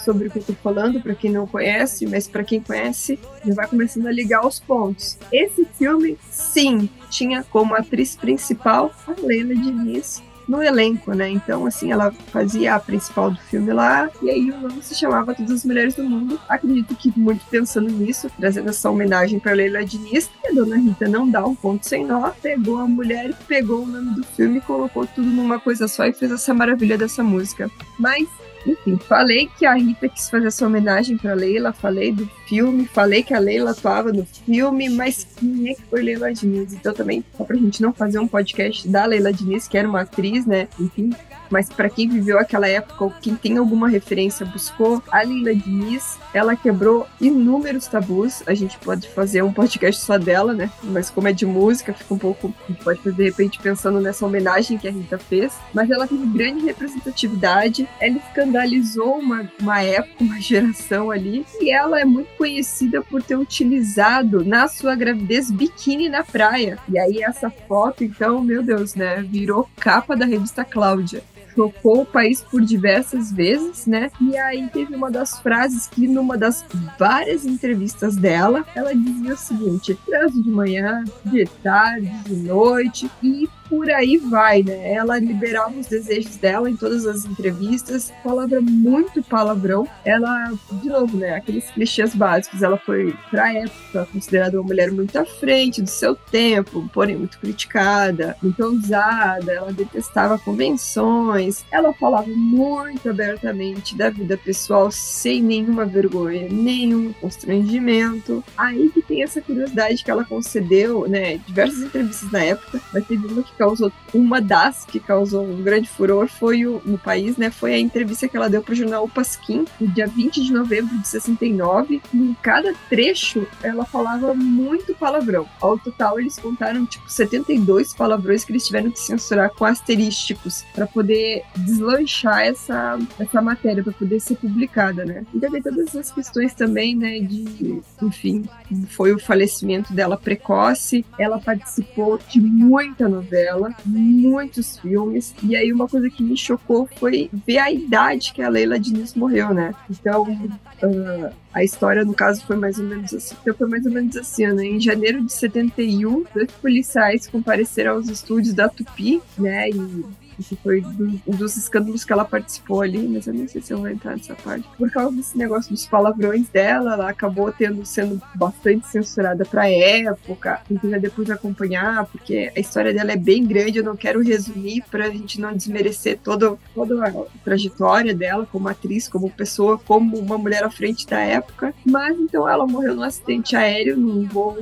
sobre 0.04 0.28
o 0.28 0.30
que 0.30 0.38
eu 0.38 0.40
estou 0.40 0.56
falando, 0.56 1.00
para 1.00 1.14
quem 1.14 1.30
não 1.30 1.46
conhece, 1.46 2.06
mas 2.06 2.28
para 2.28 2.44
quem 2.44 2.60
conhece, 2.60 3.18
já 3.44 3.54
vai 3.54 3.66
começando 3.66 4.06
a 4.06 4.12
ligar 4.12 4.46
os 4.46 4.60
pontos. 4.60 5.18
Esse 5.32 5.66
filme, 5.76 6.16
sim, 6.30 6.88
tinha 7.10 7.42
como 7.42 7.74
atriz 7.74 8.16
principal 8.16 8.92
a 9.06 9.14
Leila 9.20 9.54
Diniz, 9.54 10.22
no 10.48 10.62
elenco, 10.62 11.12
né? 11.12 11.28
Então, 11.28 11.66
assim, 11.66 11.92
ela 11.92 12.10
fazia 12.10 12.74
a 12.74 12.80
principal 12.80 13.30
do 13.30 13.38
filme 13.42 13.72
lá, 13.72 14.10
e 14.22 14.30
aí 14.30 14.50
o 14.50 14.56
nome 14.56 14.82
se 14.82 14.94
chamava 14.94 15.34
Todas 15.34 15.52
as 15.52 15.64
Mulheres 15.64 15.94
do 15.94 16.04
Mundo. 16.04 16.40
Acredito 16.48 16.96
que 16.96 17.12
muito 17.16 17.44
pensando 17.50 17.90
nisso, 17.90 18.30
trazendo 18.38 18.70
essa 18.70 18.90
homenagem 18.90 19.38
para 19.38 19.52
Leila 19.52 19.84
Diniz, 19.84 20.30
a 20.48 20.54
dona 20.54 20.76
Rita 20.76 21.06
não 21.06 21.28
dá 21.28 21.44
um 21.44 21.54
ponto 21.54 21.86
sem 21.86 22.04
nó, 22.04 22.30
pegou 22.42 22.78
a 22.78 22.86
mulher, 22.86 23.34
pegou 23.46 23.82
o 23.82 23.86
nome 23.86 24.14
do 24.14 24.24
filme, 24.24 24.60
colocou 24.60 25.06
tudo 25.06 25.28
numa 25.28 25.60
coisa 25.60 25.86
só 25.86 26.06
e 26.06 26.12
fez 26.12 26.32
essa 26.32 26.54
maravilha 26.54 26.96
dessa 26.96 27.22
música. 27.22 27.70
Mas 27.98 28.26
Enfim, 28.66 28.98
falei 28.98 29.48
que 29.58 29.64
a 29.64 29.74
Rita 29.74 30.08
quis 30.08 30.28
fazer 30.28 30.48
essa 30.48 30.66
homenagem 30.66 31.16
para 31.16 31.34
Leila, 31.34 31.72
falei 31.72 32.12
do 32.12 32.26
filme, 32.46 32.86
falei 32.86 33.22
que 33.22 33.32
a 33.32 33.38
Leila 33.38 33.70
atuava 33.70 34.12
no 34.12 34.24
filme, 34.24 34.88
mas 34.88 35.26
quem 35.36 35.70
é 35.70 35.74
que 35.74 35.82
foi 35.82 36.02
Leila 36.02 36.32
Diniz? 36.32 36.72
Então 36.72 36.92
também, 36.92 37.24
só 37.36 37.44
pra 37.44 37.56
gente 37.56 37.80
não 37.80 37.92
fazer 37.92 38.18
um 38.18 38.28
podcast 38.28 38.88
da 38.88 39.06
Leila 39.06 39.32
Diniz, 39.32 39.68
que 39.68 39.78
era 39.78 39.88
uma 39.88 40.02
atriz, 40.02 40.44
né? 40.44 40.68
Enfim, 40.78 41.10
mas 41.50 41.68
para 41.68 41.88
quem 41.88 42.08
viveu 42.08 42.38
aquela 42.38 42.68
época 42.68 43.04
ou 43.04 43.10
quem 43.10 43.34
tem 43.34 43.56
alguma 43.56 43.88
referência 43.88 44.44
buscou, 44.46 45.02
a 45.10 45.22
Leila 45.22 45.54
Diniz, 45.54 46.18
ela 46.32 46.56
quebrou 46.56 47.06
inúmeros 47.20 47.86
tabus. 47.86 48.42
A 48.46 48.54
gente 48.54 48.78
pode 48.78 49.08
fazer 49.08 49.42
um 49.42 49.52
podcast 49.52 50.02
só 50.02 50.18
dela, 50.18 50.52
né? 50.52 50.70
Mas 50.82 51.10
como 51.10 51.28
é 51.28 51.32
de 51.32 51.46
música, 51.46 51.92
fica 51.92 52.14
um 52.14 52.18
pouco. 52.18 52.52
A 52.64 52.72
gente 52.72 52.84
pode 52.84 53.00
fazer 53.00 53.16
de 53.16 53.24
repente 53.24 53.58
pensando 53.58 54.00
nessa 54.00 54.24
homenagem 54.26 54.78
que 54.78 54.88
a 54.88 54.90
Rita 54.90 55.18
fez. 55.18 55.54
Mas 55.72 55.90
ela 55.90 56.06
teve 56.06 56.26
grande 56.26 56.64
representatividade, 56.64 57.88
ela 58.00 58.16
escandalizou 58.16 59.18
uma, 59.18 59.50
uma 59.60 59.82
época, 59.82 60.24
uma 60.24 60.40
geração 60.40 61.10
ali. 61.10 61.44
E 61.60 61.70
ela 61.70 62.00
é 62.00 62.04
muito 62.04 62.28
conhecida 62.36 63.02
por 63.02 63.22
ter 63.22 63.36
utilizado 63.36 64.44
na 64.44 64.68
sua 64.68 64.94
gravidez 64.94 65.50
biquíni 65.50 66.08
na 66.08 66.22
praia. 66.22 66.78
E 66.88 66.98
aí 66.98 67.22
essa 67.22 67.50
foto, 67.50 68.04
então, 68.04 68.42
meu 68.42 68.62
Deus, 68.62 68.94
né? 68.94 69.22
Virou 69.22 69.68
capa 69.78 70.16
da 70.16 70.26
revista 70.26 70.64
Cláudia 70.64 71.22
chocou 71.58 72.02
o 72.02 72.06
país 72.06 72.40
por 72.40 72.60
diversas 72.60 73.32
vezes, 73.32 73.84
né? 73.84 74.12
E 74.20 74.36
aí 74.36 74.68
teve 74.68 74.94
uma 74.94 75.10
das 75.10 75.40
frases 75.40 75.88
que, 75.88 76.06
numa 76.06 76.38
das 76.38 76.64
várias 76.96 77.44
entrevistas 77.44 78.14
dela, 78.14 78.64
ela 78.76 78.94
dizia 78.94 79.34
o 79.34 79.36
seguinte: 79.36 79.98
transo 80.06 80.40
de 80.40 80.50
manhã, 80.50 81.02
de 81.24 81.44
tarde, 81.62 82.08
de 82.24 82.36
noite, 82.36 83.10
e 83.20 83.48
por 83.68 83.90
aí 83.90 84.16
vai, 84.16 84.62
né? 84.62 84.92
Ela 84.92 85.18
liberava 85.18 85.78
os 85.78 85.86
desejos 85.86 86.36
dela 86.36 86.70
em 86.70 86.76
todas 86.76 87.06
as 87.06 87.24
entrevistas, 87.24 88.12
palavra 88.24 88.60
muito 88.60 89.22
palavrão. 89.22 89.86
Ela, 90.04 90.52
de 90.72 90.88
novo, 90.88 91.16
né? 91.18 91.34
Aqueles 91.34 91.70
clichês 91.70 92.14
básicos. 92.14 92.62
Ela 92.62 92.78
foi, 92.78 93.14
pra 93.30 93.52
época, 93.52 94.08
considerada 94.10 94.58
uma 94.58 94.66
mulher 94.66 94.90
muito 94.90 95.16
à 95.18 95.24
frente 95.24 95.82
do 95.82 95.90
seu 95.90 96.14
tempo, 96.14 96.88
porém 96.92 97.16
muito 97.16 97.38
criticada, 97.38 98.36
muito 98.42 98.62
ousada. 98.64 99.52
Ela 99.52 99.72
detestava 99.72 100.38
convenções. 100.38 101.47
Ela 101.70 101.92
falava 101.92 102.28
muito 102.28 103.08
abertamente 103.08 103.96
da 103.96 104.10
vida 104.10 104.36
pessoal, 104.36 104.90
sem 104.90 105.42
nenhuma 105.42 105.84
vergonha, 105.84 106.48
nenhum 106.50 107.12
constrangimento. 107.12 108.42
Aí 108.56 108.90
que 108.90 109.02
tem 109.02 109.22
essa 109.22 109.40
curiosidade 109.40 110.04
que 110.04 110.10
ela 110.10 110.24
concedeu, 110.24 111.08
né? 111.08 111.38
Diversas 111.38 111.82
entrevistas 111.82 112.30
na 112.30 112.42
época, 112.42 112.80
mas 112.92 113.06
teve 113.06 113.26
uma 113.26 113.42
que 113.42 113.52
causou 113.52 113.92
uma 114.12 114.40
das 114.40 114.84
que 114.84 114.98
causou 114.98 115.44
um 115.44 115.62
grande 115.62 115.88
furor 115.88 116.28
foi 116.28 116.66
o, 116.66 116.80
no 116.84 116.98
país, 116.98 117.36
né? 117.36 117.50
Foi 117.50 117.74
a 117.74 117.78
entrevista 117.78 118.28
que 118.28 118.36
ela 118.36 118.48
deu 118.48 118.62
para 118.62 118.72
o 118.72 118.76
jornal 118.76 119.04
O 119.04 119.08
Pasquim, 119.08 119.64
no 119.80 119.86
dia 119.88 120.06
20 120.06 120.42
de 120.42 120.52
novembro 120.52 120.96
de 120.98 121.06
69. 121.06 122.00
E 122.12 122.16
em 122.16 122.34
cada 122.42 122.74
trecho 122.88 123.46
ela 123.62 123.84
falava 123.84 124.34
muito 124.34 124.94
palavrão. 124.94 125.46
Ao 125.60 125.78
total 125.78 126.18
eles 126.18 126.38
contaram 126.38 126.86
tipo 126.86 127.10
72 127.10 127.94
palavrões 127.94 128.44
que 128.44 128.52
eles 128.52 128.66
tiveram 128.66 128.90
que 128.90 128.98
censurar 128.98 129.50
com 129.50 129.64
asterísticos 129.64 130.64
para 130.74 130.86
poder 130.86 131.27
deslanchar 131.56 132.40
essa 132.42 132.98
essa 133.18 133.42
matéria 133.42 133.82
para 133.82 133.92
poder 133.92 134.20
ser 134.20 134.36
publicada, 134.36 135.04
né? 135.04 135.24
E 135.34 135.40
também 135.40 135.62
todas 135.62 135.94
as 135.94 136.10
questões 136.10 136.54
também, 136.54 136.96
né, 136.96 137.18
de, 137.20 137.80
enfim, 138.02 138.44
foi 138.88 139.12
o 139.12 139.18
falecimento 139.18 139.92
dela 139.92 140.16
precoce. 140.16 141.04
Ela 141.18 141.38
participou 141.38 142.18
de 142.28 142.40
muita 142.40 143.08
novela 143.08 143.74
muitos 143.84 144.78
filmes. 144.78 145.34
E 145.42 145.56
aí 145.56 145.72
uma 145.72 145.88
coisa 145.88 146.08
que 146.10 146.22
me 146.22 146.36
chocou 146.36 146.88
foi 146.96 147.30
ver 147.46 147.58
a 147.58 147.70
idade 147.70 148.32
que 148.32 148.42
a 148.42 148.48
Leila 148.48 148.78
Diniz 148.78 149.14
morreu, 149.14 149.52
né? 149.52 149.74
Então, 149.90 150.22
uh, 150.22 151.32
a 151.52 151.64
história, 151.64 152.04
no 152.04 152.14
caso, 152.14 152.44
foi 152.46 152.56
mais 152.56 152.78
ou 152.78 152.84
menos 152.84 153.12
assim. 153.12 153.34
Então, 153.40 153.54
foi 153.54 153.68
mais 153.68 153.84
ou 153.86 153.92
menos 153.92 154.16
assim, 154.16 154.46
né? 154.46 154.64
Em 154.64 154.80
janeiro 154.80 155.24
de 155.24 155.32
71, 155.32 156.24
dois 156.34 156.50
policiais 156.52 157.26
compareceram 157.26 157.92
aos 157.92 158.08
estúdios 158.08 158.54
da 158.54 158.68
Tupi, 158.68 159.20
né? 159.36 159.70
E 159.70 160.04
que 160.46 160.56
foi 160.56 160.82
um 161.26 161.36
dos 161.36 161.56
escândalos 161.56 162.04
que 162.04 162.12
ela 162.12 162.24
participou 162.24 162.82
ali, 162.82 163.08
mas 163.08 163.26
eu 163.26 163.34
não 163.34 163.48
sei 163.48 163.60
se 163.60 163.72
eu 163.72 163.78
vou 163.78 163.88
entrar 163.88 164.16
nessa 164.16 164.34
parte. 164.34 164.68
Por 164.76 164.90
causa 164.90 165.16
desse 165.16 165.36
negócio 165.36 165.70
dos 165.70 165.86
palavrões 165.86 166.48
dela, 166.48 166.94
ela 166.94 167.10
acabou 167.10 167.50
tendo 167.52 167.84
sendo 167.84 168.20
bastante 168.34 168.86
censurada 168.86 169.44
pra 169.44 169.68
época. 169.68 170.60
Quem 170.66 170.76
quiser 170.76 171.00
depois 171.00 171.30
acompanhar, 171.30 172.06
porque 172.06 172.52
a 172.54 172.60
história 172.60 172.92
dela 172.92 173.12
é 173.12 173.16
bem 173.16 173.44
grande, 173.44 173.78
eu 173.78 173.84
não 173.84 173.96
quero 173.96 174.22
resumir 174.22 174.84
pra 174.90 175.10
gente 175.10 175.40
não 175.40 175.54
desmerecer 175.54 176.18
toda, 176.22 176.56
toda 176.74 177.06
a 177.06 177.12
trajetória 177.44 178.14
dela 178.14 178.46
como 178.50 178.68
atriz, 178.68 179.08
como 179.08 179.30
pessoa, 179.30 179.78
como 179.78 180.18
uma 180.18 180.38
mulher 180.38 180.64
à 180.64 180.70
frente 180.70 181.06
da 181.06 181.20
época. 181.20 181.74
Mas 181.84 182.18
então 182.18 182.48
ela 182.48 182.66
morreu 182.66 182.94
num 182.94 183.02
acidente 183.02 183.56
aéreo, 183.56 183.96
num 183.96 184.24
voo, 184.26 184.58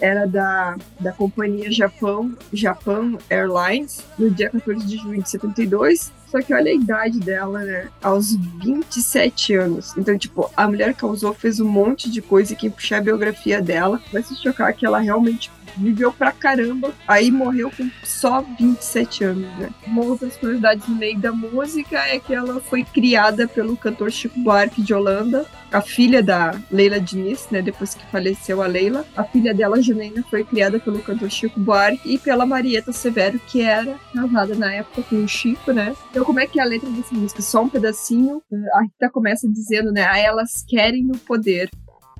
era 0.00 0.26
da, 0.26 0.76
da 1.00 1.12
companhia 1.12 1.70
Japão, 1.70 2.34
Japan 2.52 3.18
Airlines, 3.28 4.02
no 4.18 4.30
dia 4.30 4.50
14 4.50 4.86
de 4.86 4.96
junho 4.96 5.15
de 5.20 5.30
72. 5.30 6.12
Só 6.26 6.40
que 6.40 6.52
olha 6.52 6.70
a 6.70 6.74
idade 6.74 7.20
dela, 7.20 7.60
né? 7.60 7.88
Aos 8.02 8.34
27 8.34 9.54
anos. 9.54 9.96
Então, 9.96 10.18
tipo, 10.18 10.50
a 10.56 10.66
mulher 10.66 10.94
causou, 10.94 11.32
fez 11.32 11.60
um 11.60 11.68
monte 11.68 12.10
de 12.10 12.20
coisa 12.20 12.52
e 12.52 12.56
quem 12.56 12.70
puxar 12.70 12.98
a 12.98 13.02
biografia 13.02 13.62
dela 13.62 14.00
vai 14.12 14.22
se 14.22 14.36
chocar 14.36 14.74
que 14.74 14.84
ela 14.84 14.98
realmente 14.98 15.50
viveu 15.76 16.12
pra 16.12 16.32
caramba, 16.32 16.92
aí 17.06 17.30
morreu 17.30 17.70
com 17.70 17.88
só 18.02 18.42
27 18.58 19.24
anos, 19.24 19.58
né? 19.58 19.70
Uma 19.86 20.04
outra 20.04 20.28
curiosidade 20.30 20.82
no 20.88 20.96
meio 20.96 21.18
da 21.18 21.32
música 21.32 21.98
é 21.98 22.18
que 22.18 22.34
ela 22.34 22.60
foi 22.60 22.84
criada 22.84 23.46
pelo 23.46 23.76
cantor 23.76 24.10
Chico 24.10 24.38
Buarque 24.40 24.82
de 24.82 24.94
Holanda, 24.94 25.46
a 25.72 25.80
filha 25.80 26.22
da 26.22 26.58
Leila 26.70 27.00
Diniz, 27.00 27.48
né? 27.50 27.60
Depois 27.60 27.94
que 27.94 28.06
faleceu 28.06 28.62
a 28.62 28.66
Leila. 28.66 29.04
A 29.16 29.24
filha 29.24 29.52
dela, 29.52 29.82
Janaina, 29.82 30.24
foi 30.30 30.44
criada 30.44 30.78
pelo 30.78 31.00
cantor 31.00 31.30
Chico 31.30 31.58
Buarque 31.60 32.14
e 32.14 32.18
pela 32.18 32.46
Marieta 32.46 32.92
Severo, 32.92 33.38
que 33.46 33.60
era 33.60 33.98
casada 34.14 34.54
na 34.54 34.72
época 34.72 35.02
com 35.02 35.24
o 35.24 35.28
Chico, 35.28 35.72
né? 35.72 35.94
Então, 36.10 36.24
como 36.24 36.40
é 36.40 36.46
que 36.46 36.58
é 36.58 36.62
a 36.62 36.66
letra 36.66 36.88
dessa 36.90 37.14
música? 37.14 37.42
Só 37.42 37.62
um 37.62 37.68
pedacinho. 37.68 38.42
A 38.74 38.82
Rita 38.82 39.10
começa 39.10 39.48
dizendo, 39.48 39.92
né? 39.92 40.06
A 40.06 40.18
elas 40.18 40.64
querem 40.66 41.10
o 41.10 41.18
poder. 41.18 41.68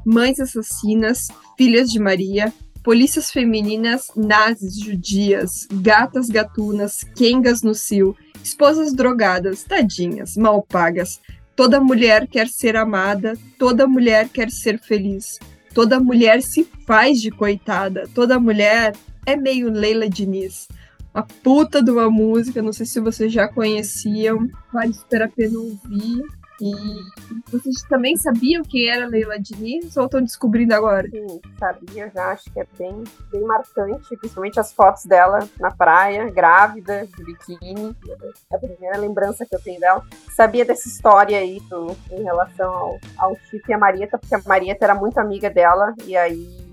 Mães 0.04 0.38
assassinas, 0.38 1.28
filhas 1.56 1.90
de 1.90 1.98
Maria, 1.98 2.52
polícias 2.86 3.32
femininas, 3.32 4.12
nazis, 4.14 4.78
judias, 4.78 5.66
gatas 5.72 6.28
gatunas, 6.28 7.02
quengas 7.16 7.60
no 7.60 7.74
cio, 7.74 8.16
esposas 8.40 8.94
drogadas, 8.94 9.64
tadinhas, 9.64 10.36
mal 10.36 10.62
pagas. 10.62 11.20
Toda 11.56 11.80
mulher 11.80 12.28
quer 12.28 12.46
ser 12.46 12.76
amada, 12.76 13.36
toda 13.58 13.88
mulher 13.88 14.28
quer 14.28 14.52
ser 14.52 14.78
feliz. 14.78 15.40
Toda 15.74 15.98
mulher 15.98 16.40
se 16.44 16.62
faz 16.86 17.20
de 17.20 17.32
coitada, 17.32 18.08
toda 18.14 18.38
mulher 18.38 18.92
é 19.26 19.34
meio 19.34 19.68
Leila 19.68 20.08
Diniz. 20.08 20.68
A 21.12 21.24
puta 21.24 21.82
de 21.82 21.90
uma 21.90 22.08
música, 22.08 22.62
não 22.62 22.72
sei 22.72 22.86
se 22.86 23.00
vocês 23.00 23.32
já 23.32 23.48
conheciam, 23.48 24.48
vale 24.72 24.94
super 24.94 25.22
a 25.22 25.28
pena 25.28 25.58
ouvir. 25.58 26.22
E 26.60 26.72
vocês 27.50 27.82
também 27.88 28.16
sabiam 28.16 28.62
quem 28.62 28.88
era 28.88 29.06
Leila 29.06 29.38
Diniz 29.38 29.96
ou 29.96 30.06
estão 30.06 30.22
descobrindo 30.22 30.74
agora? 30.74 31.08
Sim, 31.08 31.40
sabia 31.58 32.10
já, 32.14 32.30
acho 32.30 32.50
que 32.50 32.60
é 32.60 32.66
bem, 32.78 33.04
bem 33.30 33.42
marcante, 33.42 34.16
principalmente 34.16 34.58
as 34.58 34.72
fotos 34.72 35.04
dela 35.04 35.46
na 35.60 35.70
praia, 35.70 36.30
grávida, 36.30 37.06
de 37.06 37.24
biquíni. 37.24 37.94
É 38.50 38.56
a 38.56 38.58
primeira 38.58 38.96
lembrança 38.96 39.44
que 39.44 39.54
eu 39.54 39.60
tenho 39.60 39.80
dela. 39.80 40.02
Sabia 40.34 40.64
dessa 40.64 40.88
história 40.88 41.38
aí 41.38 41.60
do, 41.68 41.94
em 42.10 42.22
relação 42.22 42.72
ao, 42.72 42.98
ao 43.18 43.36
Chico 43.36 43.70
e 43.70 43.74
a 43.74 43.78
Marieta, 43.78 44.18
porque 44.18 44.34
a 44.34 44.40
Marieta 44.46 44.84
era 44.84 44.94
muito 44.94 45.18
amiga 45.18 45.50
dela, 45.50 45.94
e 46.04 46.16
aí 46.16 46.66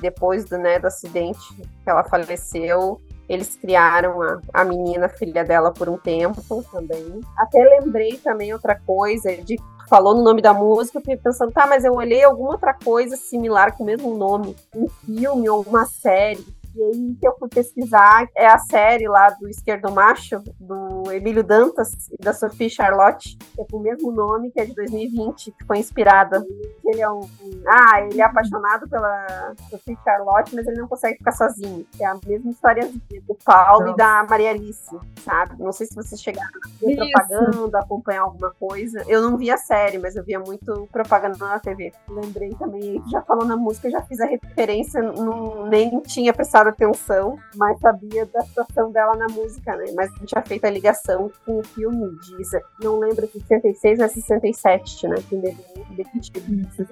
depois 0.00 0.44
do, 0.44 0.58
né, 0.58 0.78
do 0.78 0.86
acidente 0.86 1.54
que 1.56 1.90
ela 1.90 2.04
faleceu, 2.04 3.00
eles 3.28 3.56
criaram 3.56 4.22
a, 4.22 4.40
a 4.52 4.64
menina, 4.64 5.08
filha 5.08 5.44
dela, 5.44 5.72
por 5.72 5.88
um 5.88 5.98
tempo 5.98 6.42
também. 6.70 7.20
Até 7.36 7.58
lembrei 7.58 8.18
também 8.18 8.52
outra 8.52 8.74
coisa, 8.74 9.36
de 9.36 9.56
falou 9.88 10.14
no 10.14 10.22
nome 10.22 10.42
da 10.42 10.52
música, 10.52 10.98
eu 10.98 11.00
fiquei 11.00 11.16
pensando, 11.16 11.52
tá, 11.52 11.66
mas 11.66 11.84
eu 11.84 11.94
olhei 11.94 12.22
alguma 12.22 12.52
outra 12.52 12.74
coisa 12.74 13.16
similar 13.16 13.76
com 13.76 13.84
o 13.84 13.86
mesmo 13.86 14.16
nome, 14.16 14.56
um 14.74 14.88
filme 14.88 15.48
ou 15.48 15.62
uma 15.62 15.86
série. 15.86 16.44
E 16.76 16.82
aí 16.82 17.16
que 17.18 17.26
eu 17.26 17.34
fui 17.38 17.48
pesquisar 17.48 18.28
é 18.36 18.46
a 18.46 18.58
série 18.58 19.08
lá 19.08 19.30
do 19.30 19.48
Esquerdo 19.48 19.90
Macho, 19.90 20.42
do 20.60 21.10
Emílio 21.10 21.42
Dantas 21.42 22.08
e 22.10 22.22
da 22.22 22.34
Sophie 22.34 22.68
Charlotte, 22.68 23.38
que 23.38 23.62
é 23.62 23.64
com 23.64 23.78
o 23.78 23.80
mesmo 23.80 24.12
nome, 24.12 24.50
que 24.50 24.60
é 24.60 24.66
de 24.66 24.74
2020, 24.74 25.52
que 25.52 25.64
foi 25.64 25.78
inspirada. 25.78 26.44
Ele 26.84 27.00
é 27.00 27.08
um. 27.08 27.20
Ah, 27.66 28.02
ele 28.02 28.20
é 28.20 28.24
apaixonado 28.24 28.86
pela 28.90 29.54
Sophie 29.70 29.96
Charlotte, 30.04 30.54
mas 30.54 30.66
ele 30.66 30.78
não 30.78 30.86
consegue 30.86 31.16
ficar 31.16 31.32
sozinho. 31.32 31.86
É 31.98 32.04
a 32.04 32.18
mesma 32.26 32.50
história 32.50 32.86
do 32.86 33.34
Paulo 33.42 33.86
Nossa. 33.86 33.92
e 33.92 33.96
da 33.96 34.26
Maria 34.28 34.50
Alice, 34.50 34.98
sabe? 35.24 35.54
Não 35.58 35.72
sei 35.72 35.86
se 35.86 35.94
vocês 35.94 36.20
chegaram 36.20 36.50
a 36.62 36.86
ver 36.86 36.96
propaganda, 36.96 37.78
acompanhar 37.78 38.22
alguma 38.22 38.50
coisa. 38.50 39.02
Eu 39.08 39.22
não 39.22 39.38
via 39.38 39.54
a 39.54 39.58
série, 39.58 39.96
mas 39.96 40.14
eu 40.14 40.22
via 40.22 40.38
muito 40.38 40.86
propaganda 40.92 41.38
na 41.38 41.58
TV. 41.58 41.90
Lembrei 42.06 42.50
também, 42.50 43.02
já 43.10 43.22
falando 43.22 43.48
na 43.48 43.56
música, 43.56 43.88
já 43.88 44.02
fiz 44.02 44.20
a 44.20 44.26
referência, 44.26 45.00
não, 45.00 45.66
nem 45.66 46.00
tinha 46.00 46.34
prestado 46.34 46.65
prestado 46.66 46.86
atenção, 46.86 47.38
mas 47.54 47.78
sabia 47.78 48.26
da 48.26 48.40
situação 48.42 48.90
dela 48.90 49.14
na 49.16 49.26
música, 49.28 49.76
né? 49.76 49.84
Mas 49.94 50.10
tinha 50.24 50.42
feito 50.42 50.64
a 50.64 50.70
ligação 50.70 51.30
com 51.44 51.60
o 51.60 51.64
filme 51.64 52.16
diz, 52.20 52.50
não 52.82 52.98
lembro 52.98 53.26
se 53.28 53.40
66 53.40 54.00
ou 54.00 54.08
67, 54.08 55.08
né? 55.08 55.16
Primeiro. 55.28 55.56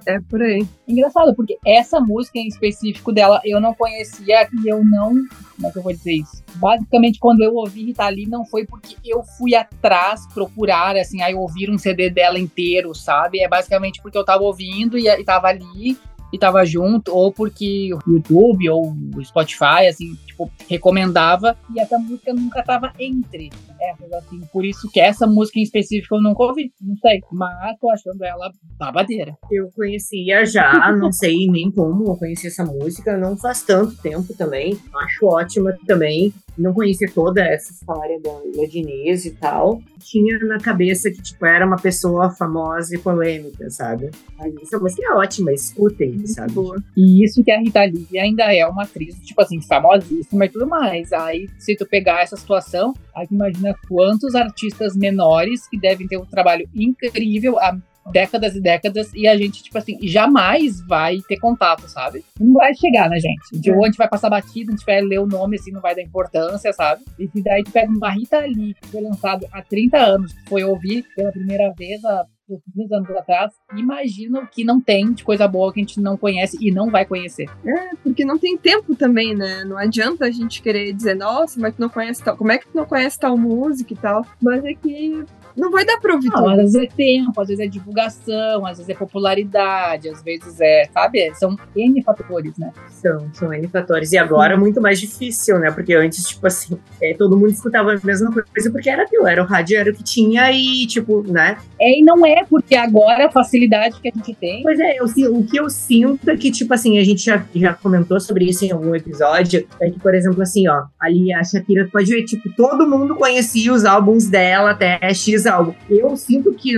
É 0.07 0.21
por 0.21 0.41
aí. 0.43 0.67
Engraçado, 0.87 1.35
porque 1.35 1.59
essa 1.65 2.01
música 2.01 2.39
em 2.39 2.47
específico 2.47 3.13
dela 3.13 3.41
eu 3.45 3.61
não 3.61 3.75
conhecia 3.75 4.49
e 4.53 4.69
eu 4.69 4.85
não. 4.85 5.11
Como 5.55 5.67
é 5.67 5.71
que 5.71 5.79
eu 5.79 5.83
vou 5.83 5.93
dizer 5.93 6.15
isso? 6.15 6.43
Basicamente, 6.57 7.19
quando 7.19 7.43
eu 7.43 7.55
ouvi 7.55 7.85
Rita 7.85 8.09
Lee, 8.09 8.27
não 8.27 8.45
foi 8.45 8.65
porque 8.67 8.97
eu 9.05 9.23
fui 9.23 9.55
atrás 9.55 10.27
procurar, 10.33 10.97
assim, 10.97 11.23
aí 11.23 11.35
ouvir 11.35 11.71
um 11.71 11.79
CD 11.79 12.11
dela 12.11 12.39
inteiro, 12.39 12.95
sabe? 12.95 13.43
É 13.43 13.49
basicamente 13.49 14.01
porque 14.01 14.19
eu 14.19 14.25
tava 14.25 14.43
ouvindo 14.43 14.99
e, 14.99 15.09
e 15.09 15.25
tava 15.25 15.49
ali 15.49 15.97
e 16.35 16.39
tava 16.39 16.65
junto, 16.67 17.15
ou 17.15 17.33
porque 17.33 17.95
o 17.95 18.11
YouTube 18.11 18.69
ou 18.69 18.93
o 19.15 19.25
Spotify, 19.25 19.87
assim, 19.89 20.17
tipo, 20.27 20.51
recomendava, 20.69 21.57
e 21.73 21.79
essa 21.79 21.97
música 21.97 22.35
nunca 22.35 22.61
tava 22.61 22.93
entre 22.99 23.51
essas, 23.81 24.13
assim. 24.13 24.41
Por 24.53 24.65
isso 24.65 24.91
que 24.91 24.99
essa 24.99 25.29
música 25.29 25.61
em 25.61 25.63
específico 25.63 26.17
eu 26.17 26.23
nunca 26.23 26.43
ouvi, 26.43 26.73
não 26.81 26.97
sei. 26.97 27.21
Mas 27.31 27.79
tô 27.79 27.89
achando 27.89 28.25
ela 28.25 28.51
babadeira. 28.77 29.39
Eu 29.49 29.71
conhecia 29.77 30.45
já, 30.45 30.91
não 30.91 31.13
sei 31.13 31.47
nem 31.47 31.71
como 31.71 32.05
eu 32.05 32.17
conheci 32.17 32.49
essa 32.49 32.65
música, 32.65 33.17
não 33.17 33.37
faz 33.37 33.63
tanto 33.63 33.97
tempo 34.03 34.35
também. 34.37 34.77
Acho 35.05 35.27
ótima 35.27 35.73
também. 35.87 36.35
Não 36.57 36.73
conhecia 36.73 37.11
toda 37.13 37.43
essa 37.43 37.73
história 37.73 38.21
da 38.21 38.39
Leila 38.39 38.69
Diniz 38.69 39.25
e 39.25 39.33
tal. 39.33 39.81
Tinha 39.99 40.39
na 40.41 40.59
cabeça 40.59 41.11
que, 41.11 41.21
tipo, 41.23 41.45
era 41.47 41.67
uma 41.67 41.77
pessoa 41.77 42.31
famosa 42.31 42.95
e 42.95 42.99
polêmica, 42.99 43.69
sabe? 43.71 44.11
Mas 44.39 44.55
essa 44.63 44.79
música 44.79 45.03
é 45.05 45.15
ótima, 45.15 45.53
escutem, 45.53 46.27
sabe? 46.27 46.53
Boa. 46.53 46.77
E 46.97 47.25
isso 47.25 47.43
que 47.43 47.51
a 47.51 47.59
Rita 47.59 47.85
Lee 47.85 48.19
ainda 48.19 48.55
é 48.55 48.67
uma 48.67 48.85
atriz, 48.85 49.17
tipo 49.21 49.41
assim, 49.43 49.61
famosíssima 49.63 50.45
e 50.45 50.49
tudo 50.49 50.67
mais. 50.67 51.13
Aí, 51.13 51.49
se 51.59 51.77
tu 51.77 51.87
pegar 51.87 52.23
essa 52.23 52.37
situação, 52.37 52.95
aí 53.15 53.27
imagina 53.31 53.75
quantos 53.89 54.35
artistas 54.35 54.97
menores 54.97 55.67
que 55.69 55.79
devem 55.79 56.07
ter 56.07 56.19
um 56.19 56.27
trabalho 56.27 56.69
incrível 56.75 57.59
há 57.59 57.77
décadas 58.13 58.55
e 58.55 58.61
décadas 58.61 59.11
e 59.15 59.27
a 59.27 59.37
gente, 59.37 59.63
tipo 59.63 59.77
assim, 59.79 59.99
jamais 60.03 60.81
vai 60.87 61.19
ter 61.27 61.39
contato, 61.39 61.89
sabe? 61.89 62.25
Não 62.39 62.55
vai 62.55 62.75
chegar 62.75 63.09
na 63.09 63.19
gente. 63.19 63.59
De 63.59 63.71
É. 63.71 63.75
ou 63.75 63.83
a 63.83 63.87
gente 63.87 63.97
vai 63.97 64.09
passar 64.09 64.31
batida, 64.31 64.73
a 64.73 64.77
gente 64.77 64.85
vai 64.87 65.01
ler 65.01 65.19
o 65.21 65.27
nome, 65.27 65.57
assim, 65.57 65.71
não 65.71 65.81
vai 65.81 65.95
dar 65.95 66.03
importância, 66.03 66.73
sabe? 66.73 67.03
E 67.19 67.29
se 67.29 67.43
daí 67.43 67.63
tu 67.65 67.71
pega 67.71 67.91
uma 67.91 68.11
Rita 68.11 68.41
Lee, 68.41 68.75
que 68.81 68.89
foi 68.89 69.01
lançado 69.01 69.47
há 69.53 69.63
30 69.63 69.97
anos, 69.99 70.33
que 70.33 70.49
foi 70.49 70.65
ouvir 70.65 71.05
pela 71.17 71.33
primeira 71.33 71.73
vez 71.77 72.05
há 72.05 72.27
poucos 72.47 72.93
anos 72.93 73.11
atrás, 73.17 73.53
imagina 73.75 74.41
o 74.41 74.47
que 74.47 74.65
não 74.65 74.79
tem 74.79 75.13
de 75.15 75.25
coisa 75.25 75.49
boa 75.49 75.73
que 75.73 75.81
a 75.81 75.83
gente 75.83 75.99
não 75.99 76.15
conhece 76.15 76.59
e 76.61 76.71
não 76.71 76.91
vai 76.91 77.07
conhecer. 77.07 77.49
É, 77.65 77.97
porque 78.03 78.23
não 78.23 78.39
tem 78.39 78.57
tempo 78.59 78.95
também, 78.95 79.35
né? 79.35 79.65
Não 79.65 79.79
adianta 79.79 80.27
a 80.27 80.31
gente 80.31 80.61
querer 80.61 80.93
dizer, 80.93 81.15
nossa, 81.15 81.59
mas 81.59 81.75
tu 81.75 81.81
não 81.81 81.89
conhece 81.89 82.23
tal. 82.23 82.37
Como 82.37 82.53
é 82.53 82.59
que 82.59 82.67
tu 82.69 82.77
não 82.77 82.85
conhece 82.85 83.19
tal 83.19 83.37
música 83.39 83.95
e 83.95 83.97
tal? 83.97 84.27
Mas 84.43 84.63
é 84.63 84.75
que 84.75 85.25
não 85.57 85.71
vai 85.71 85.85
dar 85.85 85.99
pra 85.99 86.15
ouvir 86.15 86.29
Não, 86.29 86.49
às 86.49 86.57
vezes 86.57 86.75
é 86.75 86.87
tempo, 86.87 87.41
às 87.41 87.49
vezes 87.49 87.65
é 87.65 87.69
divulgação, 87.69 88.67
às 88.67 88.79
vezes 88.79 88.89
é 88.89 88.95
popularidade, 88.95 90.09
às 90.09 90.23
vezes 90.23 90.61
é, 90.61 90.89
sabe? 90.93 91.33
São 91.35 91.57
N 91.77 92.03
fatores, 92.03 92.57
né? 92.59 92.73
São, 92.89 93.29
são 93.33 93.53
N 93.53 93.67
fatores. 93.69 94.13
E 94.13 94.19
agora 94.19 94.55
é 94.55 94.57
muito 94.57 94.81
mais 94.81 95.01
difícil, 95.01 95.59
né? 95.59 95.71
Porque 95.71 95.95
antes, 95.95 96.27
tipo 96.29 96.47
assim, 96.47 96.79
é, 97.01 97.15
todo 97.15 97.37
mundo 97.37 97.51
escutava 97.51 97.93
a 97.93 98.01
mesma 98.03 98.33
coisa 98.33 98.71
porque 98.71 98.91
era 98.91 99.05
aquilo, 99.05 99.27
era 99.27 99.43
o 99.43 99.47
rádio, 99.47 99.79
era 99.79 99.91
o 99.91 99.95
que 99.95 100.03
tinha 100.03 100.51
e, 100.51 100.87
tipo, 100.87 101.23
né? 101.31 101.57
É, 101.81 101.99
e 101.99 102.03
não 102.03 102.27
é, 102.27 102.45
porque 102.45 102.75
agora 102.75 103.27
a 103.27 103.31
facilidade 103.31 104.01
que 104.01 104.09
a 104.09 104.13
gente 104.15 104.35
tem. 104.35 104.63
Pois 104.63 104.79
é, 104.81 104.99
eu, 104.99 105.05
o 105.33 105.45
que 105.45 105.57
eu 105.57 105.71
sinto 105.71 106.29
é 106.29 106.37
que, 106.37 106.51
tipo 106.51 106.73
assim, 106.75 106.99
a 106.99 107.05
gente 107.05 107.25
já, 107.25 107.45
já 107.55 107.75
comentou 107.75 108.19
sobre 108.19 108.45
isso 108.47 108.65
em 108.65 108.73
algum 108.73 108.95
episódio, 108.95 109.67
é 109.81 109.91
que, 109.91 110.01
por 110.01 110.15
exemplo, 110.15 110.43
assim, 110.43 110.69
ó, 110.69 110.85
ali 111.01 111.33
a 111.33 111.45
Shakira 111.45 111.89
pode 111.91 112.11
ver, 112.11 112.25
tipo, 112.25 112.51
todo 112.57 112.89
mundo 112.89 113.15
conhecia 113.15 113.73
os 113.73 113.85
álbuns 113.85 114.27
dela 114.27 114.71
até 114.71 114.99
X 115.15 115.44
álbum. 115.47 115.75
Eu 115.89 116.17
sinto 116.17 116.53
que, 116.53 116.75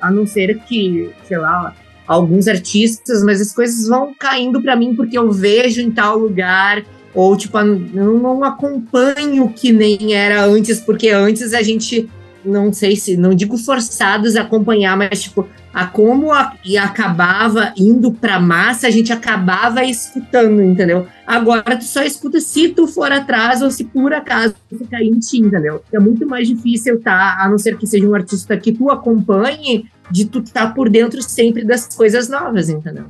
a 0.00 0.10
não 0.10 0.26
ser 0.26 0.58
que, 0.60 1.10
sei 1.26 1.38
lá, 1.38 1.74
alguns 2.06 2.48
artistas, 2.48 3.22
mas 3.22 3.40
as 3.40 3.54
coisas 3.54 3.86
vão 3.86 4.12
caindo 4.18 4.60
pra 4.60 4.74
mim 4.74 4.94
porque 4.96 5.16
eu 5.16 5.30
vejo 5.30 5.80
em 5.80 5.90
tal 5.90 6.18
lugar. 6.18 6.84
Ou, 7.14 7.36
tipo, 7.36 7.58
eu 7.58 8.18
não 8.18 8.44
acompanho 8.44 9.48
que 9.48 9.72
nem 9.72 10.14
era 10.14 10.44
antes, 10.44 10.80
porque 10.80 11.10
antes 11.10 11.52
a 11.52 11.62
gente, 11.62 12.08
não 12.44 12.72
sei 12.72 12.96
se, 12.96 13.16
não 13.16 13.34
digo 13.34 13.56
forçados 13.56 14.36
a 14.36 14.42
acompanhar, 14.42 14.96
mas, 14.96 15.22
tipo, 15.22 15.48
a 15.72 15.86
como 15.86 16.32
a, 16.32 16.54
e 16.64 16.76
acabava 16.76 17.72
indo 17.76 18.12
pra 18.12 18.40
massa, 18.40 18.86
a 18.86 18.90
gente 18.90 19.12
acabava 19.12 19.84
escutando, 19.84 20.62
entendeu? 20.62 21.06
Agora 21.26 21.76
tu 21.76 21.84
só 21.84 22.02
escuta 22.02 22.40
se 22.40 22.70
tu 22.70 22.86
for 22.86 23.12
atrás 23.12 23.62
ou 23.62 23.70
se 23.70 23.84
por 23.84 24.12
acaso 24.12 24.54
tu 24.68 24.84
cair 24.90 25.08
em 25.08 25.18
ti, 25.18 25.38
entendeu? 25.38 25.82
É 25.92 25.98
muito 25.98 26.26
mais 26.26 26.48
difícil, 26.48 27.00
tá? 27.00 27.38
A 27.40 27.48
não 27.48 27.58
ser 27.58 27.76
que 27.76 27.86
seja 27.86 28.06
um 28.06 28.14
artista 28.14 28.56
que 28.56 28.72
tu 28.72 28.90
acompanhe, 28.90 29.88
de 30.10 30.24
tu 30.24 30.40
estar 30.40 30.68
tá 30.68 30.72
por 30.72 30.88
dentro 30.88 31.22
sempre 31.22 31.64
das 31.64 31.94
coisas 31.94 32.28
novas, 32.28 32.68
entendeu? 32.68 33.04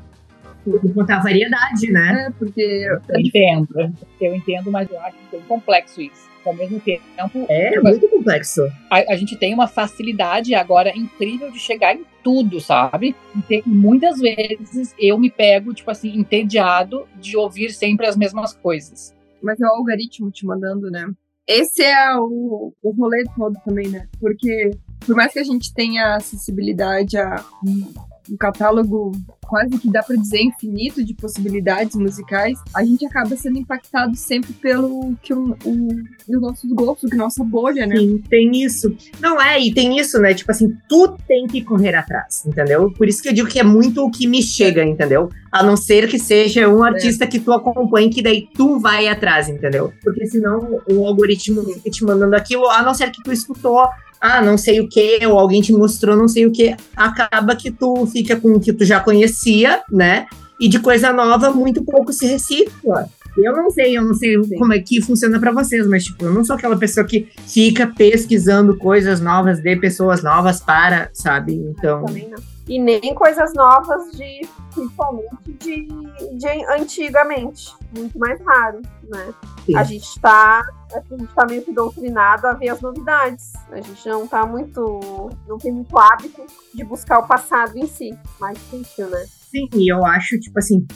Contar 0.95 1.23
variedade, 1.23 1.91
né? 1.91 2.27
É, 2.27 2.31
porque 2.39 2.87
Eu 3.09 3.21
entendo, 3.21 3.95
eu 4.21 4.35
entendo, 4.35 4.71
mas 4.71 4.91
eu 4.91 5.01
acho 5.01 5.17
que 5.31 5.37
é 5.37 5.41
complexo 5.49 6.03
isso. 6.03 6.30
Ao 6.45 6.55
mesmo 6.55 6.81
tempo, 6.81 7.03
É 7.49 7.79
muito 7.81 8.09
complexo. 8.09 8.63
a, 8.91 9.13
a 9.13 9.17
gente 9.17 9.37
tem 9.37 9.53
uma 9.53 9.69
facilidade 9.69 10.55
agora 10.55 10.91
incrível 10.97 11.51
de 11.51 11.59
chegar 11.59 11.95
em 11.95 12.05
tudo, 12.25 12.61
sabe? 12.61 13.15
E 13.51 13.63
muitas 13.67 14.19
vezes 14.19 14.95
eu 14.99 15.19
me 15.19 15.31
pego, 15.31 15.73
tipo 15.75 15.91
assim, 15.91 16.17
entediado 16.19 17.07
de 17.17 17.37
ouvir 17.37 17.71
sempre 17.73 18.07
as 18.07 18.17
mesmas 18.17 18.53
coisas. 18.55 19.15
mas 19.43 19.61
é 19.61 19.65
o 19.67 19.71
algoritmo 19.71 20.31
te 20.31 20.45
mandando, 20.47 20.91
né? 20.91 21.07
Esse 21.47 21.83
é 21.83 22.15
o, 22.17 22.73
o 22.83 22.91
rolê 22.93 23.25
todo 23.37 23.57
também, 23.65 23.89
né? 23.89 24.07
Porque 24.21 24.71
por 25.07 25.17
mais 25.17 25.33
que 25.33 25.39
a 25.39 25.45
gente 25.45 25.73
tenha 25.75 26.17
acessibilidade 26.17 27.17
a 27.17 27.45
um, 27.67 27.93
um 28.33 28.37
catálogo 28.37 29.13
quase 29.51 29.77
que 29.79 29.91
dá 29.91 30.01
pra 30.01 30.15
dizer 30.15 30.41
infinito 30.41 31.05
de 31.05 31.13
possibilidades 31.13 31.97
musicais, 31.97 32.57
a 32.73 32.85
gente 32.85 33.05
acaba 33.05 33.35
sendo 33.35 33.59
impactado 33.59 34.17
sempre 34.17 34.53
pelo 34.53 35.17
que 35.21 35.35
o, 35.35 35.57
o, 35.65 35.89
os 36.29 36.41
nossos 36.41 36.71
que 37.11 37.17
nossa 37.17 37.43
bolha, 37.43 37.85
né? 37.85 37.97
Sim, 37.97 38.23
tem 38.31 38.63
isso. 38.63 38.97
Não 39.19 39.43
é, 39.43 39.61
e 39.61 39.75
tem 39.75 39.99
isso, 39.99 40.21
né? 40.21 40.33
Tipo 40.33 40.53
assim, 40.53 40.73
tu 40.89 41.17
tem 41.27 41.49
que 41.49 41.63
correr 41.63 41.97
atrás, 41.97 42.47
entendeu? 42.47 42.93
Por 42.93 43.09
isso 43.09 43.21
que 43.21 43.29
eu 43.29 43.33
digo 43.33 43.49
que 43.49 43.59
é 43.59 43.65
muito 43.65 44.05
o 44.05 44.11
que 44.11 44.29
me 44.29 44.41
chega, 44.41 44.85
entendeu? 44.85 45.29
A 45.51 45.65
não 45.65 45.77
ser 45.77 46.09
que 46.09 46.19
seja 46.19 46.69
um 46.69 46.85
artista 46.85 47.27
que 47.27 47.41
tu 47.41 47.53
acompanhe, 47.53 48.09
que 48.09 48.23
daí 48.23 48.47
tu 48.55 48.79
vai 48.79 49.09
atrás, 49.09 49.49
entendeu? 49.49 49.93
Porque 50.05 50.27
senão 50.27 50.81
o 50.89 51.05
algoritmo 51.05 51.65
fica 51.65 51.91
te 51.91 52.05
mandando 52.05 52.37
aquilo, 52.37 52.71
a 52.71 52.83
não 52.83 52.95
ser 52.95 53.11
que 53.11 53.21
tu 53.21 53.33
escutou, 53.33 53.85
ah, 54.21 54.43
não 54.43 54.59
sei 54.59 54.81
o 54.81 54.89
que, 54.89 55.25
ou 55.27 55.39
alguém 55.39 55.63
te 55.63 55.73
mostrou 55.73 56.15
não 56.15 56.29
sei 56.29 56.47
o 56.47 56.53
que, 56.53 56.77
acaba 56.95 57.57
que 57.57 57.71
tu 57.71 58.07
fica 58.07 58.37
com 58.39 58.53
o 58.53 58.61
que 58.61 58.73
tu 58.73 58.85
já 58.85 59.01
né? 59.91 60.27
E 60.59 60.69
de 60.69 60.79
coisa 60.79 61.13
nova, 61.13 61.51
muito 61.51 61.83
pouco 61.85 62.13
se 62.13 62.27
recicla. 62.27 63.09
Eu 63.37 63.57
não 63.57 63.71
sei, 63.71 63.97
eu 63.97 64.03
não 64.03 64.15
sei 64.15 64.37
como 64.59 64.73
é 64.75 64.81
que 64.81 65.01
funciona 65.01 65.39
pra 65.39 65.53
vocês, 65.53 65.87
mas 65.87 66.05
tipo, 66.05 66.25
eu 66.25 66.33
não 66.33 66.45
sou 66.45 66.57
aquela 66.57 66.77
pessoa 66.77 67.07
que 67.07 67.29
fica 67.47 67.87
pesquisando 67.87 68.77
coisas 68.77 69.21
novas 69.21 69.61
de 69.61 69.77
pessoas 69.77 70.23
novas 70.23 70.61
para, 70.61 71.11
sabe? 71.13 71.55
Então, 71.55 72.05
Também 72.05 72.29
não. 72.29 72.39
E 72.69 72.79
nem 72.79 73.15
coisas 73.15 73.53
novas 73.55 74.13
de, 74.13 74.43
principalmente 74.73 75.53
de, 75.61 75.89
de 76.39 76.65
antigamente. 76.71 77.75
Muito 77.97 78.19
mais 78.19 78.41
raro, 78.41 78.81
né? 79.09 79.35
Sim. 79.67 79.77
A 79.77 79.83
gente 79.83 80.21
tá. 80.21 80.65
A 80.93 81.17
gente 81.17 81.35
tá 81.35 81.47
meio 81.47 81.63
que 81.63 81.73
doutrinado 81.73 82.47
a 82.47 82.53
ver 82.53 82.69
as 82.71 82.81
novidades. 82.81 83.53
A 83.71 83.81
gente 83.81 84.09
não 84.09 84.27
tá 84.27 84.47
muito. 84.47 85.31
não 85.49 85.59
tem 85.59 85.73
muito 85.73 85.97
hábito 85.99 86.45
de 86.75 86.85
buscar 86.85 87.19
o 87.19 87.27
passado 87.27 87.77
em 87.77 87.87
si. 87.87 88.17
Mais 88.39 88.57
difícil, 88.59 89.09
né? 89.09 89.27
Sim, 89.51 89.69
e 89.75 89.93
eu 89.93 90.07
acho, 90.07 90.39
tipo 90.39 90.57
assim, 90.61 90.87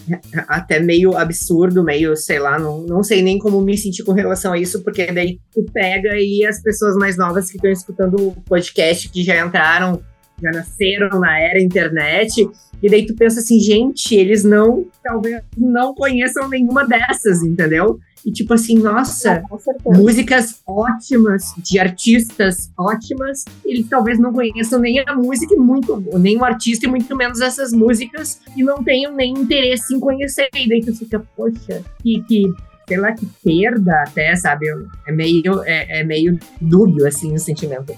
até 0.46 0.78
meio 0.78 1.16
absurdo, 1.16 1.82
meio, 1.82 2.16
sei 2.16 2.38
lá, 2.38 2.56
não, 2.56 2.82
não 2.82 3.02
sei 3.02 3.20
nem 3.20 3.36
como 3.36 3.60
me 3.60 3.76
sentir 3.76 4.04
com 4.04 4.12
relação 4.12 4.52
a 4.52 4.58
isso, 4.58 4.80
porque 4.84 5.10
daí 5.10 5.40
tu 5.52 5.64
pega 5.72 6.10
e 6.16 6.46
as 6.46 6.62
pessoas 6.62 6.94
mais 6.94 7.16
novas 7.18 7.50
que 7.50 7.56
estão 7.56 7.70
escutando 7.70 8.28
o 8.28 8.40
podcast, 8.42 9.08
que 9.08 9.24
já 9.24 9.44
entraram, 9.44 10.00
já 10.43 10.51
nasceram 10.51 11.20
na 11.20 11.39
era 11.39 11.62
internet, 11.62 12.49
e 12.82 12.91
daí 12.91 13.07
tu 13.07 13.14
pensa 13.14 13.41
assim, 13.41 13.59
gente, 13.61 14.14
eles 14.14 14.45
não, 14.45 14.87
talvez 15.03 15.43
não 15.57 15.95
conheçam 15.95 16.49
nenhuma 16.49 16.87
dessas, 16.87 17.43
entendeu? 17.43 17.99
E 18.24 18.32
tipo 18.32 18.55
assim, 18.55 18.78
nossa, 18.78 19.43
certeza. 19.59 19.99
músicas 19.99 20.61
ótimas, 20.66 21.53
de 21.59 21.78
artistas 21.78 22.70
ótimas, 22.78 23.45
eles 23.64 23.87
talvez 23.89 24.18
não 24.18 24.32
conheçam 24.32 24.80
nem 24.80 24.99
a 25.07 25.14
música, 25.14 25.55
muito, 25.57 26.03
nem 26.18 26.39
o 26.39 26.45
artista, 26.45 26.87
e 26.87 26.89
muito 26.89 27.14
menos 27.14 27.41
essas 27.41 27.72
músicas, 27.72 28.41
e 28.57 28.62
não 28.62 28.82
tenham 28.82 29.14
nem 29.14 29.32
interesse 29.32 29.95
em 29.95 30.01
conhecer. 30.01 30.49
E 30.55 30.68
daí 30.68 30.80
tu 30.80 30.95
fica, 30.95 31.22
poxa, 31.37 31.82
que, 32.03 32.22
que 32.22 32.53
sei 32.89 32.99
lá, 32.99 33.12
que 33.12 33.26
perda 33.43 34.03
até, 34.03 34.35
sabe? 34.37 34.66
É 35.07 35.12
meio, 35.12 35.62
é, 35.64 36.01
é 36.01 36.05
meio 36.05 36.39
dúbio, 36.61 37.07
assim, 37.07 37.35
o 37.35 37.39
sentimento. 37.39 37.95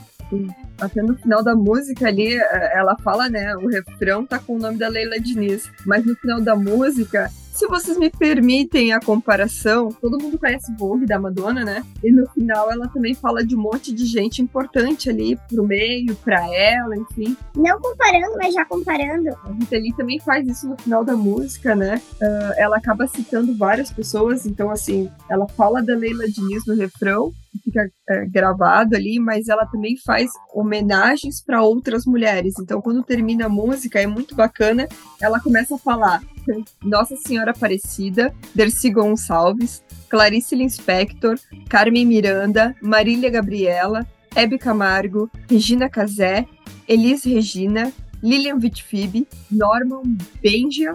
Até 0.81 1.03
no 1.03 1.17
final 1.17 1.43
da 1.43 1.55
música 1.55 2.07
ali, 2.09 2.37
eh, 2.39 2.73
ela 2.75 2.97
fala, 2.99 3.29
né? 3.29 3.57
O 3.57 3.69
refrão 3.69 4.27
tá 4.27 4.39
com 4.39 4.57
o 4.57 4.59
nome 4.59 4.79
da 4.79 4.89
Leila 4.89 5.19
Diniz. 5.19 5.71
Mas 5.87 6.05
no 6.05 6.15
final 6.17 6.41
da 6.41 6.55
música, 6.55 7.31
Se 7.57 7.67
vocês 7.69 7.97
me 7.97 8.11
permitem 8.11 8.93
a 8.93 9.01
comparação, 9.01 9.89
todo 9.91 10.23
mundo 10.23 10.39
conhece 10.39 10.71
Vogue 10.77 11.07
da 11.07 11.19
Madonna, 11.19 11.65
né? 11.65 11.83
E 12.05 12.13
no 12.13 12.29
final 12.29 12.71
ela 12.71 12.87
também 12.87 13.15
fala 13.15 13.43
de 13.43 13.57
um 13.57 13.59
monte 13.59 13.95
de 13.95 14.05
gente 14.05 14.43
importante 14.43 15.09
ali 15.09 15.39
pro 15.49 15.65
meio, 15.65 16.15
pra 16.17 16.47
ela, 16.55 16.95
enfim. 16.95 17.35
Não 17.57 17.81
comparando, 17.81 18.37
mas 18.37 18.53
já 18.53 18.63
comparando. 18.67 19.31
A 19.43 19.53
Rita 19.53 19.77
Lee 19.79 19.97
também 19.97 20.21
faz 20.21 20.47
isso 20.47 20.69
no 20.69 20.77
final 20.77 21.03
da 21.03 21.17
música, 21.17 21.75
né? 21.75 21.99
Uh, 22.21 22.53
ela 22.59 22.77
acaba 22.77 23.07
citando 23.07 23.57
várias 23.57 23.91
pessoas, 23.91 24.45
então 24.45 24.71
assim, 24.71 25.11
ela 25.31 25.49
fala 25.49 25.83
da 25.83 25.97
Leila 25.97 26.29
Diniz 26.29 26.67
no 26.67 26.77
refrão, 26.77 27.33
fica 27.65 27.91
é, 28.11 28.27
gravado 28.27 28.95
ali, 28.95 29.19
mas 29.19 29.49
ela 29.49 29.65
também 29.65 29.97
faz 30.05 30.31
homenagens 30.53 31.43
para 31.43 31.63
outras 31.63 32.05
mulheres. 32.05 32.53
Então, 32.61 32.83
quando 32.83 33.03
termina 33.03 33.47
a 33.47 33.49
música, 33.49 33.99
é 33.99 34.07
muito 34.07 34.35
bacana. 34.35 34.87
Ela 35.23 35.41
começa 35.41 35.75
a 35.77 35.79
falar 35.79 36.23
Nossa 36.83 37.17
Senhora 37.17 37.51
Aparecida, 37.51 38.35
Dercy 38.55 38.91
Gonçalves, 38.91 39.83
Clarice 40.09 40.55
Lispector, 40.55 41.39
Carmen 41.69 42.07
Miranda, 42.07 42.75
Marília 42.81 43.31
Gabriela, 43.31 44.07
Hebe 44.35 44.59
Camargo, 44.59 45.31
Regina 45.51 45.89
Casé, 45.89 46.47
Elis 46.89 47.25
Regina, 47.25 47.93
Lilian 48.23 48.59
Vitfib, 48.59 49.27
Norman 49.51 50.17
Benja, 50.43 50.93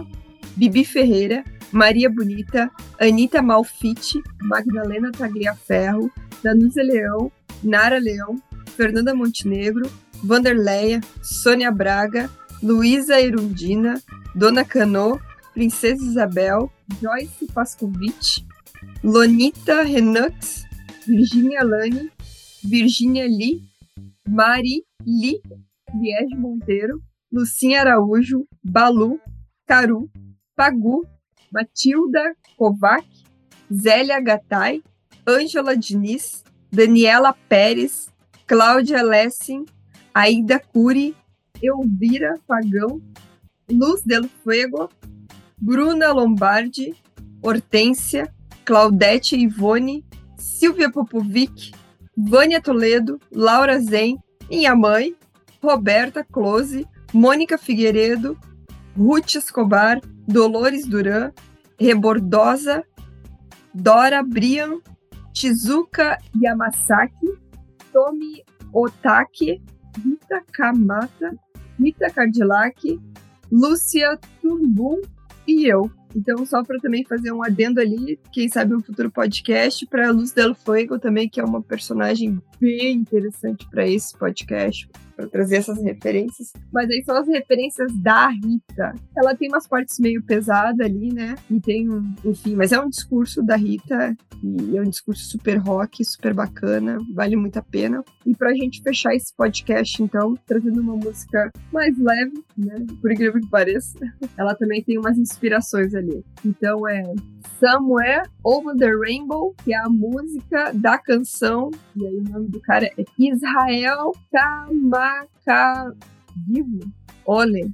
Bibi 0.56 0.84
Ferreira, 0.84 1.44
Maria 1.72 2.10
Bonita, 2.10 2.70
Anitta 3.00 3.40
Malfite, 3.42 4.22
Magdalena 4.42 5.10
Tagliaferro, 5.10 6.10
Danúzia 6.42 6.82
Leão, 6.82 7.32
Nara 7.62 7.98
Leão, 7.98 8.40
Fernanda 8.76 9.14
Montenegro, 9.14 9.90
Vanderleia, 10.22 11.00
Sônia 11.22 11.70
Braga, 11.70 12.30
Luísa 12.62 13.20
Erundina, 13.20 14.00
Dona 14.34 14.64
Canô, 14.64 15.18
Princesa 15.54 16.02
Isabel, 16.02 16.70
Joyce 17.00 17.46
Pascovitch, 17.52 18.44
Lonita 19.02 19.82
Renux, 19.82 20.64
Virginia 21.06 21.62
Lani, 21.62 22.10
Virginia 22.64 23.26
Lee, 23.26 23.62
Mari 24.26 24.84
Lee, 25.04 25.40
Liege 25.94 26.36
Monteiro, 26.36 27.00
Lucinha 27.30 27.80
Araújo, 27.80 28.46
Balu, 28.64 29.20
Caru, 29.66 30.10
Pagu, 30.56 31.04
Matilda 31.52 32.34
Kovac, 32.56 33.04
Zélia 33.70 34.20
Gattai, 34.20 34.82
Ângela 35.26 35.76
Diniz, 35.76 36.44
Daniela 36.70 37.34
Pérez, 37.48 38.08
Cláudia 38.46 39.02
Lessing, 39.02 39.64
Aida 40.14 40.58
Curi, 40.58 41.14
Elvira 41.62 42.38
Pagão, 42.46 43.00
Luz 43.70 44.02
del 44.02 44.28
Fuego, 44.42 44.90
Bruna 45.64 46.10
Lombardi, 46.10 46.92
Hortência, 47.40 48.28
Claudete 48.64 49.36
Ivone, 49.36 50.04
Silvia 50.36 50.90
Popovic, 50.90 51.72
Vânia 52.16 52.60
Toledo, 52.60 53.20
Laura 53.30 53.78
Zen, 53.78 54.18
minha 54.50 54.74
mãe, 54.74 55.14
Roberta 55.62 56.24
Close, 56.24 56.84
Mônica 57.14 57.56
Figueiredo, 57.56 58.36
Ruth 58.98 59.36
Escobar, 59.36 60.00
Dolores 60.26 60.84
Duran, 60.84 61.32
Rebordosa, 61.78 62.82
Dora 63.72 64.20
Brian, 64.20 64.80
Shizuka 65.32 66.18
Yamasaki, 66.36 67.38
Tomi 67.92 68.42
Otake, 68.74 69.62
Rita 70.04 70.42
Kamata, 70.52 71.30
Rita 71.78 72.10
Cadillac, 72.10 72.82
Lúcia 73.52 74.18
Turbum 74.40 75.00
e 75.46 75.66
eu. 75.66 75.90
Então, 76.14 76.44
só 76.44 76.62
para 76.62 76.78
também 76.78 77.04
fazer 77.04 77.32
um 77.32 77.42
adendo 77.42 77.80
ali, 77.80 78.18
quem 78.32 78.48
sabe 78.48 78.74
um 78.74 78.82
futuro 78.82 79.10
podcast 79.10 79.86
para 79.86 80.10
Luz 80.10 80.32
Del 80.32 80.54
Fuego 80.54 80.98
também, 80.98 81.28
que 81.28 81.40
é 81.40 81.44
uma 81.44 81.62
personagem 81.62 82.40
bem 82.62 82.98
interessante 82.98 83.68
para 83.68 83.88
esse 83.88 84.16
podcast, 84.16 84.88
para 85.16 85.26
trazer 85.26 85.56
essas 85.56 85.82
referências. 85.82 86.52
Mas 86.72 86.88
aí 86.88 87.02
são 87.04 87.16
as 87.16 87.26
referências 87.26 87.92
da 87.96 88.28
Rita. 88.28 88.94
Ela 89.16 89.34
tem 89.34 89.48
umas 89.48 89.66
partes 89.66 89.98
meio 89.98 90.22
pesadas 90.22 90.78
ali, 90.78 91.12
né? 91.12 91.34
E 91.50 91.60
tem 91.60 91.90
um, 91.90 92.14
enfim, 92.24 92.54
mas 92.54 92.70
é 92.70 92.80
um 92.80 92.88
discurso 92.88 93.42
da 93.42 93.56
Rita 93.56 94.16
e 94.44 94.76
é 94.76 94.80
um 94.80 94.88
discurso 94.88 95.24
super 95.24 95.56
rock, 95.56 96.04
super 96.04 96.32
bacana, 96.32 96.98
vale 97.12 97.34
muito 97.34 97.58
a 97.58 97.62
pena. 97.62 98.04
E 98.24 98.32
pra 98.32 98.54
gente 98.54 98.80
fechar 98.80 99.12
esse 99.12 99.34
podcast, 99.36 100.00
então, 100.00 100.36
trazendo 100.46 100.80
uma 100.80 100.96
música 100.96 101.50
mais 101.72 101.98
leve, 101.98 102.44
né? 102.56 102.76
Por 103.00 103.10
incrível 103.10 103.40
que 103.40 103.50
pareça, 103.50 103.98
ela 104.38 104.54
também 104.54 104.84
tem 104.84 104.98
umas 104.98 105.18
inspirações 105.18 105.96
ali. 105.96 106.24
Então 106.44 106.88
é 106.88 107.02
Somewhere 107.58 108.28
Over 108.44 108.76
the 108.76 108.90
Rainbow, 108.90 109.52
que 109.64 109.74
é 109.74 109.78
a 109.78 109.88
música 109.88 110.72
da 110.72 110.96
canção, 110.96 111.70
e 111.96 112.06
aí 112.06 112.16
o 112.18 112.22
nome 112.22 112.51
do 112.52 112.60
cara 112.60 112.86
é 112.86 113.04
Israel 113.18 114.12
Kamakavivo. 114.30 115.96
Olha. 117.24 117.66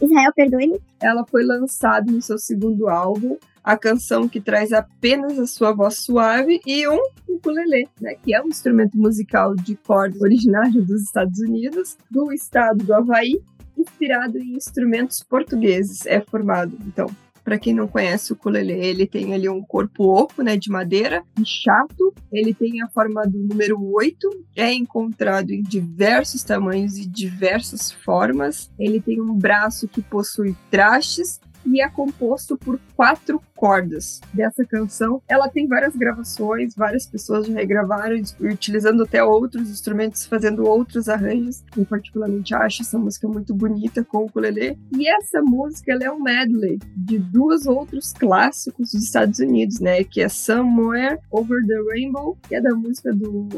Israel, 0.00 0.32
perdoe-me. 0.34 0.80
Ela 1.00 1.26
foi 1.26 1.44
lançada 1.44 2.10
no 2.10 2.22
seu 2.22 2.38
segundo 2.38 2.88
álbum, 2.88 3.36
a 3.64 3.76
canção 3.76 4.28
que 4.28 4.40
traz 4.40 4.72
apenas 4.72 5.38
a 5.38 5.46
sua 5.46 5.72
voz 5.72 5.98
suave 5.98 6.60
e 6.66 6.86
um 6.88 7.00
ukulele, 7.28 7.88
né, 8.00 8.14
que 8.22 8.34
é 8.34 8.42
um 8.42 8.48
instrumento 8.48 8.96
musical 8.96 9.54
de 9.54 9.74
corda 9.76 10.18
originário 10.20 10.82
dos 10.84 11.02
Estados 11.02 11.40
Unidos, 11.40 11.96
do 12.10 12.32
estado 12.32 12.84
do 12.84 12.94
Havaí, 12.94 13.40
inspirado 13.76 14.38
em 14.38 14.54
instrumentos 14.54 15.22
portugueses. 15.22 16.06
É 16.06 16.20
formado, 16.20 16.76
então, 16.86 17.06
para 17.44 17.58
quem 17.58 17.74
não 17.74 17.88
conhece 17.88 18.32
o 18.32 18.36
ukulele, 18.36 18.72
ele 18.72 19.06
tem 19.06 19.34
ali 19.34 19.48
um 19.48 19.62
corpo 19.62 20.04
oco, 20.04 20.42
né, 20.42 20.56
de 20.56 20.70
madeira, 20.70 21.22
chato. 21.44 22.14
Ele 22.32 22.54
tem 22.54 22.82
a 22.82 22.88
forma 22.88 23.22
do 23.26 23.38
número 23.38 23.78
8, 23.94 24.28
é 24.56 24.72
encontrado 24.72 25.50
em 25.50 25.62
diversos 25.62 26.42
tamanhos 26.42 26.96
e 26.96 27.06
diversas 27.06 27.90
formas. 27.90 28.70
Ele 28.78 29.00
tem 29.00 29.20
um 29.20 29.34
braço 29.34 29.88
que 29.88 30.02
possui 30.02 30.54
trastes 30.70 31.40
e 31.70 31.80
é 31.80 31.88
composto 31.88 32.56
por 32.56 32.80
quatro 32.96 33.40
cordas 33.54 34.20
dessa 34.32 34.64
canção. 34.64 35.22
Ela 35.28 35.48
tem 35.48 35.68
várias 35.68 35.94
gravações, 35.94 36.74
várias 36.74 37.06
pessoas 37.06 37.46
já 37.46 37.54
regravaram, 37.54 38.20
utilizando 38.40 39.02
até 39.02 39.22
outros 39.22 39.70
instrumentos, 39.70 40.26
fazendo 40.26 40.66
outros 40.66 41.08
arranjos. 41.08 41.62
Eu 41.76 41.84
particularmente 41.84 42.54
acho 42.54 42.82
essa 42.82 42.98
música 42.98 43.28
muito 43.28 43.54
bonita 43.54 44.02
com 44.02 44.18
o 44.18 44.26
ukulele. 44.26 44.78
E 44.96 45.08
essa 45.08 45.42
música 45.42 45.92
é 46.00 46.10
um 46.10 46.22
medley 46.22 46.78
de 46.96 47.18
dois 47.18 47.66
outros 47.66 48.12
clássicos 48.12 48.92
dos 48.92 49.04
Estados 49.04 49.38
Unidos, 49.38 49.78
né? 49.80 50.02
Que 50.04 50.22
é 50.22 50.28
Somewhere 50.28 51.18
Over 51.30 51.64
the 51.66 51.92
Rainbow, 51.92 52.36
que 52.48 52.54
é 52.54 52.60
da 52.60 52.74
música 52.74 53.12
do 53.12 53.48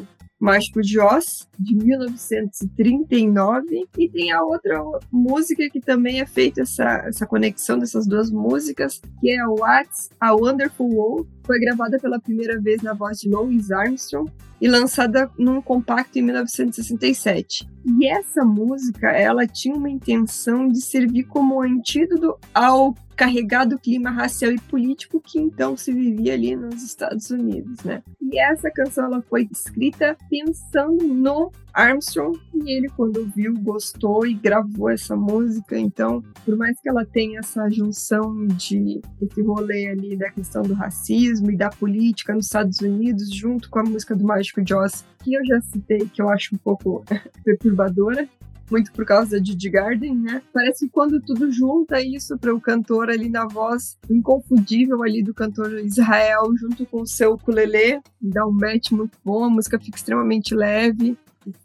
Mágico 0.43 0.81
de 0.81 0.99
Oz, 0.99 1.49
de 1.57 1.77
1939, 1.77 3.89
e 3.97 4.11
tem 4.11 4.33
a 4.33 4.43
outra 4.43 4.83
música 5.13 5.71
que 5.71 5.81
também 5.81 6.21
é 6.21 6.27
feita 6.27 6.63
essa, 6.63 7.05
essa 7.07 7.25
conexão 7.25 7.79
dessas 7.79 8.09
duas 8.09 8.29
músicas, 8.29 9.01
que 9.21 9.31
é 9.31 9.47
What's 9.47 10.11
a 10.19 10.35
Wonderful 10.35 10.93
World, 10.93 11.31
foi 11.45 11.59
gravada 11.59 11.99
pela 11.99 12.21
primeira 12.21 12.61
vez 12.61 12.83
na 12.83 12.95
voz 12.95 13.19
de 13.19 13.29
Louis 13.29 13.71
Armstrong 13.71 14.31
e 14.61 14.69
lançada 14.69 15.29
num 15.37 15.61
compacto 15.61 16.19
em 16.19 16.23
1967. 16.23 17.69
E 17.85 18.07
essa 18.07 18.45
música, 18.45 19.09
ela 19.11 19.45
tinha 19.45 19.75
uma 19.75 19.91
intenção 19.91 20.69
de 20.69 20.81
servir 20.81 21.25
como 21.25 21.61
antídoto 21.61 22.39
ao 22.55 22.95
carregado 23.17 23.79
clima 23.79 24.11
racial 24.11 24.53
e 24.53 24.61
político 24.61 25.21
que 25.21 25.39
então 25.39 25.77
se 25.77 25.93
vivia 25.93 26.35
ali 26.35 26.55
nos 26.57 26.83
Estados 26.83 27.31
Unidos, 27.31 27.83
né? 27.85 28.03
E 28.21 28.39
essa 28.39 28.71
canção 28.71 29.05
ela 29.07 29.23
foi 29.23 29.49
escrita 29.51 30.17
pensando 30.31 31.07
no 31.09 31.53
Armstrong 31.73 32.39
e 32.55 32.77
ele 32.77 32.89
quando 32.91 33.27
viu 33.35 33.55
gostou 33.59 34.27
e 34.27 34.35
gravou 34.35 34.91
essa 34.91 35.17
música. 35.17 35.79
Então, 35.79 36.23
por 36.45 36.57
mais 36.57 36.79
que 36.81 36.89
ela 36.89 37.05
tenha 37.05 37.41
essa 37.41 37.69
junção 37.71 38.47
de 38.47 39.01
esse 39.21 39.43
rolê 39.43 39.89
ali 39.89 40.17
da 40.17 40.31
questão 40.31 40.63
do 40.63 40.75
racismo 40.75 41.51
e 41.51 41.57
da 41.57 41.71
política 41.71 42.35
nos 42.35 42.47
Estados 42.47 42.81
Unidos, 42.81 43.35
junto 43.35 43.71
com 43.71 43.79
a 43.79 43.85
música 43.85 44.15
do 44.15 44.25
Mágico 44.25 44.63
Joss, 44.67 45.05
que 45.23 45.35
eu 45.35 45.45
já 45.45 45.61
citei, 45.61 46.01
que 46.13 46.21
eu 46.21 46.29
acho 46.29 46.55
um 46.55 46.59
pouco 46.59 47.05
perturbadora, 47.45 48.29
muito 48.73 48.91
por 48.93 49.05
causa 49.05 49.33
da 49.33 49.39
Didi 49.39 49.69
Garden, 49.69 50.17
né? 50.17 50.43
Parece 50.53 50.87
que 50.87 50.93
quando 50.93 51.21
tudo 51.21 51.53
junta 51.53 52.01
isso 52.01 52.39
para 52.39 52.55
o 52.55 52.61
cantor 52.61 53.11
ali 53.11 53.29
na 53.29 53.47
voz 53.47 53.99
inconfundível 54.09 55.03
ali 55.03 55.23
do 55.23 55.35
cantor 55.35 55.79
Israel 55.81 56.51
junto 56.57 56.87
com 56.87 57.03
o 57.03 57.07
seu 57.07 57.35
ukulele, 57.35 58.01
dá 58.21 58.47
um 58.47 58.53
match 58.53 58.93
muito 58.93 59.19
bom, 59.23 59.45
a 59.45 59.51
música 59.51 59.79
fica 59.79 59.99
extremamente 59.99 60.55
leve, 60.55 61.19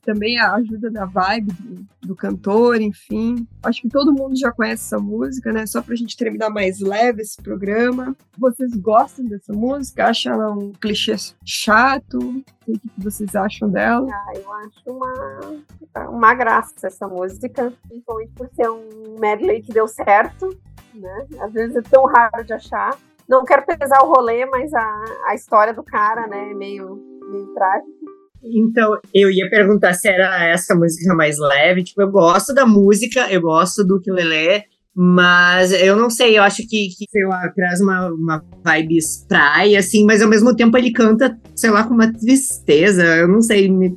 também 0.03 0.39
ajuda 0.39 0.89
na 0.89 1.05
vibe 1.05 1.53
do, 1.53 1.85
do, 2.07 2.15
cantor, 2.15 2.81
enfim. 2.81 3.47
Acho 3.63 3.81
que 3.81 3.89
todo 3.89 4.13
mundo 4.13 4.37
já 4.37 4.51
conhece 4.51 4.85
essa 4.85 4.99
música, 4.99 5.51
né? 5.51 5.65
Só 5.65 5.81
pra 5.81 5.95
gente 5.95 6.17
terminar 6.17 6.49
mais 6.49 6.79
leve 6.79 7.21
esse 7.21 7.41
programa. 7.41 8.15
Vocês 8.37 8.75
gostam 8.75 9.25
dessa 9.25 9.53
música? 9.53 10.07
Acham 10.07 10.33
ela 10.33 10.51
um 10.51 10.71
clichê 10.73 11.15
chato? 11.45 12.43
o 12.67 12.79
que 12.79 12.91
vocês 12.97 13.33
acham 13.35 13.69
dela. 13.69 14.07
Ah, 14.11 14.33
eu 14.35 14.51
acho 14.51 14.81
uma, 14.87 16.09
uma 16.09 16.33
graça 16.33 16.87
essa 16.87 17.07
música, 17.07 17.73
principalmente 17.87 18.33
por 18.33 18.49
ser 18.53 18.69
um 18.69 19.17
medley 19.17 19.61
que 19.61 19.71
deu 19.71 19.87
certo, 19.87 20.49
né? 20.93 21.27
Às 21.39 21.53
vezes 21.53 21.77
é 21.77 21.81
tão 21.81 22.05
raro 22.05 22.43
de 22.43 22.53
achar. 22.53 22.97
Não 23.27 23.45
quero 23.45 23.65
pesar 23.65 24.03
o 24.03 24.13
rolê, 24.13 24.45
mas 24.45 24.73
a, 24.73 25.03
a 25.27 25.35
história 25.35 25.73
do 25.73 25.83
cara, 25.83 26.27
né, 26.27 26.51
é 26.51 26.53
meio, 26.53 26.95
meio 27.29 27.47
trágica. 27.53 28.16
Então, 28.53 28.97
eu 29.13 29.29
ia 29.29 29.49
perguntar 29.49 29.93
se 29.93 30.07
era 30.07 30.45
essa 30.45 30.75
música 30.75 31.13
mais 31.13 31.37
leve. 31.37 31.83
Tipo, 31.83 32.01
eu 32.01 32.11
gosto 32.11 32.53
da 32.53 32.65
música, 32.65 33.31
eu 33.31 33.41
gosto 33.41 33.83
do 33.83 33.99
que 33.99 34.11
Lelê, 34.11 34.63
mas 34.95 35.71
eu 35.71 35.95
não 35.95 36.09
sei, 36.09 36.37
eu 36.37 36.43
acho 36.43 36.63
que, 36.67 36.89
que 36.89 37.05
sei 37.09 37.25
lá, 37.25 37.47
traz 37.55 37.79
uma, 37.79 38.09
uma 38.09 38.43
vibe 38.63 38.97
praia, 39.27 39.79
assim, 39.79 40.05
mas 40.05 40.21
ao 40.21 40.29
mesmo 40.29 40.55
tempo 40.55 40.75
ele 40.77 40.91
canta, 40.91 41.37
sei 41.55 41.69
lá, 41.69 41.83
com 41.83 41.93
uma 41.93 42.11
tristeza. 42.11 43.03
Eu 43.03 43.27
não 43.27 43.41
sei, 43.41 43.69
me, 43.69 43.95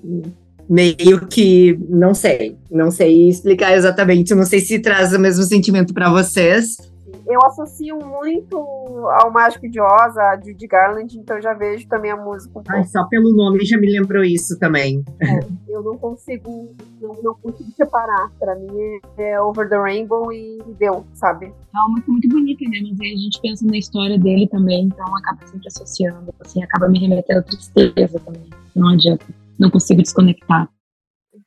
meio 0.68 1.26
que. 1.26 1.78
Não 1.88 2.14
sei. 2.14 2.56
Não 2.70 2.90
sei 2.90 3.28
explicar 3.28 3.74
exatamente. 3.76 4.30
Eu 4.30 4.36
não 4.36 4.44
sei 4.44 4.60
se 4.60 4.78
traz 4.78 5.12
o 5.12 5.18
mesmo 5.18 5.42
sentimento 5.44 5.92
para 5.92 6.10
vocês 6.10 6.76
eu 7.26 7.40
associo 7.44 7.98
muito 7.98 8.56
ao 8.56 9.30
Mágico 9.30 9.68
de 9.68 9.80
Oz, 9.80 10.16
a 10.16 10.36
Judy 10.36 10.66
Garland, 10.66 11.18
então 11.18 11.36
eu 11.36 11.42
já 11.42 11.54
vejo 11.54 11.86
também 11.88 12.10
a 12.10 12.16
música. 12.16 12.58
Um 12.58 12.62
Ai, 12.68 12.84
só 12.84 13.04
pelo 13.04 13.34
nome 13.34 13.64
já 13.64 13.78
me 13.78 13.90
lembrou 13.90 14.22
isso 14.22 14.58
também. 14.58 15.04
É, 15.20 15.40
eu 15.68 15.82
não 15.82 15.96
consigo, 15.96 16.68
não, 17.00 17.14
não 17.22 17.34
consigo 17.34 17.70
separar. 17.72 18.30
Pra 18.38 18.54
mim 18.54 19.00
é 19.18 19.40
Over 19.40 19.68
the 19.68 19.76
Rainbow 19.76 20.32
e 20.32 20.62
deu, 20.78 21.04
sabe? 21.14 21.46
É 21.46 21.78
uma 21.78 21.90
música 21.90 22.12
muito 22.12 22.28
bonita, 22.28 22.64
né? 22.64 22.78
Mas 22.88 23.00
aí 23.00 23.12
a 23.12 23.16
gente 23.16 23.40
pensa 23.40 23.66
na 23.66 23.76
história 23.76 24.18
dele 24.18 24.48
também, 24.48 24.84
então 24.84 25.06
acaba 25.16 25.46
sempre 25.46 25.68
associando, 25.68 26.34
assim, 26.40 26.62
acaba 26.62 26.88
me 26.88 26.98
remetendo 26.98 27.40
à 27.40 27.42
tristeza 27.42 28.20
também. 28.20 28.48
Não 28.74 28.88
adianta, 28.90 29.24
não 29.58 29.70
consigo 29.70 30.02
desconectar. 30.02 30.68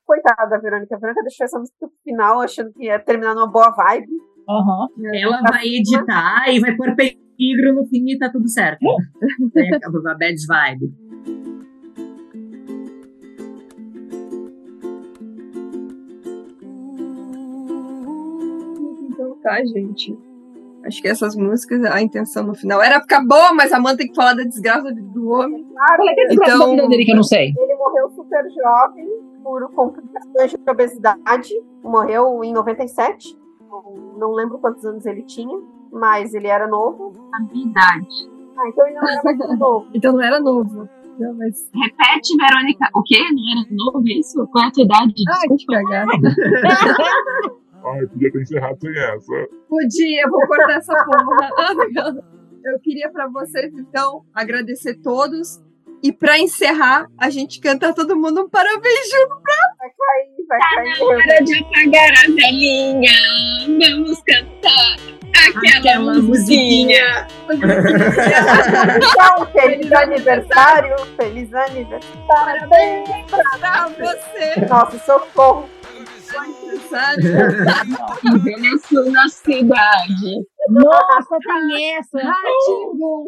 Coitada 0.06 0.50
da 0.50 0.58
Verônica. 0.58 0.96
A 0.96 1.00
Verônica 1.00 1.24
deixou 1.24 1.46
essa 1.46 1.60
música 1.60 1.78
no 1.82 1.92
final 2.04 2.42
achando 2.42 2.72
que 2.74 2.86
ia 2.86 3.00
terminar 3.00 3.34
numa 3.34 3.48
boa 3.48 3.72
vibe. 3.72 4.08
Uhum. 4.48 4.88
Ela 5.14 5.42
vai 5.42 5.66
editar 5.68 6.46
e 6.50 6.60
vai 6.60 6.76
pôr 6.76 6.96
peligro 6.96 7.76
no 7.76 7.86
fim 7.88 8.10
e 8.10 8.18
tá 8.18 8.30
tudo 8.30 8.48
certo. 8.48 8.86
Aí 9.56 9.74
acaba 9.74 10.12
a 10.12 10.16
bad 10.16 10.36
vibe. 10.48 10.94
Então 19.10 19.38
tá, 19.42 19.64
gente. 19.66 20.18
Acho 20.86 21.02
que 21.02 21.08
essas 21.08 21.34
músicas, 21.36 21.82
a 21.86 22.02
intenção 22.02 22.44
no 22.44 22.54
final 22.54 22.84
era 22.84 23.00
ficar 23.00 23.26
boa, 23.26 23.54
mas 23.54 23.72
a 23.72 23.78
Amanda 23.78 24.00
tem 24.00 24.10
que 24.10 24.16
falar 24.16 24.34
da 24.34 24.44
desgraça 24.44 24.94
do 24.94 25.30
homem. 25.30 25.64
Claro, 25.64 26.04
é 26.10 26.34
então, 26.34 26.90
dele 26.90 27.06
que 27.06 27.12
eu 27.12 27.16
não 27.16 27.24
sei. 27.24 27.54
Ele 27.58 27.76
morreu 27.76 28.10
super 28.10 28.44
jovem 28.52 29.08
por 29.42 29.72
complicações 29.72 30.52
de 30.52 30.70
obesidade. 30.70 31.54
Morreu 31.82 32.44
em 32.44 32.52
97 32.52 33.44
não 34.18 34.34
lembro 34.34 34.60
quantos 34.60 34.86
anos 34.86 35.06
ele 35.06 35.24
tinha, 35.24 35.60
mas 35.92 36.34
ele 36.34 36.48
era 36.48 36.68
novo. 36.68 37.14
A 37.34 37.40
minha 37.42 37.68
idade. 37.68 38.30
Ah, 38.58 38.70
então 38.70 38.88
ele 38.88 38.96
não 38.96 39.10
era 39.10 39.22
muito 39.24 39.58
novo. 39.58 39.88
então 39.94 40.14
não 40.14 40.22
era 40.22 40.40
novo. 40.40 40.90
Não, 41.20 41.34
mas... 41.36 41.70
Repete, 41.74 42.36
Verônica. 42.38 42.90
O 42.96 43.04
quê? 43.04 43.20
Não 43.20 43.62
era 43.62 43.68
novo 43.72 44.08
isso? 44.08 44.48
Qual 44.48 44.64
é 44.64 44.68
a 44.68 44.72
tua 44.72 44.84
idade? 44.84 45.14
Ai, 45.30 45.58
que 45.58 45.66
cagada. 45.66 46.12
Ai, 47.86 48.08
podia 48.08 48.32
ter 48.32 48.42
encerrado 48.42 48.78
sem 48.80 48.98
essa. 48.98 49.48
Podia, 49.68 50.30
vou 50.30 50.48
cortar 50.48 50.78
essa 50.78 50.94
porra. 51.06 52.24
Eu 52.66 52.80
queria 52.80 53.12
para 53.12 53.28
vocês, 53.28 53.74
então, 53.78 54.24
agradecer 54.34 54.96
todos 55.02 55.62
e 56.04 56.12
para 56.12 56.38
encerrar, 56.38 57.10
a 57.18 57.30
gente 57.30 57.62
canta 57.62 57.94
todo 57.94 58.16
mundo 58.16 58.42
um 58.42 58.50
parabéns 58.50 59.10
junto 59.10 59.42
pra. 59.42 59.56
Cair, 60.48 60.48
vai 60.48 60.60
tá 60.60 60.76
cair. 60.76 60.94
Tá 60.94 61.00
na 61.00 61.06
hora 61.06 61.44
de 61.44 61.54
apagar 61.60 62.12
a 62.12 62.22
velhinha. 62.36 63.12
Vamos 63.80 64.22
cantar 64.24 65.14
aquela, 65.50 65.78
aquela 65.78 66.14
musiquinha. 66.22 67.28
então, 69.02 69.46
feliz 69.54 69.92
aniversário, 69.92 70.96
feliz 71.18 71.54
aniversário. 71.54 72.26
Parabéns 72.28 73.10
pra 73.60 73.90
você. 73.90 74.66
Nossa, 74.68 74.98
socorro. 75.00 75.70
Envelheceu 78.26 79.12
na 79.12 79.28
cidade. 79.28 80.46
Nossa, 80.70 81.38
tem 81.40 81.96
essa. 81.96 82.18
Ratinho. 82.20 83.26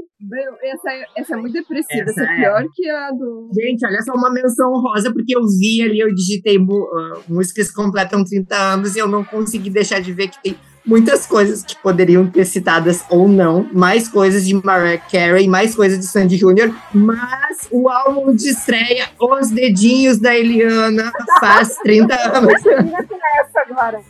Essa, 0.63 0.89
é, 0.91 1.05
essa 1.17 1.33
é 1.33 1.37
muito 1.37 1.53
depressiva. 1.53 2.09
Essa, 2.09 2.21
essa 2.21 2.31
é 2.31 2.35
pior 2.35 2.65
que 2.73 2.89
a 2.89 3.11
do. 3.11 3.49
Gente, 3.53 3.85
olha 3.85 4.01
só 4.01 4.13
uma 4.13 4.31
menção 4.31 4.71
rosa, 4.81 5.11
porque 5.11 5.35
eu 5.35 5.41
vi 5.41 5.81
ali, 5.81 5.99
eu 5.99 6.13
digitei 6.13 6.57
uh, 6.57 7.23
músicas 7.27 7.69
que 7.69 7.75
completam 7.75 8.23
30 8.23 8.55
anos 8.55 8.95
e 8.95 8.99
eu 8.99 9.07
não 9.07 9.23
consegui 9.23 9.69
deixar 9.69 9.99
de 9.99 10.13
ver 10.13 10.29
que 10.29 10.41
tem 10.41 10.57
muitas 10.85 11.25
coisas 11.25 11.63
que 11.63 11.75
poderiam 11.81 12.27
ter 12.27 12.45
citadas 12.45 13.03
ou 13.09 13.27
não, 13.27 13.67
mais 13.73 14.07
coisas 14.07 14.45
de 14.45 14.53
Mariah 14.53 15.01
Carey, 15.11 15.47
mais 15.47 15.75
coisas 15.75 15.99
de 15.99 16.05
Sandy 16.05 16.37
Júnior, 16.37 16.73
mas 16.93 17.67
o 17.71 17.89
álbum 17.89 18.35
de 18.35 18.49
estreia, 18.49 19.09
Os 19.19 19.49
Dedinhos 19.49 20.17
da 20.17 20.35
Eliana, 20.35 21.11
faz 21.39 21.75
30 21.83 22.15
anos. 22.15 22.53
agora. 23.69 24.01